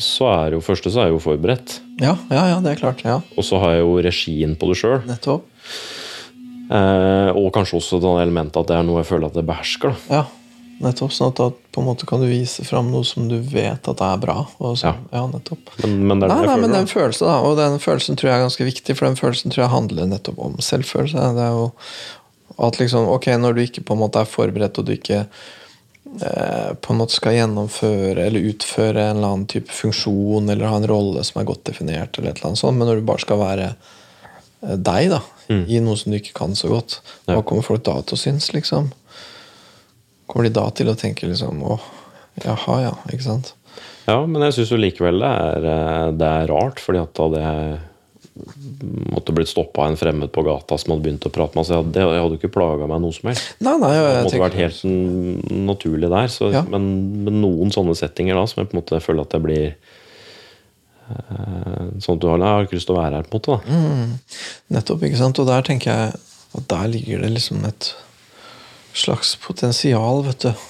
så 0.00 0.28
er 0.30 0.54
jo 0.56 0.62
første 0.64 0.90
så 0.90 1.02
er 1.02 1.10
jeg 1.10 1.16
jo 1.18 1.24
forberedt. 1.26 1.76
Ja, 2.00 2.14
ja, 2.32 2.46
ja, 2.54 2.60
det 2.64 2.72
er 2.72 2.80
klart. 2.80 3.02
Ja, 3.04 3.18
Og 3.36 3.44
så 3.46 3.60
har 3.60 3.74
jeg 3.74 3.84
jo 3.84 3.98
regien 4.02 4.54
på 4.58 4.70
det 4.70 4.78
sjøl. 4.80 5.02
Eh, 6.64 7.30
og 7.36 7.50
kanskje 7.54 7.76
også 7.78 8.00
det 8.00 8.14
elementet 8.22 8.56
at 8.62 8.70
det 8.70 8.78
er 8.78 8.86
noe 8.88 9.02
jeg 9.02 9.10
føler 9.10 9.28
at 9.28 9.36
jeg 9.38 9.48
behersker. 9.50 9.92
da. 9.92 10.22
Ja, 10.22 10.43
nettopp. 10.82 11.12
Sånn 11.14 11.30
at 11.32 11.38
da 11.40 11.50
på 11.74 11.82
en 11.82 11.88
måte 11.88 12.06
kan 12.08 12.22
du 12.22 12.26
vise 12.30 12.64
fram 12.66 12.90
noe 12.92 13.06
som 13.06 13.28
du 13.30 13.36
vet 13.38 13.88
at 13.90 14.02
er 14.04 14.20
bra. 14.22 14.36
Og 14.58 14.78
så, 14.80 14.94
ja. 15.12 15.24
nettopp. 15.30 15.74
Men, 15.84 15.96
men 16.08 16.24
er 16.24 16.32
Nei, 16.32 16.42
nei, 16.48 16.58
men 16.64 16.74
den 16.74 16.90
følelsen, 16.90 17.28
da. 17.30 17.38
Og 17.46 17.56
den 17.60 17.78
følelsen 17.82 18.18
tror 18.18 18.30
jeg 18.30 18.40
er 18.40 18.46
ganske 18.46 18.68
viktig, 18.68 18.96
for 18.98 19.08
den 19.08 19.18
følelsen 19.20 19.54
tror 19.54 19.66
jeg 19.66 19.74
handler 19.74 20.10
nettopp 20.10 20.40
om 20.48 20.56
selvfølelse. 20.62 21.28
Det 21.38 21.44
er 21.48 21.58
jo 21.58 21.66
at 22.68 22.78
liksom, 22.78 23.08
ok, 23.10 23.26
når 23.40 23.56
du 23.56 23.62
ikke 23.64 23.84
på 23.86 23.96
en 23.96 24.02
måte 24.04 24.22
er 24.22 24.30
forberedt, 24.30 24.78
og 24.78 24.86
du 24.86 24.92
ikke 24.94 25.24
eh, 25.24 26.70
på 26.78 26.92
en 26.94 27.00
måte 27.00 27.16
skal 27.16 27.34
gjennomføre 27.34 28.28
eller 28.28 28.50
utføre 28.52 29.08
en 29.08 29.16
eller 29.16 29.32
annen 29.32 29.48
type 29.50 29.74
funksjon 29.74 30.50
eller 30.52 30.70
ha 30.70 30.78
en 30.78 30.86
rolle 30.90 31.24
som 31.26 31.40
er 31.40 31.48
godt 31.48 31.64
definert, 31.70 32.18
eller 32.18 32.30
et 32.30 32.38
eller 32.38 32.52
annet 32.52 32.62
sånt, 32.62 32.78
men 32.78 32.90
når 32.90 33.00
du 33.00 33.08
bare 33.08 33.24
skal 33.24 33.40
være 33.42 33.70
eh, 33.72 34.76
deg, 34.76 35.10
da, 35.16 35.22
i 35.50 35.80
noe 35.82 35.98
som 36.00 36.14
du 36.14 36.20
ikke 36.20 36.36
kan 36.38 36.54
så 36.56 36.70
godt, 36.70 37.00
Ja. 37.26 37.34
hva 37.34 37.42
kommer 37.44 37.66
folk 37.66 37.82
da 37.84 37.98
til 38.02 38.16
å 38.16 38.22
synes, 38.22 38.52
liksom? 38.54 38.92
Kommer 40.34 40.48
de 40.50 40.54
da 40.58 40.66
til 40.74 40.90
å 40.90 40.96
tenke 40.98 41.28
liksom 41.30 41.62
åh, 41.62 41.82
jaha, 42.42 42.80
ja, 42.82 42.94
ikke 43.14 43.22
sant? 43.22 43.52
Ja, 44.08 44.18
men 44.26 44.42
jeg 44.42 44.56
syns 44.58 44.72
jo 44.74 44.78
likevel 44.82 45.22
det 45.22 45.30
er, 45.30 45.66
eh, 45.70 46.08
det 46.18 46.26
er 46.42 46.50
rart, 46.50 46.82
fordi 46.82 46.98
at 47.06 47.22
hadde 47.22 47.40
jeg 47.44 47.76
måtte 49.14 49.30
blitt 49.30 49.46
stoppa 49.46 49.84
av 49.84 49.92
en 49.92 49.96
fremmed 50.00 50.32
på 50.34 50.42
gata 50.42 50.74
som 50.80 50.90
hadde 50.90 51.04
begynt 51.04 51.26
å 51.28 51.30
prate 51.30 51.54
med 51.54 51.68
meg, 51.70 51.92
Det 51.94 52.02
hadde, 52.02 52.16
jo 52.18 52.38
ikke 52.40 52.50
plaga 52.50 52.88
meg 52.90 52.98
noe 53.04 53.14
som 53.14 53.28
helst. 53.30 53.52
Nei, 53.62 53.76
nei, 53.78 53.92
Det 53.94 54.00
jeg, 54.02 54.16
måtte 54.16 54.32
tenker 54.32 54.48
vært 54.48 54.58
helt 54.58 54.80
naturlig 55.70 56.10
der. 56.10 56.26
Så, 56.34 56.50
Ja. 56.50 56.62
men, 56.66 56.88
men 57.24 57.38
noen 57.44 57.70
sånne 57.70 57.94
settinger 57.94 58.34
da, 58.34 58.44
som 58.50 58.62
jeg 58.62 58.72
på 58.72 58.74
en 58.76 58.82
måte 58.82 59.00
føler 59.04 59.22
at 59.22 59.36
jeg 59.38 59.42
blir 59.46 59.66
eh, 61.14 61.84
Sånn 62.02 62.16
at 62.16 62.22
du 62.24 62.28
har, 62.32 62.38
jeg 62.42 62.48
har 62.56 62.66
ikke 62.66 62.78
lyst 62.80 62.88
til 62.90 62.96
å 62.96 63.02
være 63.02 63.20
her, 63.20 63.28
på 63.30 63.38
en 63.38 63.38
måte. 63.38 63.54
da. 63.54 63.58
Mm. 63.70 64.18
Nettopp, 64.78 65.06
ikke 65.06 65.20
sant? 65.20 65.38
Og 65.38 65.46
der 65.48 65.62
tenker 65.70 65.92
jeg 65.94 66.18
at 66.58 66.68
der 66.70 66.90
ligger 66.90 67.22
det 67.22 67.30
liksom 67.36 67.64
et 67.70 67.94
slags 68.94 69.34
potensial, 69.42 70.22
vet 70.26 70.46
du. 70.46 70.64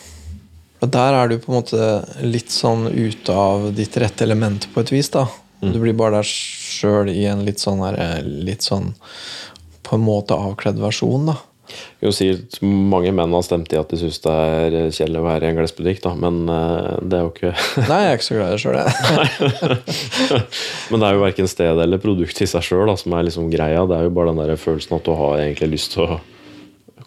Og 0.84 0.90
der 0.92 1.16
er 1.16 1.30
du 1.30 1.38
på 1.40 1.52
en 1.52 1.58
måte 1.60 1.86
litt 2.24 2.52
sånn 2.52 2.88
ute 2.92 3.32
av 3.32 3.70
ditt 3.76 3.96
rette 4.00 4.26
element 4.26 4.68
på 4.74 4.82
et 4.84 4.92
vis, 4.92 5.08
da. 5.12 5.26
Du 5.64 5.78
blir 5.80 5.96
bare 5.96 6.18
deg 6.18 6.28
sjøl 6.28 7.08
i 7.08 7.24
en 7.30 7.44
litt 7.46 7.62
sånn 7.62 7.80
her, 7.84 7.96
litt 8.24 8.66
sånn 8.66 8.92
på 9.84 9.96
en 9.96 10.04
måte 10.04 10.36
avkledd 10.36 10.80
versjon, 10.80 11.30
da. 11.30 11.38
Jeg 12.02 12.04
vil 12.04 12.12
si 12.12 12.26
at 12.34 12.58
Mange 12.60 13.08
menn 13.16 13.32
har 13.32 13.44
stemt 13.46 13.72
i 13.72 13.78
at 13.80 13.88
de 13.88 13.96
syns 13.96 14.18
det 14.20 14.32
er 14.34 14.74
kjedelig 14.92 15.22
å 15.22 15.24
være 15.24 15.46
i 15.46 15.50
en 15.50 15.56
klesbutikk, 15.56 16.02
da, 16.04 16.12
men 16.20 16.42
eh, 16.52 16.90
det 17.00 17.16
er 17.16 17.24
jo 17.24 17.30
ikke 17.32 17.54
Nei, 17.90 18.00
jeg 18.02 18.10
er 18.10 18.18
ikke 18.18 18.26
så 18.26 18.36
glad 18.36 18.50
i 18.50 18.52
det 18.52 18.62
sjøl, 18.64 18.76
jeg. 18.82 18.90
Men 20.90 21.00
det 21.00 21.08
er 21.08 21.16
jo 21.16 21.24
verken 21.24 21.48
sted 21.50 21.80
eller 21.86 22.02
produkt 22.02 22.44
i 22.44 22.50
seg 22.50 22.66
sjøl 22.68 22.92
som 23.00 23.16
er 23.16 23.24
liksom 23.30 23.48
greia. 23.52 23.86
Det 23.88 23.96
er 23.96 24.06
jo 24.06 24.12
bare 24.14 24.34
den 24.34 24.42
der 24.42 24.60
følelsen 24.60 24.98
at 24.98 25.08
du 25.08 25.14
har 25.16 25.40
egentlig 25.40 25.72
lyst 25.78 25.96
til 25.96 26.04
å 26.04 26.20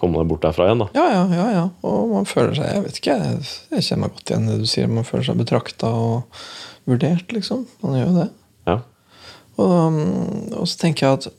komme 0.02 0.22
deg 0.22 0.30
bort 0.30 0.46
derfra 0.46 0.68
igjen. 0.68 0.84
da. 0.84 0.88
Ja, 0.98 1.08
ja, 1.12 1.24
ja, 1.34 1.48
ja. 1.56 1.64
Og 1.88 2.14
man 2.14 2.28
føler 2.30 2.54
seg 2.58 2.70
Jeg 2.70 2.84
vet 2.86 3.00
ikke, 3.02 3.18
jeg, 3.18 3.84
kjenner 3.84 4.04
meg 4.06 4.14
godt 4.18 4.32
igjen 4.32 4.46
i 4.46 4.54
det 4.54 4.60
du 4.62 4.70
sier. 4.70 4.92
Man 4.92 5.08
føler 5.08 5.28
seg 5.30 5.42
betrakta 5.42 5.90
og 5.90 6.40
vurdert, 6.88 7.34
liksom. 7.36 7.66
Man 7.84 7.98
gjør 7.98 8.08
jo 8.12 8.16
det. 8.22 8.28
Ja. 8.70 8.78
Og, 9.58 9.76
um, 9.88 10.00
og 10.54 10.70
så 10.70 10.82
tenker 10.84 11.08
jeg 11.08 11.20
at 11.20 11.30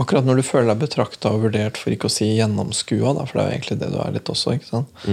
akkurat 0.00 0.26
når 0.26 0.40
du 0.40 0.46
føler 0.46 0.72
deg 0.72 0.82
betrakta 0.86 1.34
og 1.34 1.44
vurdert, 1.46 1.78
for 1.78 1.94
ikke 1.94 2.10
å 2.10 2.14
si 2.14 2.32
gjennomskua, 2.34 3.14
da, 3.18 3.26
for 3.28 3.38
det 3.38 3.44
er 3.44 3.50
jo 3.50 3.58
egentlig 3.58 3.78
det 3.82 3.92
du 3.92 4.00
er 4.02 4.16
litt 4.16 4.32
også, 4.32 4.56
ikke 4.56 4.70
sant? 4.70 5.04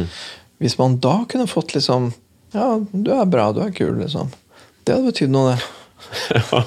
Hvis 0.62 0.78
man 0.80 0.98
da 1.02 1.22
kunne 1.30 1.50
fått 1.50 1.76
liksom 1.78 2.12
Ja, 2.54 2.76
du 2.80 3.12
er 3.16 3.30
bra, 3.30 3.52
du 3.56 3.62
er 3.64 3.72
kul, 3.76 3.96
liksom. 4.02 4.34
Det 4.84 4.98
hadde 4.98 5.12
betydd 5.12 5.32
noe, 5.32 5.54
det. 5.54 5.60
ja, 6.36 6.64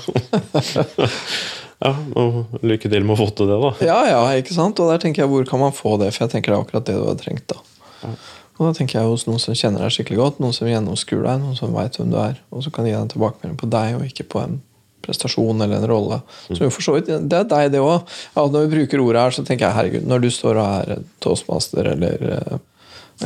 og 1.82 2.62
lykke 2.62 2.90
til 2.90 3.04
med 3.04 3.16
å 3.16 3.20
få 3.20 3.28
til 3.36 3.50
det, 3.50 3.58
da. 3.60 3.72
Ja, 3.84 3.98
ja, 4.08 4.22
ikke 4.40 4.56
sant? 4.56 4.80
Og 4.80 4.92
der 4.92 5.02
tenker 5.02 5.24
jeg, 5.24 5.30
hvor 5.32 5.44
kan 5.48 5.62
man 5.62 5.74
få 5.74 5.96
det? 6.00 6.12
For 6.14 6.26
jeg 6.26 6.36
tenker 6.36 6.52
det 6.52 6.58
er 6.58 6.66
akkurat 6.66 6.86
det 6.88 6.96
du 6.98 7.06
har 7.06 7.18
trengt, 7.20 7.46
da. 7.50 8.14
Og 8.54 8.68
da 8.68 8.74
tenker 8.76 9.00
jeg 9.00 9.10
hos 9.10 9.24
noen 9.26 9.42
som 9.42 9.56
kjenner 9.58 9.82
deg 9.82 9.94
skikkelig 9.96 10.20
godt, 10.20 10.36
noen 10.42 10.54
som 10.54 10.68
gjennomskuer 10.70 11.24
deg, 11.26 11.40
noen 11.42 11.58
som 11.58 11.74
veit 11.74 11.96
hvem 11.98 12.12
du 12.12 12.20
er, 12.22 12.38
og 12.54 12.62
som 12.62 12.74
kan 12.74 12.86
gi 12.86 12.92
deg 12.94 13.00
en 13.00 13.10
tilbakemelding 13.10 13.58
på 13.58 13.70
deg, 13.72 13.96
og 13.98 14.04
ikke 14.06 14.28
på 14.30 14.42
en 14.44 14.60
prestasjon 15.04 15.60
eller 15.60 15.82
en 15.82 15.88
rolle. 15.90 16.20
Så 16.46 16.60
jo 16.62 16.70
for 16.72 16.86
så 16.86 16.94
vidt, 16.96 17.10
Det 17.10 17.38
er 17.38 17.48
deg, 17.50 17.72
det 17.74 17.82
òg. 17.82 18.06
Ja, 18.36 18.46
når 18.46 18.68
vi 18.68 18.76
bruker 18.76 19.02
ordet 19.02 19.24
her, 19.24 19.34
så 19.34 19.44
tenker 19.44 19.66
jeg 19.66 19.76
herregud, 19.76 20.06
når 20.08 20.22
du 20.22 20.30
står 20.32 20.60
og 20.60 20.68
er 20.94 21.02
toastmaster 21.20 21.90
eller, 21.92 22.22
eh, 22.30 22.58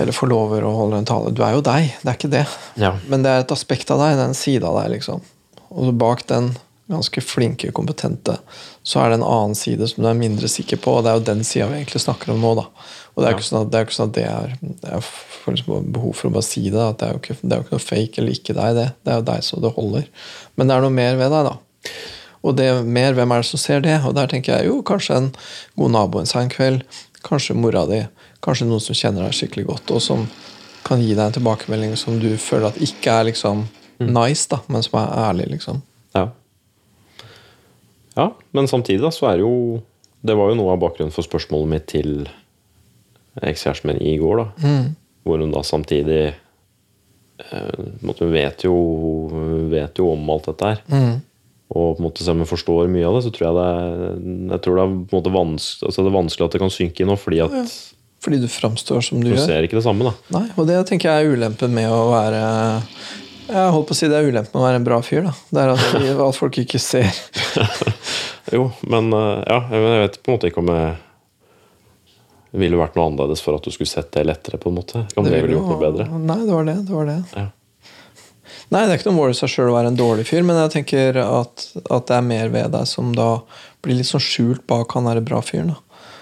eller 0.00 0.16
forlover 0.16 0.64
og 0.64 0.76
holder 0.76 0.98
en 0.98 1.08
tale 1.08 1.34
Du 1.34 1.42
er 1.44 1.54
jo 1.54 1.60
deg, 1.60 1.92
det 2.02 2.08
er 2.08 2.18
ikke 2.18 2.32
det. 2.32 2.46
Ja. 2.76 2.96
Men 3.08 3.22
det 3.22 3.30
er 3.30 3.44
et 3.44 3.54
aspekt 3.54 3.90
av 3.90 4.00
deg, 4.02 4.16
det 4.16 4.24
er 4.24 4.32
en 4.32 4.34
side 4.34 4.64
av 4.64 4.80
deg, 4.82 4.96
liksom. 4.96 5.22
Og 5.70 5.92
bak 6.00 6.26
den 6.26 6.54
ganske 6.88 7.20
flinke, 7.20 7.70
kompetente, 7.76 8.38
så 8.86 9.02
er 9.02 9.10
det 9.10 9.18
en 9.18 9.26
annen 9.28 9.56
side 9.58 9.86
som 9.90 10.02
du 10.02 10.08
er 10.08 10.18
mindre 10.18 10.48
sikker 10.48 10.80
på, 10.80 10.98
og 10.98 11.04
det 11.04 11.12
er 11.12 11.18
jo 11.18 11.26
den 11.26 11.44
sida 11.44 11.68
vi 11.68 11.82
egentlig 11.82 12.00
snakker 12.04 12.32
om 12.32 12.40
nå, 12.42 12.54
da. 12.58 12.66
Og 13.12 13.20
det 13.20 13.28
er 13.28 13.34
jo 13.34 13.38
ikke 13.38 13.48
sånn 13.48 13.66
at 13.66 13.72
det 13.72 13.80
er, 13.80 13.90
sånn 13.94 14.12
at 14.12 14.14
det 14.16 14.26
er 14.30 14.52
Jeg 14.88 15.04
får 15.04 15.56
liksom 15.56 15.90
behov 15.94 16.14
for 16.14 16.28
å 16.28 16.34
bare 16.36 16.46
si 16.46 16.62
det, 16.68 16.84
at 16.84 17.00
det 17.00 17.08
er 17.08 17.16
jo 17.16 17.22
ikke, 17.22 17.36
det 17.42 17.50
er 17.50 17.60
jo 17.60 17.66
ikke 17.66 17.76
noe 17.76 17.84
fake 17.84 18.22
eller 18.22 18.38
ikke 18.38 18.56
deg, 18.56 18.78
det. 18.78 18.86
Det 19.02 19.12
er 19.12 19.20
jo 19.20 19.26
deg 19.32 19.44
så 19.44 19.60
det 19.64 19.74
holder. 19.74 20.06
Men 20.54 20.70
det 20.70 20.76
er 20.76 20.86
noe 20.86 20.94
mer 20.94 21.18
ved 21.20 21.34
deg, 21.34 21.50
da. 21.50 21.92
Og 22.46 22.54
det 22.56 22.68
mer, 22.86 23.16
hvem 23.18 23.34
er 23.34 23.42
det 23.42 23.48
som 23.50 23.60
ser 23.60 23.82
det? 23.84 23.96
Og 24.06 24.14
der 24.16 24.30
tenker 24.30 24.54
jeg 24.54 24.70
jo 24.70 24.78
kanskje 24.86 25.16
en 25.18 25.32
god 25.80 25.94
nabo 25.96 26.22
en 26.22 26.30
sein 26.30 26.52
kveld. 26.52 26.84
Kanskje 27.26 27.56
mora 27.58 27.82
di. 27.90 28.04
Kanskje 28.44 28.68
noen 28.68 28.84
som 28.84 28.96
kjenner 28.96 29.26
deg 29.26 29.34
skikkelig 29.34 29.66
godt, 29.72 29.90
og 29.96 30.04
som 30.04 30.28
kan 30.86 31.02
gi 31.02 31.10
deg 31.10 31.24
en 31.26 31.34
tilbakemelding 31.40 31.96
som 31.98 32.20
du 32.22 32.30
føler 32.40 32.70
at 32.70 32.78
ikke 32.80 33.16
er 33.18 33.26
liksom 33.32 33.66
nice, 33.98 34.46
da, 34.50 34.60
men 34.70 34.84
som 34.86 35.00
er 35.00 35.16
ærlig, 35.26 35.48
liksom. 35.56 35.82
Ja. 36.14 36.28
Ja, 38.18 38.26
men 38.56 38.66
samtidig 38.70 39.04
da, 39.06 39.12
så 39.14 39.28
er 39.30 39.38
det 39.38 39.46
jo 39.46 39.54
Det 40.26 40.34
var 40.34 40.50
jo 40.50 40.58
noe 40.58 40.72
av 40.74 40.80
bakgrunnen 40.82 41.14
for 41.14 41.22
spørsmålet 41.22 41.70
mitt 41.70 41.86
til 41.94 42.24
ekskjæresten 43.38 43.92
min 43.92 44.00
i 44.02 44.16
går. 44.18 44.40
da 44.42 44.72
Hvor 45.22 45.38
hun 45.44 45.52
da 45.54 45.60
samtidig 45.62 46.32
eh, 46.34 47.84
måte, 48.02 48.24
Hun 48.26 48.32
vet 48.34 48.64
jo, 48.66 48.74
vet 49.70 49.98
jo 50.02 50.08
om 50.16 50.30
alt 50.34 50.48
dette 50.50 50.72
her. 50.72 50.82
Og 51.68 51.98
på 51.98 52.00
en 52.00 52.06
måte, 52.08 52.24
selv 52.24 52.38
om 52.38 52.42
hun 52.46 52.48
forstår 52.48 52.88
mye 52.88 53.04
av 53.04 53.18
det, 53.18 53.22
så 53.26 53.30
tror 53.36 53.44
jeg 53.46 53.56
det 53.58 53.64
er, 53.68 54.12
jeg 54.54 54.60
tror 54.64 54.78
det 54.78 54.84
er, 54.86 54.92
på 55.04 55.12
en 55.12 55.18
måte 55.20 55.32
vanskelig, 55.34 55.86
altså 55.90 56.00
det 56.06 56.08
er 56.10 56.16
vanskelig 56.18 56.46
at 56.46 56.54
det 56.56 56.60
kan 56.62 56.72
synke 56.72 57.04
inn 57.04 57.12
fordi 57.20 57.40
at 57.44 57.74
Fordi 58.24 58.38
du 58.42 58.48
framstår 58.50 59.04
som 59.04 59.20
du 59.20 59.28
du 59.28 59.34
gjør. 59.36 59.44
ser 59.46 59.62
ikke 59.68 59.76
det 59.78 59.84
samme. 59.84 60.08
da 60.08 60.38
Nei, 60.40 60.46
og 60.56 60.66
det 60.66 60.78
tenker 60.88 61.12
jeg 61.12 61.26
er 61.28 61.36
ulempen 61.36 61.70
med 61.76 61.92
å 61.92 62.00
være 62.10 62.40
Jeg 63.48 63.72
holdt 63.74 63.88
på 63.88 63.94
å 63.94 63.98
si 63.98 64.08
det 64.10 64.18
er 64.18 64.28
ulempen 64.28 64.52
med 64.54 64.60
å 64.62 64.66
være 64.66 64.78
en 64.80 64.86
bra 64.86 64.98
fyr. 65.04 65.22
da 65.24 65.32
Det 65.50 65.62
er 65.62 65.70
at, 65.72 65.84
at 66.28 66.36
folk 66.38 66.58
ikke 66.60 66.80
ser 66.82 67.08
Jo, 68.54 68.70
men 68.88 69.12
eh, 69.12 69.42
ja, 69.48 69.60
jeg 69.72 69.84
vet 70.04 70.18
på 70.22 70.30
en 70.32 70.36
måte 70.38 70.50
ikke 70.50 70.62
om 70.64 70.72
jeg 70.72 70.96
ville 72.58 72.78
vært 72.80 72.94
noe 72.96 73.10
annerledes 73.10 73.42
for 73.44 73.58
at 73.58 73.64
du 73.66 73.70
skulle 73.74 73.90
sett 73.90 74.08
det 74.14 74.24
lettere. 74.24 74.56
på 74.60 74.70
en 74.70 74.78
måte 74.78 75.02
Om 75.14 75.24
det, 75.26 75.32
det 75.34 75.40
ville 75.44 75.58
gjort 75.58 75.68
noe 75.74 75.80
bedre. 75.82 76.06
Nei, 76.16 76.38
det 76.46 76.54
var 76.54 76.64
det. 76.68 76.76
det, 76.88 76.94
var 76.96 77.08
det. 77.10 77.16
Ja. 77.36 77.46
Nei, 78.72 78.80
det 78.84 78.92
er 78.94 78.98
ikke 79.00 79.08
noe 79.10 79.18
mål 79.18 79.34
i 79.34 79.36
seg 79.36 79.52
sjøl 79.52 79.68
å 79.72 79.74
være 79.76 79.90
en 79.92 79.98
dårlig 80.00 80.24
fyr, 80.28 80.42
men 80.48 80.56
jeg 80.62 80.72
tenker 80.78 81.18
at, 81.24 81.66
at 81.92 82.08
det 82.08 82.16
er 82.16 82.24
mer 82.24 82.48
ved 82.52 82.72
deg 82.74 82.88
som 82.88 83.12
da 83.16 83.28
blir 83.84 83.96
litt 84.00 84.08
sånn 84.08 84.24
skjult 84.24 84.64
bak 84.68 84.92
han 84.96 85.08
derre 85.08 85.22
bra 85.24 85.40
fyren. 85.44 85.74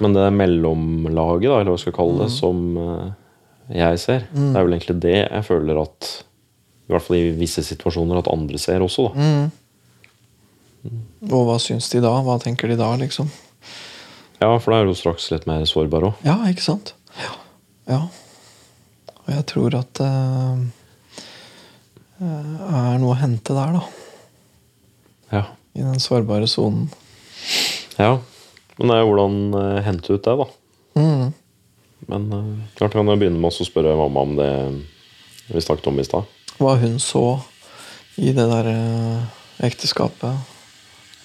Men 0.02 0.14
det 0.18 0.26
mellomlaget, 0.34 1.46
da, 1.48 1.60
eller 1.62 1.70
hva 1.72 1.78
jeg 1.78 1.84
skal 1.86 1.96
kalle 1.96 2.18
det, 2.26 2.28
Mm. 2.30 2.36
som 2.36 2.56
eh, 2.82 3.06
jeg 3.80 4.02
ser, 4.02 4.26
det 4.34 4.50
er 4.60 4.66
vel 4.66 4.76
egentlig 4.76 4.98
det 5.06 5.14
jeg 5.22 5.46
føler 5.46 5.80
at 5.86 6.10
I 6.86 6.94
hvert 6.94 7.02
fall 7.02 7.18
i 7.18 7.34
visse 7.34 7.64
situasjoner 7.66 8.20
at 8.20 8.30
andre 8.30 8.58
ser 8.62 8.84
også, 8.84 9.08
da. 9.08 9.14
Mm. 9.18 9.48
Og 11.26 11.48
hva 11.48 11.56
syns 11.58 11.88
de 11.90 11.98
da? 12.04 12.12
Hva 12.22 12.36
tenker 12.42 12.70
de 12.70 12.76
da, 12.78 12.92
liksom? 13.00 13.26
Ja, 14.38 14.52
for 14.60 14.70
da 14.70 14.78
er 14.82 14.86
du 14.86 14.94
straks 14.94 15.26
litt 15.32 15.48
mer 15.48 15.64
sårbar 15.66 16.06
òg. 16.10 16.22
Ja, 16.26 16.36
ikke 16.50 16.62
sant? 16.62 16.94
Ja. 17.18 17.32
ja. 17.90 18.00
Og 19.24 19.32
jeg 19.32 19.46
tror 19.50 19.74
at 19.80 19.92
det 19.96 20.10
er 22.20 23.00
noe 23.02 23.12
å 23.16 23.18
hente 23.18 23.56
der, 23.56 23.80
da. 23.80 23.82
Ja. 25.32 25.42
I 25.76 25.82
den 25.82 26.00
sårbare 26.00 26.46
sonen. 26.48 26.86
ja. 27.98 28.16
Men 28.76 28.90
det 28.90 28.96
er 28.96 29.00
jo 29.00 29.08
hvordan 29.08 29.36
uh, 29.56 29.78
hente 29.86 30.12
ut 30.12 30.24
det, 30.26 30.34
da. 30.36 30.46
Mm. 31.00 31.28
Men 32.12 32.26
uh, 32.28 32.48
klart 32.76 32.92
kan 32.92 33.08
jeg 33.08 33.22
begynne 33.22 33.40
med 33.40 33.48
å 33.48 33.64
spørre 33.64 33.96
mamma 33.96 34.24
om 34.26 34.34
det 34.36 34.50
vi 35.48 35.62
snakket 35.64 35.88
om 35.88 36.00
i 36.02 36.04
stad. 36.04 36.35
Hva 36.58 36.76
hun 36.80 36.98
så 37.02 37.24
i 38.16 38.32
det 38.32 38.46
der 38.48 38.70
eh, 38.70 39.24
ekteskapet. 39.66 40.38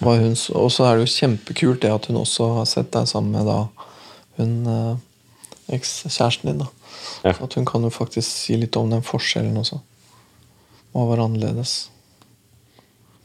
Hun 0.02 0.36
så. 0.36 0.52
Og 0.58 0.72
så 0.72 0.84
er 0.84 0.98
det 0.98 1.06
jo 1.06 1.14
kjempekult 1.14 1.82
det 1.82 1.92
at 1.94 2.06
hun 2.10 2.18
også 2.20 2.48
har 2.58 2.66
sett 2.68 2.90
deg 2.92 3.06
sammen 3.08 3.32
med 3.36 3.46
da 3.46 3.58
hun 4.38 4.52
eh, 4.66 4.96
ekskjæresten 5.78 6.50
din. 6.50 6.64
da 6.64 6.68
Ja. 7.22 7.34
At 7.38 7.54
hun 7.54 7.64
kan 7.64 7.82
jo 7.82 7.90
faktisk 7.90 8.28
si 8.28 8.56
litt 8.58 8.76
om 8.76 8.90
den 8.90 9.02
forskjellen 9.02 9.56
også. 9.56 9.78
Hva 10.92 11.06
var 11.08 11.22
annerledes? 11.24 11.88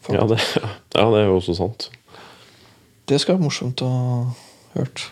Ja 0.07 0.23
det, 0.29 0.39
ja, 0.55 0.69
det 1.11 1.19
er 1.19 1.25
jo 1.27 1.35
også 1.35 1.57
sant. 1.57 1.89
Det 3.09 3.19
skal 3.19 3.35
være 3.35 3.43
morsomt 3.43 3.81
å 3.83 3.89
ha 3.89 4.17
hørt. 4.77 5.09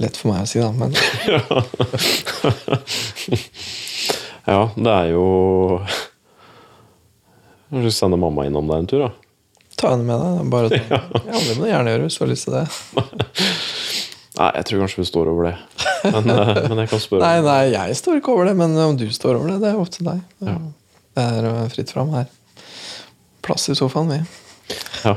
Lett 0.00 0.16
for 0.16 0.32
meg 0.32 0.46
å 0.46 0.48
si, 0.48 0.62
da, 0.62 0.70
men 0.72 0.94
Ja, 4.48 4.62
det 4.74 4.92
er 4.92 5.10
jo 5.12 5.24
Kanskje 7.72 7.92
sende 7.94 8.18
mamma 8.20 8.44
innom 8.48 8.66
deg 8.68 8.82
en 8.82 8.88
tur, 8.90 9.04
da. 9.06 9.10
ta 9.80 9.92
henne 9.94 10.04
med 10.04 10.18
deg. 10.20 10.50
Bare 10.52 10.68
ta. 10.72 10.98
Ja, 11.24 11.38
det 11.38 11.54
må 11.56 11.64
du 11.64 11.70
gjerne 11.70 11.94
gjøre 11.94 12.08
hvis 12.08 12.18
du 12.18 12.24
har 12.24 12.30
lyst 12.32 12.48
til 12.48 12.56
det. 12.58 12.64
Nei, 14.38 14.48
jeg 14.58 14.64
tror 14.68 14.82
kanskje 14.82 15.00
vi 15.02 15.06
står 15.08 15.28
over 15.32 15.48
det. 15.50 15.54
Men, 16.08 16.28
eh, 16.34 16.52
men 16.68 16.82
jeg 16.82 16.90
kan 16.92 17.00
spørre. 17.04 17.22
Nei, 17.26 17.40
nei, 17.46 17.62
jeg 17.74 17.96
står 18.00 18.18
ikke 18.20 18.32
over 18.34 18.48
det, 18.50 18.54
men 18.58 18.76
om 18.80 18.96
du 18.98 19.06
står 19.12 19.36
over 19.38 19.52
det, 19.52 19.58
det 19.64 19.70
er 19.72 19.80
opp 19.80 19.90
til 19.94 20.08
deg. 20.08 20.22
Ja. 20.44 20.54
Det 21.16 21.26
er 21.36 21.48
eh, 21.50 21.66
fritt 21.72 21.92
fram 21.94 22.12
her. 22.16 22.28
Plass 23.44 23.68
i 23.72 23.76
sofaen, 23.78 24.08
vi. 24.12 24.20
Ja. 25.02 25.16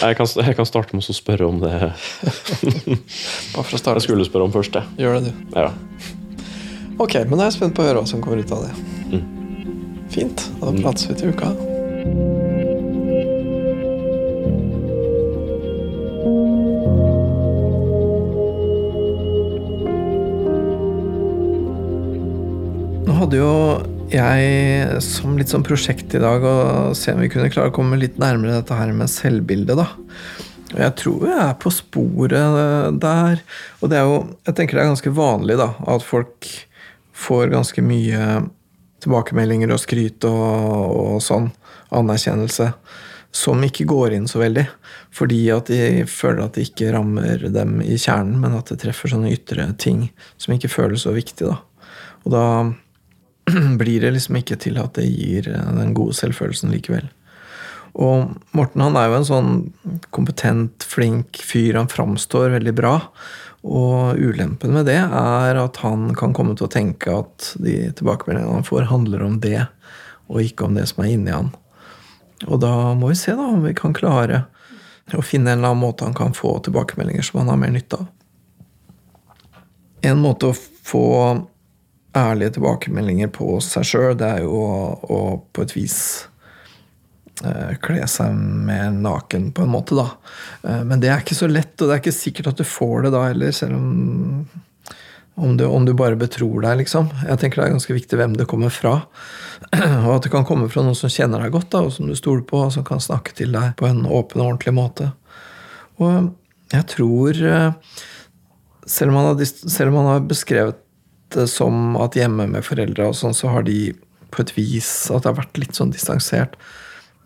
Jeg, 0.00 0.16
kan, 0.18 0.26
jeg 0.42 0.54
kan 0.58 0.66
starte 0.66 0.96
med 0.96 1.04
å 1.06 1.14
spørre 1.14 1.46
om 1.46 1.58
det 1.60 1.70
Bare 1.76 3.62
for 3.62 3.76
å 3.76 3.78
starte. 3.78 3.98
jeg 4.00 4.06
skulle 4.08 4.24
spørre 4.26 4.46
om 4.48 4.54
først. 4.54 4.78
jeg. 4.78 4.96
Gjør 5.04 5.18
det, 5.20 5.30
du. 5.30 5.58
Ja. 5.58 5.68
Ok, 6.96 7.12
men 7.28 7.36
da 7.36 7.44
er 7.44 7.50
jeg 7.50 7.58
spent 7.58 7.74
på 7.76 7.82
å 7.84 7.86
høre 7.90 8.00
hva 8.00 8.08
som 8.08 8.22
kommer 8.24 8.40
ut 8.40 8.52
av 8.56 8.62
det. 8.64 8.74
Mm. 9.12 9.24
Fint. 10.08 10.46
Da 10.62 10.70
prates 10.78 11.04
vi 11.10 11.16
til 11.20 11.34
uka. 11.36 11.50
Nå 23.04 23.16
hadde 23.18 23.42
jo 23.42 23.52
jeg 24.08 25.02
som 25.04 25.36
litt 25.36 25.52
sånn 25.52 25.66
prosjekt 25.66 26.16
i 26.16 26.22
dag 26.22 26.46
å 26.48 26.56
se 26.96 27.12
om 27.12 27.20
vi 27.20 27.28
kunne 27.28 27.50
klare 27.52 27.68
å 27.68 27.76
komme 27.76 27.98
litt 28.00 28.16
nærmere 28.22 28.62
dette 28.62 28.78
her 28.78 28.94
med 28.96 29.12
selvbildet, 29.12 29.76
da. 29.76 29.90
Og 30.72 30.80
jeg 30.80 30.94
tror 31.02 31.26
jeg 31.28 31.42
er 31.44 31.58
på 31.60 31.74
sporet 31.74 32.96
der. 33.02 33.44
Og 33.82 33.92
det 33.92 34.00
er 34.00 34.08
jo, 34.08 34.16
jeg 34.48 34.56
tenker 34.56 34.78
det 34.78 34.86
er 34.86 34.90
ganske 34.94 35.12
vanlig 35.20 35.58
da, 35.60 35.74
at 35.92 36.06
folk 36.06 36.48
får 37.16 37.52
ganske 37.54 37.82
mye 37.84 38.22
tilbakemeldinger 39.04 39.72
og 39.72 39.82
skryt 39.82 40.24
og, 40.28 40.46
og 40.96 41.18
sånn, 41.24 41.50
anerkjennelse, 41.94 42.70
som 43.36 43.62
ikke 43.64 43.86
går 43.88 44.16
inn 44.16 44.28
så 44.30 44.40
veldig. 44.40 44.64
Fordi 45.16 45.40
at 45.54 45.70
de 45.72 46.06
føler 46.10 46.44
at 46.44 46.56
det 46.56 46.68
ikke 46.70 46.92
rammer 46.94 47.46
dem 47.52 47.78
i 47.84 47.98
kjernen, 48.00 48.38
men 48.42 48.56
at 48.58 48.72
det 48.72 48.80
treffer 48.84 49.12
sånne 49.12 49.32
ytre 49.34 49.68
ting 49.80 50.08
som 50.40 50.56
ikke 50.56 50.72
føles 50.72 51.06
så 51.06 51.14
viktig. 51.16 51.48
da. 51.48 51.60
Og 52.24 52.34
da 52.34 52.46
blir 53.80 54.02
det 54.02 54.16
liksom 54.16 54.40
ikke 54.40 54.58
til 54.60 54.80
at 54.82 54.96
det 54.98 55.06
gir 55.10 55.52
den 55.52 55.94
gode 55.96 56.16
selvfølelsen 56.18 56.72
likevel. 56.74 57.08
Og 57.96 58.34
Morten 58.56 58.82
han 58.84 58.96
er 58.98 59.08
jo 59.08 59.16
en 59.16 59.28
sånn 59.28 59.52
kompetent, 60.12 60.84
flink 60.84 61.38
fyr. 61.40 61.78
Han 61.78 61.88
framstår 61.88 62.52
veldig 62.58 62.74
bra. 62.76 62.98
Og 63.66 64.18
ulempen 64.22 64.70
med 64.76 64.86
det 64.86 65.00
er 65.02 65.58
at 65.58 65.80
han 65.82 66.12
kan 66.14 66.34
komme 66.36 66.54
til 66.54 66.68
å 66.68 66.72
tenke 66.72 67.10
at 67.24 67.52
de 67.58 67.88
tilbakemeldingene 67.98 68.60
han 68.60 68.66
får, 68.66 68.86
handler 68.92 69.24
om 69.26 69.40
det, 69.42 69.64
og 70.30 70.42
ikke 70.42 70.68
om 70.68 70.78
det 70.78 70.86
som 70.90 71.02
er 71.02 71.14
inni 71.16 71.34
han. 71.34 71.50
Og 72.46 72.60
da 72.62 72.92
må 72.94 73.10
vi 73.10 73.18
se 73.18 73.34
da 73.34 73.48
om 73.50 73.64
vi 73.64 73.74
kan 73.74 73.96
klare 73.96 74.44
å 75.14 75.22
finne 75.22 75.52
en 75.52 75.58
eller 75.58 75.72
annen 75.72 75.82
måte 75.82 76.06
han 76.06 76.14
kan 76.14 76.34
få 76.34 76.56
tilbakemeldinger 76.66 77.26
som 77.26 77.40
han 77.40 77.50
har 77.52 77.60
mer 77.62 77.74
nytte 77.74 77.98
av. 77.98 78.06
En 80.06 80.22
måte 80.22 80.50
å 80.50 80.56
få 80.86 81.06
ærlige 82.16 82.56
tilbakemeldinger 82.56 83.30
på 83.34 83.58
seg 83.64 83.86
sjøl, 83.86 84.16
det 84.18 84.28
er 84.28 84.44
jo 84.46 84.54
å, 84.62 84.80
å 85.10 85.20
på 85.52 85.66
et 85.66 85.74
vis 85.76 85.98
kle 87.84 88.06
seg 88.08 88.36
med 88.36 89.02
naken, 89.04 89.50
på 89.52 89.64
en 89.64 89.72
måte, 89.72 89.96
da. 89.98 90.06
Eh, 90.62 90.84
men 90.88 91.02
det 91.02 91.10
er 91.12 91.24
ikke 91.24 91.36
så 91.38 91.48
lett, 91.50 91.74
og 91.80 91.88
det 91.88 91.96
er 91.96 92.04
ikke 92.04 92.16
sikkert 92.16 92.52
at 92.52 92.62
du 92.62 92.64
får 92.68 93.06
det 93.06 93.12
da 93.16 93.26
heller, 93.28 93.52
selv 93.56 93.76
om 93.76 94.46
om 95.36 95.56
du, 95.56 95.66
om 95.66 95.84
du 95.84 95.92
bare 95.92 96.16
betror 96.16 96.62
deg, 96.64 96.78
liksom. 96.80 97.10
Jeg 97.28 97.36
tenker 97.36 97.60
det 97.60 97.66
er 97.66 97.74
ganske 97.74 97.92
viktig 97.92 98.16
hvem 98.16 98.38
det 98.38 98.46
kommer 98.48 98.72
fra. 98.72 98.94
Og 100.06 100.14
at 100.14 100.24
det 100.24 100.30
kan 100.32 100.46
komme 100.48 100.70
fra 100.72 100.80
noen 100.80 100.96
som 100.96 101.12
kjenner 101.12 101.44
deg 101.44 101.52
godt, 101.52 101.68
da, 101.74 101.82
og 101.84 101.92
som 101.92 102.08
du 102.08 102.14
stoler 102.16 102.40
på, 102.48 102.62
og 102.64 102.72
som 102.72 102.86
kan 102.88 103.02
snakke 103.04 103.34
til 103.36 103.52
deg 103.52 103.74
på 103.76 103.84
en 103.84 104.06
åpen 104.08 104.40
og 104.40 104.54
ordentlig 104.54 104.72
måte. 104.78 105.10
Og 106.00 106.32
jeg 106.72 106.88
tror 106.92 107.38
eh, 107.46 108.00
Selv 108.86 109.12
om 109.12 109.16
han 109.18 109.28
har, 109.28 109.44
selv 109.44 109.90
om 109.90 109.96
han 110.00 110.08
har 110.14 110.26
beskrevet 110.30 110.80
det 111.34 111.46
som 111.50 111.96
at 112.00 112.16
hjemme 112.16 112.46
med 112.48 112.64
foreldre 112.64 113.10
og 113.10 113.16
sånn, 113.18 113.34
så 113.36 113.50
har 113.50 113.66
de 113.66 113.90
på 114.32 114.44
et 114.44 114.52
vis 114.56 114.90
at 115.10 115.24
det 115.24 115.32
har 115.32 115.40
vært 115.40 115.58
litt 115.58 115.76
sånn 115.76 115.92
distansert. 115.92 116.54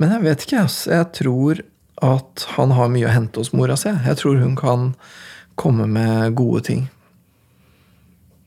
Men 0.00 0.14
jeg 0.16 0.24
vet 0.24 0.46
ikke, 0.46 0.64
altså. 0.64 0.94
Jeg 0.94 1.10
tror 1.18 1.60
at 2.00 2.46
han 2.56 2.72
har 2.72 2.88
mye 2.92 3.08
å 3.08 3.12
hente 3.12 3.42
hos 3.42 3.52
mora 3.52 3.76
si. 3.76 3.92
Jeg 3.92 4.16
tror 4.16 4.40
hun 4.40 4.56
kan 4.56 4.94
komme 5.60 5.84
med 5.90 6.34
gode 6.38 6.64
ting. 6.70 6.86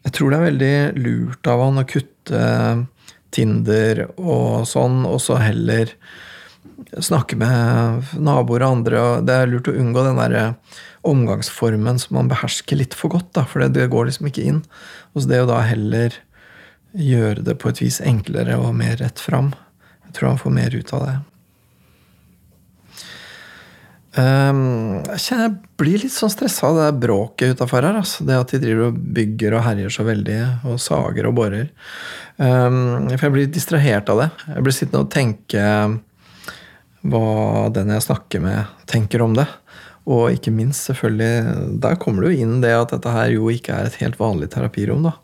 Jeg 0.04 0.16
tror 0.18 0.32
det 0.32 0.40
er 0.40 0.48
veldig 0.50 0.76
lurt 1.00 1.48
av 1.48 1.62
han 1.64 1.80
å 1.80 1.88
kutte 1.88 2.42
Tinder 3.34 4.04
og 4.18 4.66
sånn, 4.70 5.04
og 5.10 5.22
så 5.22 5.40
heller 5.42 5.94
snakke 7.02 7.38
med 7.40 8.14
naboer 8.22 8.66
og 8.66 8.80
andre. 8.80 9.04
Det 9.26 9.38
er 9.38 9.50
lurt 9.50 9.70
å 9.70 9.78
unngå 9.78 10.04
den 10.06 10.20
der 10.22 10.38
omgangsformen 11.06 12.00
som 12.02 12.18
man 12.18 12.30
behersker 12.32 12.80
litt 12.80 12.98
for 12.98 13.14
godt. 13.14 13.32
da, 13.38 13.46
For 13.46 13.66
det 13.68 13.90
går 13.94 14.10
liksom 14.10 14.30
ikke 14.30 14.46
inn. 14.50 14.64
Og 15.14 15.24
så 15.24 15.32
det 15.32 15.44
å 15.44 15.50
da 15.50 15.62
heller 15.66 16.18
gjøre 16.94 17.46
det 17.46 17.58
på 17.62 17.72
et 17.72 17.82
vis 17.82 18.00
enklere 18.06 18.58
og 18.62 18.74
mer 18.78 18.98
rett 19.02 19.22
fram. 19.22 19.54
Jeg 20.08 20.18
tror 20.18 20.34
han 20.34 20.42
får 20.42 20.58
mer 20.58 20.76
ut 20.76 20.94
av 20.94 21.06
det. 21.08 21.16
Um, 24.14 25.00
jeg 25.08 25.22
kjenner 25.24 25.48
jeg 25.48 25.72
blir 25.82 26.04
litt 26.04 26.14
sånn 26.14 26.30
stressa 26.30 26.68
av 26.70 26.78
det 26.78 26.90
bråket 27.02 27.56
utafor 27.58 27.86
her. 27.86 27.98
Altså. 28.04 28.26
Det 28.28 28.38
at 28.38 28.54
de 28.54 28.62
driver 28.62 28.92
og 28.92 29.00
bygger 29.18 29.58
og 29.58 29.66
herjer 29.66 29.94
så 29.94 30.06
veldig, 30.08 30.40
og 30.70 30.82
sager 30.82 31.30
og 31.30 31.38
borer. 31.40 31.72
Um, 32.38 33.10
for 33.16 33.28
jeg 33.28 33.36
blir 33.38 33.52
distrahert 33.54 34.12
av 34.14 34.22
det. 34.22 34.30
Jeg 34.54 34.66
blir 34.68 34.78
sittende 34.78 35.04
og 35.06 35.14
tenke 35.14 35.66
hva 37.04 37.68
den 37.76 37.92
jeg 37.92 38.06
snakker 38.06 38.44
med, 38.44 38.78
tenker 38.88 39.26
om 39.26 39.36
det. 39.36 39.48
Og 40.04 40.36
ikke 40.36 40.52
minst, 40.52 40.90
selvfølgelig, 40.90 41.80
der 41.84 42.00
kommer 42.00 42.24
det 42.24 42.34
jo 42.34 42.46
inn 42.46 42.58
det 42.64 42.74
at 42.76 42.92
dette 42.92 43.12
her 43.12 43.32
jo 43.34 43.50
ikke 43.52 43.76
er 43.76 43.88
et 43.88 44.00
helt 44.04 44.20
vanlig 44.20 44.52
terapirom. 44.54 45.04
da. 45.08 45.18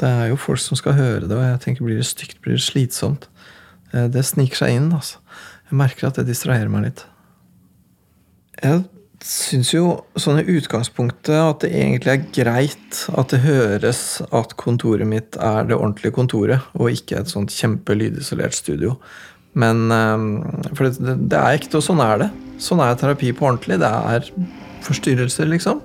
Det 0.00 0.08
er 0.08 0.30
jo 0.30 0.40
folk 0.40 0.60
som 0.60 0.76
skal 0.76 0.96
høre 0.96 1.24
det, 1.24 1.36
og 1.36 1.44
jeg 1.44 1.60
tenker 1.64 1.86
blir 1.86 2.00
det 2.00 2.08
stygt, 2.08 2.40
blir 2.44 2.56
det 2.56 2.64
slitsomt? 2.64 3.28
Eh, 3.92 4.08
det 4.12 4.24
sniker 4.28 4.64
seg 4.64 4.76
inn. 4.76 4.90
altså. 4.92 5.20
Jeg 5.70 5.78
merker 5.80 6.08
at 6.08 6.20
det 6.20 6.28
distraherer 6.28 6.72
meg 6.72 6.88
litt. 6.88 7.04
Jeg 8.62 8.84
syns 9.26 9.72
jo 9.74 9.88
sånn 10.20 10.40
i 10.40 10.56
utgangspunktet 10.56 11.34
at 11.34 11.64
det 11.64 11.72
egentlig 11.74 12.12
er 12.12 12.26
greit 12.36 13.00
at 13.16 13.32
det 13.32 13.42
høres 13.44 14.02
at 14.30 14.54
kontoret 14.60 15.08
mitt 15.08 15.38
er 15.40 15.68
det 15.68 15.76
ordentlige 15.76 16.14
kontoret, 16.16 16.64
og 16.76 16.92
ikke 16.92 17.20
et 17.20 17.32
sånt 17.32 17.52
kjempelydisolert 17.52 18.56
studio. 18.56 18.96
Men 19.56 19.88
For 20.76 20.88
det, 20.88 21.16
det 21.32 21.36
er 21.38 21.56
ekte, 21.56 21.80
og 21.80 21.84
sånn 21.84 22.02
er 22.04 22.26
det. 22.26 22.30
Sånn 22.62 22.82
er 22.84 22.96
terapi 23.00 23.32
på 23.36 23.48
ordentlig. 23.48 23.80
Det 23.80 23.88
er 23.88 24.28
forstyrrelser, 24.86 25.48
liksom. 25.52 25.80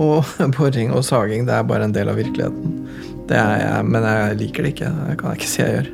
Og 0.00 0.22
boring 0.56 0.94
og 0.94 1.04
saging, 1.06 1.46
det 1.48 1.56
er 1.56 1.66
bare 1.66 1.88
en 1.88 1.96
del 1.96 2.12
av 2.12 2.20
virkeligheten. 2.20 2.78
Jeg, 3.32 3.82
men 3.88 4.04
jeg 4.04 4.38
liker 4.42 4.66
det 4.66 4.74
ikke. 4.74 4.94
Det 5.08 5.18
kan 5.20 5.32
jeg 5.32 5.42
ikke 5.42 5.52
si 5.54 5.62
jeg 5.62 5.74
gjør. 5.78 5.92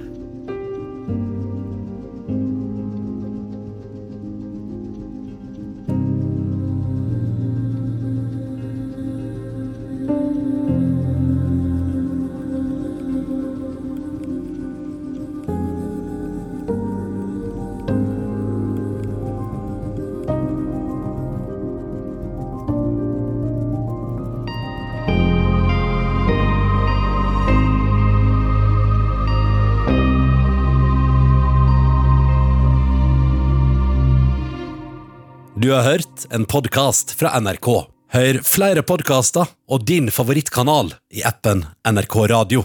En 36.31 36.45
podkast 36.45 37.13
fra 37.19 37.35
NRK. 37.41 37.69
Hør 38.15 38.41
flere 38.47 38.83
podkaster 38.87 39.51
og 39.69 39.85
din 39.89 40.11
favorittkanal 40.15 40.95
i 41.13 41.25
appen 41.29 41.67
NRK 41.85 42.17
Radio. 42.33 42.65